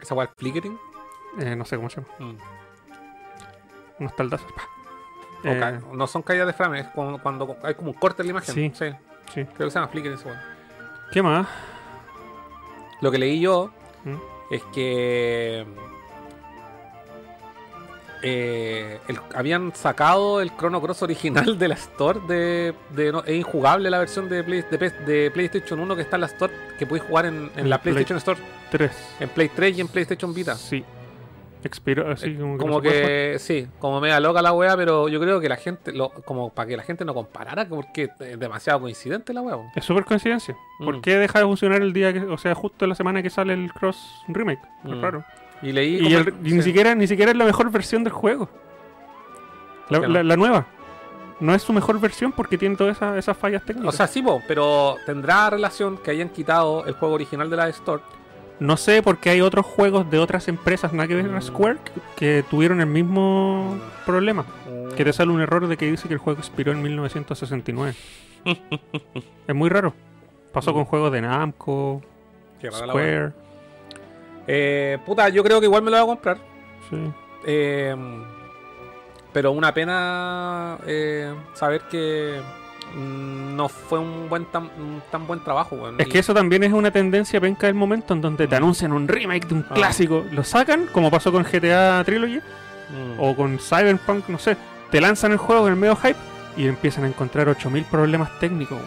[0.00, 0.78] Esa guay flickering.
[1.38, 2.14] Eh, no sé cómo se llama.
[2.18, 2.36] Mm.
[4.00, 4.50] Unos taldazos.
[4.52, 4.62] pa.
[5.44, 8.30] Eh, no son caídas de frame, es cuando, cuando hay como un corte en la
[8.32, 8.54] imagen.
[8.54, 8.72] Sí.
[8.74, 8.90] sí.
[9.32, 9.44] Sí.
[9.44, 10.26] Creo que se llama flicker eso.
[10.28, 10.38] weón.
[11.12, 11.46] ¿Qué más?
[13.00, 13.70] Lo que leí yo
[14.04, 14.16] ¿Mm?
[14.54, 15.64] es que
[18.22, 23.36] eh, el- habían sacado el Chrono Cross original de la Store de, de- no, es
[23.36, 24.64] injugable la versión de, Play-
[25.06, 27.80] de PlayStation 1 que está en la Store que puedes jugar en, en En la
[27.80, 28.40] Play- PlayStation Store
[28.70, 28.90] 3.
[29.20, 30.84] en Play 3 y en PlayStation Vita Sí.
[32.10, 33.32] Así como que.
[33.34, 36.48] como sí como media loca la wea pero yo creo que la gente lo, como
[36.48, 39.58] para que la gente no comparara porque es demasiado coincidente la wea.
[39.76, 40.56] Es súper coincidencia.
[40.78, 41.00] ¿Por Mm.
[41.02, 43.70] qué deja de funcionar el día que, o sea, justo la semana que sale el
[43.74, 44.62] Cross Remake?
[44.84, 45.02] Es Mm.
[45.02, 45.24] raro.
[45.62, 48.12] Y leí Y, como- el- y ni siquiera ni siquiera es la mejor versión del
[48.12, 48.48] juego.
[49.88, 50.66] La, nueva.
[51.40, 53.92] No es su mejor versión porque tiene todas esas, esas fallas técnicas.
[53.94, 57.68] o sea sí po, pero tendrá relación que hayan quitado el juego original de la
[57.70, 58.02] Store
[58.60, 61.42] no sé porque hay otros juegos de otras empresas, nada que ver a Mm.
[61.42, 61.78] Square,
[62.14, 64.44] que, tuvieron el mismo problema.
[64.94, 67.94] Que te sale un error de que dice que el juego expiró en 1969.
[69.48, 69.94] es muy raro.
[70.52, 70.74] Pasó Mm.
[70.74, 72.02] con juegos de Namco.
[72.70, 73.32] Square.
[74.46, 76.38] Eh, puta, yo creo que igual me lo voy a comprar.
[76.88, 76.96] Sí.
[77.44, 77.94] Eh,
[79.32, 82.40] pero una pena eh, saber que
[82.96, 85.76] mm, no fue un buen tan, un tan buen trabajo.
[85.98, 88.62] Es Y- que eso también es una tendencia penca del momento en donde te Mm.
[88.62, 89.74] anuncian un remake de un Ah.
[89.74, 93.20] clásico, lo sacan, como pasó con GTA Trilogy, Mm.
[93.20, 94.56] o con Cyberpunk, no sé,
[94.90, 96.16] te lanzan el juego en el medio hype
[96.56, 98.78] y empiezan a encontrar 8000 problemas técnicos.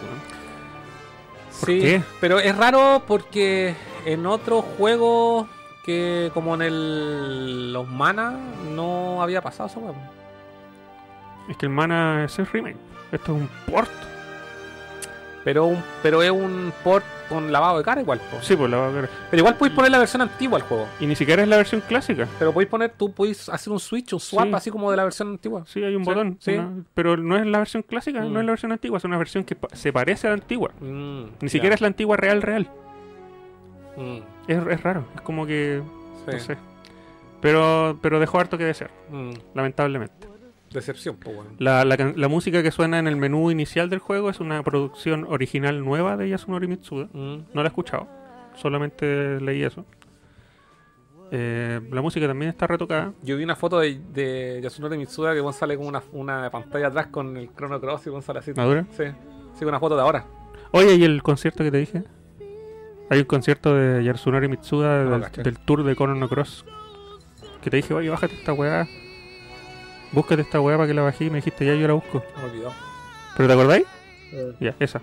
[1.60, 2.02] ¿por sí, qué?
[2.20, 3.74] pero es raro porque
[4.04, 5.46] en otros juegos
[5.84, 8.38] que como en el los Mana
[8.74, 9.96] no había pasado eso, weón.
[11.48, 12.76] Es que el mana es el remake.
[13.12, 13.90] Esto es un port.
[15.44, 18.18] Pero, un, pero es un port con lavado de cara igual.
[18.18, 18.38] po.
[18.40, 19.10] Sí, pues la va a ver.
[19.30, 20.86] Pero igual podéis poner la versión antigua al juego.
[21.00, 22.26] Y ni siquiera es la versión clásica.
[22.38, 24.54] Pero podéis poner, tú podéis hacer un switch, un swap Sí.
[24.54, 25.64] así como de la versión antigua.
[25.66, 26.36] Sí, hay un Sí, botón.
[26.40, 26.52] sí.
[26.52, 28.32] una- pero no es la versión clásica, Mm.
[28.32, 30.70] no es la versión antigua, es una versión que se parece a la antigua.
[30.80, 32.70] Mm, Ni siquiera es la antigua real real.
[33.96, 34.18] Mm,
[34.48, 35.82] Es, es raro, es como que.
[36.26, 36.32] sí.
[36.32, 36.56] No sé.
[37.40, 40.28] Pero, pero dejó harto que desear, Mm, lamentablemente.
[40.72, 41.36] decepción, pues.
[41.58, 45.84] La, la música que suena en el menú inicial del juego es una producción original
[45.84, 47.06] nueva de Yasunori Mitsuda.
[47.12, 48.08] Mm, No la he escuchado,
[48.56, 49.84] solamente leí eso.
[51.30, 53.12] Eh, la música también está retocada.
[53.22, 57.08] Yo vi una foto de, de Yasunori Mitsuda que sale con una, una pantalla atrás
[57.08, 58.52] con el Chrono Cross y weón, sale así.
[58.54, 58.84] ¿Madura?
[58.96, 59.04] Sí,
[59.58, 60.24] sí, una foto de ahora.
[60.70, 62.02] Oye, ¿y el concierto que te dije?
[63.10, 66.64] Hay un concierto de Yasunori Mitsuda No lo del, tour de Chrono Cross.
[67.62, 68.86] Que te dije, oye, bájate esta weá.
[70.12, 72.22] Búscate esta weá para que la bajé y me dijiste, ya yo la busco.
[72.36, 72.72] Me olvidó.
[73.36, 73.86] ¿Pero te acordáis?
[74.60, 75.00] Ya, esa.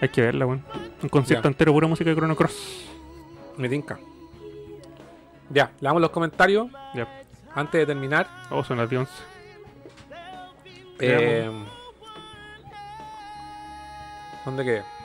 [0.00, 0.62] Hay que verla, weón.
[1.02, 2.86] Un concierto entero, pura música de Chrono Cross.
[3.56, 3.98] Me tinca.
[5.50, 7.08] Ya, le damos los comentarios Ya.
[7.54, 8.28] antes de terminar.
[8.50, 9.10] Oh, son las 11.
[10.98, 11.50] Eh,
[14.44, 14.95] ¿Dónde quedé?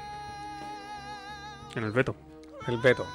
[1.75, 2.15] En el veto.
[2.67, 3.05] El Beto.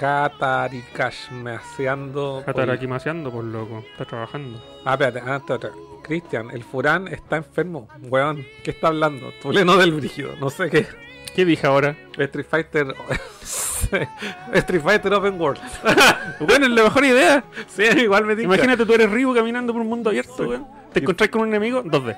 [0.00, 2.42] Hatarikash measeando.
[2.44, 3.84] Jatar aquí maseando, por loco.
[3.92, 4.62] Está trabajando.
[4.84, 5.88] Ah, espérate, ah, espérate, espérate.
[6.02, 7.88] Cristian, el Furán está enfermo.
[8.02, 9.32] Weón, ¿qué está hablando?
[9.42, 10.36] Tuleno del brígido.
[10.40, 10.86] No sé qué.
[11.34, 11.96] ¿Qué dije ahora?
[12.16, 12.94] Street Fighter.
[14.52, 15.60] Street Fighter Open World.
[16.40, 17.44] bueno, es la mejor idea.
[17.66, 18.54] sí, igual me tinca.
[18.54, 20.42] Imagínate tú eres Ryu caminando por un mundo abierto, Sí.
[20.42, 20.66] weón.
[20.92, 22.16] Te encontrás con un enemigo, 2D.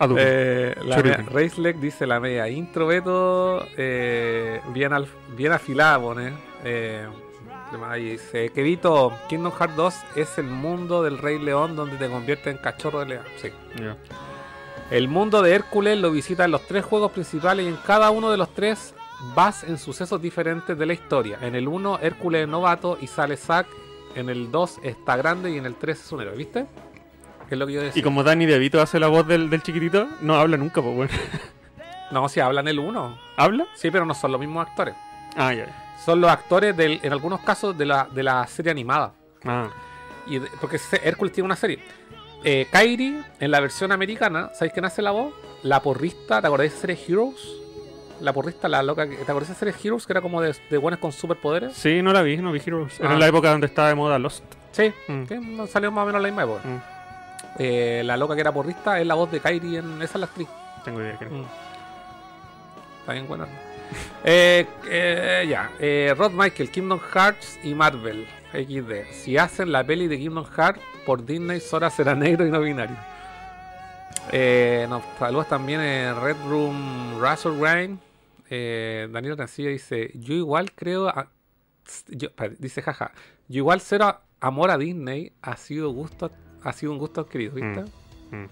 [0.00, 1.26] A tu Eh, la Shuriken.
[1.26, 3.64] mea- Racelec dice la media intro, Beto.
[3.76, 5.06] eh, bien, al-
[5.36, 6.32] bien afilada, pone.
[6.64, 7.06] Eh,
[7.96, 12.56] dice: Querido, Kingdom Hearts 2 es el mundo del Rey León donde te convierte en
[12.56, 13.24] cachorro de león.
[13.36, 13.50] Sí.
[14.90, 18.30] El mundo de Hércules lo visita en los tres juegos principales y en cada uno
[18.30, 18.92] de los tres
[19.36, 21.38] vas en sucesos diferentes de la historia.
[21.42, 23.66] En el 1, Hércules es novato y sale Zack.
[24.16, 26.66] En el 2 está grande y en el 3 es un héroe, ¿viste?
[27.50, 28.00] Que es lo que yo decía.
[28.00, 31.10] Y como Danny DeVito hace la voz del, del chiquitito, no habla nunca, pues, weón.
[32.10, 33.18] No, si hablan el 1.
[33.36, 33.66] ¿Habla?
[33.74, 34.94] Sí, pero no son los mismos actores.
[35.36, 35.66] Ah, ya.
[35.66, 35.94] ya.
[36.04, 39.12] Son los actores, del, en algunos casos, de la, de la serie animada.
[39.44, 39.68] Ah,
[40.26, 41.78] Y de- porque Hércules tiene una serie.
[42.42, 45.32] Eh, Kairi, en la versión americana, ¿sabéis quién hace la voz?
[45.62, 47.48] La porrista, ¿te acordáis de esa serie Heroes?
[48.20, 50.04] La porrista, la loca, que- ¿te acordáis de esa serie Heroes?
[50.06, 51.74] Que era como de, de buenas con superpoderes.
[51.74, 52.98] sí, no la vi, no vi Heroes.
[52.98, 53.12] Era Ah.
[53.14, 54.42] en la época donde estaba de moda Lost.
[54.72, 55.24] Sí, Mm.
[55.28, 55.36] sí,
[55.68, 56.60] salió más o menos en la misma época.
[56.66, 56.99] Mm.
[57.58, 60.00] Eh, la loca que era porrista es la voz de Kairi en.
[60.02, 60.48] Esa es la actriz.
[60.84, 61.26] Tengo idea que.
[61.26, 61.44] Mm.
[63.00, 63.46] Está bien buena.
[64.24, 65.70] eh, eh, ya.
[65.78, 68.26] Eh, Rod Michael, Kingdom Hearts y Marvel.
[68.52, 69.12] XD.
[69.12, 72.96] Si hacen la peli de Kingdom Hearts por Disney, Sora será negro y no binario.
[74.32, 77.98] Eh, nos saludos también en Red Room Russell Rain.
[78.48, 81.08] Eh, Daniel Rancillo dice: Yo igual creo.
[81.08, 81.28] a-
[82.08, 82.28] yo-
[82.58, 83.12] dice jaja.
[83.48, 86.30] Yo igual cero amor a Disney ha sido gusto
[86.62, 87.82] ha sido un gusto adquirido, ¿viste?
[88.30, 88.46] Mm.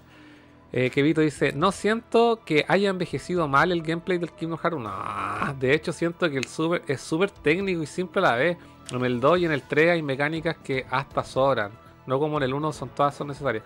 [0.71, 4.89] Eh, Kevito dice, no siento que haya envejecido mal el gameplay del Kingdom Hearts 1.
[4.89, 8.57] No, de hecho siento que el super es súper técnico y simple a la vez.
[8.91, 11.71] En el 2 y en el 3 hay mecánicas que hasta sobran.
[12.05, 13.63] No como en el 1 son todas son necesarias.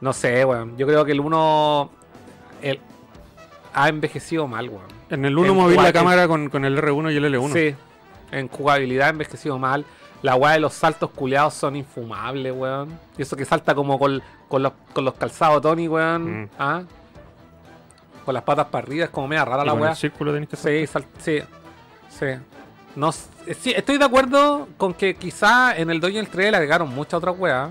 [0.00, 0.76] No sé, weón.
[0.78, 1.90] Yo creo que el 1
[2.62, 2.80] el-
[3.74, 4.82] ha envejecido mal, weón.
[5.10, 7.52] En el 1 En moví la cámara con, con el R1 y el L1.
[7.52, 7.74] Sí,
[8.30, 9.84] en jugabilidad ha envejecido mal.
[10.22, 12.98] La weá de los saltos culeados son infumables, weón.
[13.16, 16.42] Y eso que salta como con, con los, con los calzados Tony, weón.
[16.42, 16.48] Mm.
[16.58, 16.82] ¿Ah?
[18.24, 19.90] Con las patas para arriba, es como media rara Y la weá.
[19.90, 20.80] el círculo tenés que hacer.
[20.80, 21.40] Sí, sal- sí,
[22.08, 22.26] sí.
[22.96, 23.10] No,
[23.46, 26.56] eh, sí, estoy de acuerdo con que quizá en el 2 y el 3 le
[26.56, 27.70] agregaron muchas otras weas.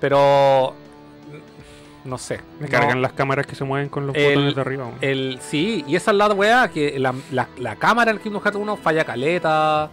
[0.00, 0.74] Pero.
[2.04, 2.40] mm, No sé.
[2.58, 4.84] Me no- cargan las cámaras que se mueven con los El- botones de arriba.
[4.86, 4.98] weón.
[5.00, 8.58] el, sí, y esa es la wea que la, la, la cámara del Kingdom Hearts
[8.58, 9.90] 1 falla caleta.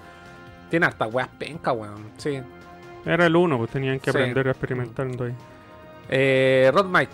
[0.70, 2.06] Tiene hartas weas penca, weón.
[2.18, 2.40] Sí.
[3.06, 5.34] Era el 1, pues tenían que aprender en ahí.
[6.10, 7.12] Eh, Rod Mike,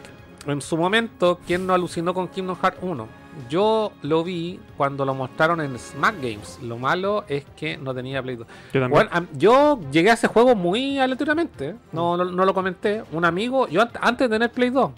[0.48, 3.08] en su momento, ¿quién no alucinó con Kingdom Hearts 1?
[3.50, 6.60] Yo lo vi cuando lo mostraron en Smack Games.
[6.62, 8.48] Lo malo es que no tenía Play 2.
[8.74, 8.90] Yo también.
[9.10, 11.70] Bueno, yo llegué a ese juego muy aleatoriamente.
[11.70, 11.76] ¿eh?
[11.94, 13.04] No, no, no lo comenté.
[13.14, 14.92] Un amigo, yo ant- antes de tener Play 2,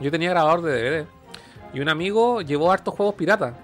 [0.00, 0.72] yo tenía grabador de
[1.02, 1.06] DVD.
[1.72, 3.54] Y un amigo llevó hartos juegos piratas.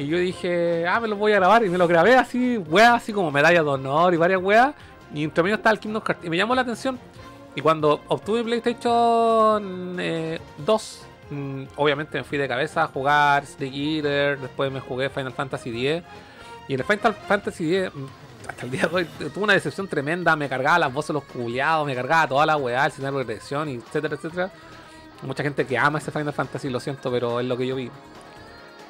[0.00, 1.62] Y yo dije, ah, me los voy a grabar.
[1.62, 4.72] Y me los grabé así, weas, así como medallas de honor y varias weas.
[5.12, 6.24] Y entre medio estaba el Kingdom Hearts.
[6.24, 6.98] Y me llamó la atención.
[7.54, 13.74] Y cuando obtuve PlayStation eh, 2, mm, obviamente me fui de cabeza a jugar Snake
[13.74, 14.40] Eater.
[14.40, 16.02] Después me jugué Final Fantasy X.
[16.66, 19.04] Y en el Final Fantasy X, mm, hasta el día de hoy,
[19.34, 20.34] tuve una decepción tremenda.
[20.34, 23.34] Me cargaba las voces de los culiados, me cargaba toda la weá, el sistema de
[23.34, 24.50] y etcétera, etcétera.
[25.24, 27.90] Mucha gente que ama ese Final Fantasy, lo siento, pero es lo que yo vi.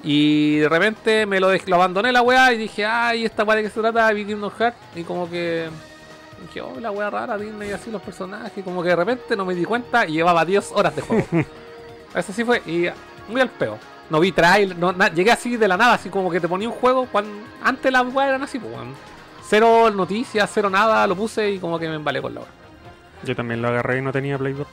[0.02, 3.70] Y de repente me lo, abandoné la weá y dije, ay, esta weá de qué
[3.70, 4.78] se trata, vi Kingdom Hearts.
[4.96, 5.68] Y como que
[6.46, 8.64] dije, oh, la weá rara, Disney y así los personajes.
[8.64, 11.26] Como que de repente no me di cuenta y llevaba 10 horas de juego.
[12.14, 12.86] Eso sí fue, y
[13.28, 13.78] muy al peo.
[14.08, 16.68] No vi trail, no, na- llegué así de la nada, así como que te ponía
[16.68, 17.30] un juego cuando
[17.62, 18.94] antes las weas eran así, pues, weón.
[19.48, 22.50] Cero noticias, cero nada, lo puse y como que me embalé con la hora.
[23.22, 24.66] Yo también lo agarré y no tenía Play 2.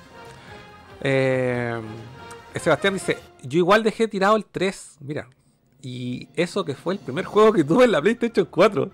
[1.02, 1.80] Eh,
[2.60, 5.28] Sebastián dice, yo igual dejé tirado el 3, mira.
[5.82, 8.90] Y eso que fue el primer juego que tuve en la PlayStation 4.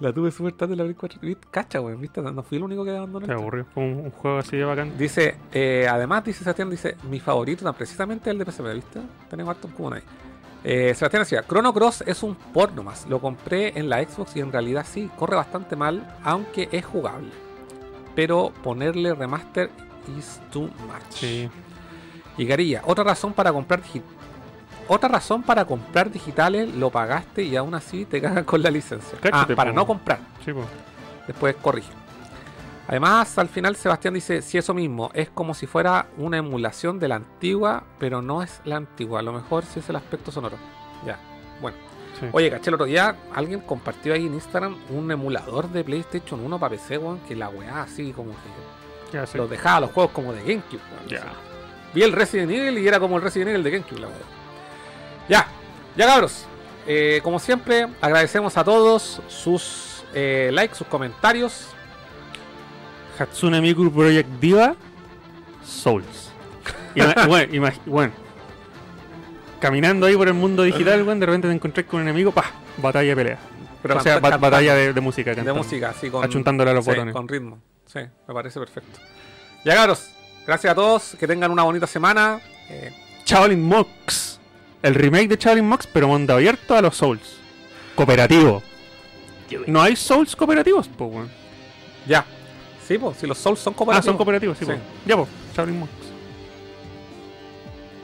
[0.00, 1.20] La tuve súper tarde en la Play 4.
[1.22, 1.48] ¿Viste?
[1.50, 2.20] Cacha, weón, ¿viste?
[2.20, 3.26] No fui el único que abandonó.
[3.26, 3.40] Te el 3.
[3.40, 3.66] aburrió.
[3.72, 4.98] Fue un, juego así de bacán.
[4.98, 9.00] Dice, eh, además, dice Sebastián, dice, mi favorito, no, precisamente el de PSP, ¿viste?
[9.30, 10.02] Tenemos harto común ahí.
[10.64, 13.06] Eh, Sebastián decía, Chrono Cross es un port nomás.
[13.08, 17.30] Lo compré en la Xbox y en realidad sí, corre bastante mal, aunque es jugable.
[18.16, 19.70] Pero ponerle remaster
[20.18, 21.10] is too much.
[21.10, 21.48] Sí.
[22.36, 23.80] Y Garilla, otra razón para comprar
[24.86, 29.18] otra razón para comprar digitales lo pagaste y aún así te cagan con la licencia.
[29.32, 29.76] ah, para po.
[29.76, 30.18] no comprar.
[30.44, 30.52] Sí.
[31.26, 31.90] Después corrige.
[32.86, 37.08] Además, al final Sebastián dice, si eso mismo, es como si fuera una emulación de
[37.08, 39.20] la antigua, pero no es la antigua.
[39.20, 40.58] A lo mejor sí es el aspecto sonoro.
[41.06, 41.18] Ya,
[41.62, 41.78] bueno.
[42.20, 42.26] Sí.
[42.30, 46.58] Oye, caché el otro día, alguien compartió ahí en Instagram un emulador de PlayStation 1
[46.58, 49.38] para PC, weón, que la weá así como que Ya, sí.
[49.38, 51.08] los dejaba los juegos como de GameCube, weón.
[51.08, 51.22] Ya.
[51.94, 54.16] Vi el Resident Evil y era como el Resident Evil de GameCube, la weá.
[55.28, 55.46] Ya,
[55.96, 56.44] ya cabros.
[56.86, 61.68] Eh, como siempre, agradecemos a todos sus eh, likes, sus comentarios.
[63.18, 64.74] Hatsune Miku Project Diva
[65.64, 66.30] Souls.
[66.94, 68.12] Ima- bueno, bueno.
[69.60, 72.44] Caminando ahí por el mundo digital, weón, de repente te encontrás con un enemigo, pa,
[72.76, 73.38] batalla de pelea.
[73.80, 75.34] Pero o sea, batalla de, de música.
[75.34, 76.24] de música, así con.
[76.24, 77.14] Achuntándole a los sí, botones.
[77.14, 77.58] Con ritmo.
[77.86, 78.98] Sí, me parece perfecto.
[79.64, 80.10] Ya cabros,
[80.46, 82.40] gracias a todos, que tengan una bonita semana.
[82.68, 82.92] Eh,
[83.24, 84.38] Shaolin Mox.
[84.82, 87.38] El remake de Shaolin Mox, pero mundo abierto a los Souls.
[87.94, 88.62] Cooperativo.
[89.66, 91.28] No hay Souls cooperativos, pues,
[92.06, 92.24] ya.
[92.86, 94.04] Sí, pues, si los Souls son Ah, cooperativos.
[94.04, 94.66] son cooperativos, sí.
[95.06, 95.90] Ya, pues, Shaolin Mox.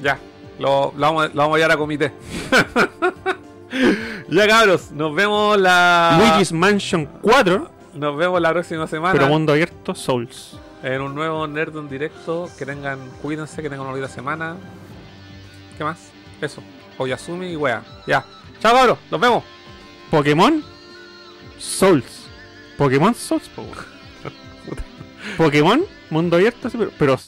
[0.03, 0.19] Ya,
[0.59, 2.13] lo, lo vamos, lo vamos a llevar a comité.
[4.29, 6.17] ya cabros, nos vemos la.
[6.19, 10.59] Luigi's Mansion 4, Nos vemos la próxima semana pero mundo abierto Souls.
[10.83, 12.49] En un nuevo Nerd en directo.
[12.59, 14.57] Que tengan, cuídense, que tengan una bonita semana.
[15.77, 16.11] ¿Qué más?
[16.41, 16.63] Eso.
[16.99, 17.83] Oyasumi y wea.
[18.07, 18.25] Ya.
[18.61, 19.45] Chao cabros, nos vemos.
[20.11, 20.63] Pokémon
[21.59, 22.27] Souls.
[22.77, 23.49] Pokémon Souls.
[25.37, 27.19] Pokémon, mundo abierto, pero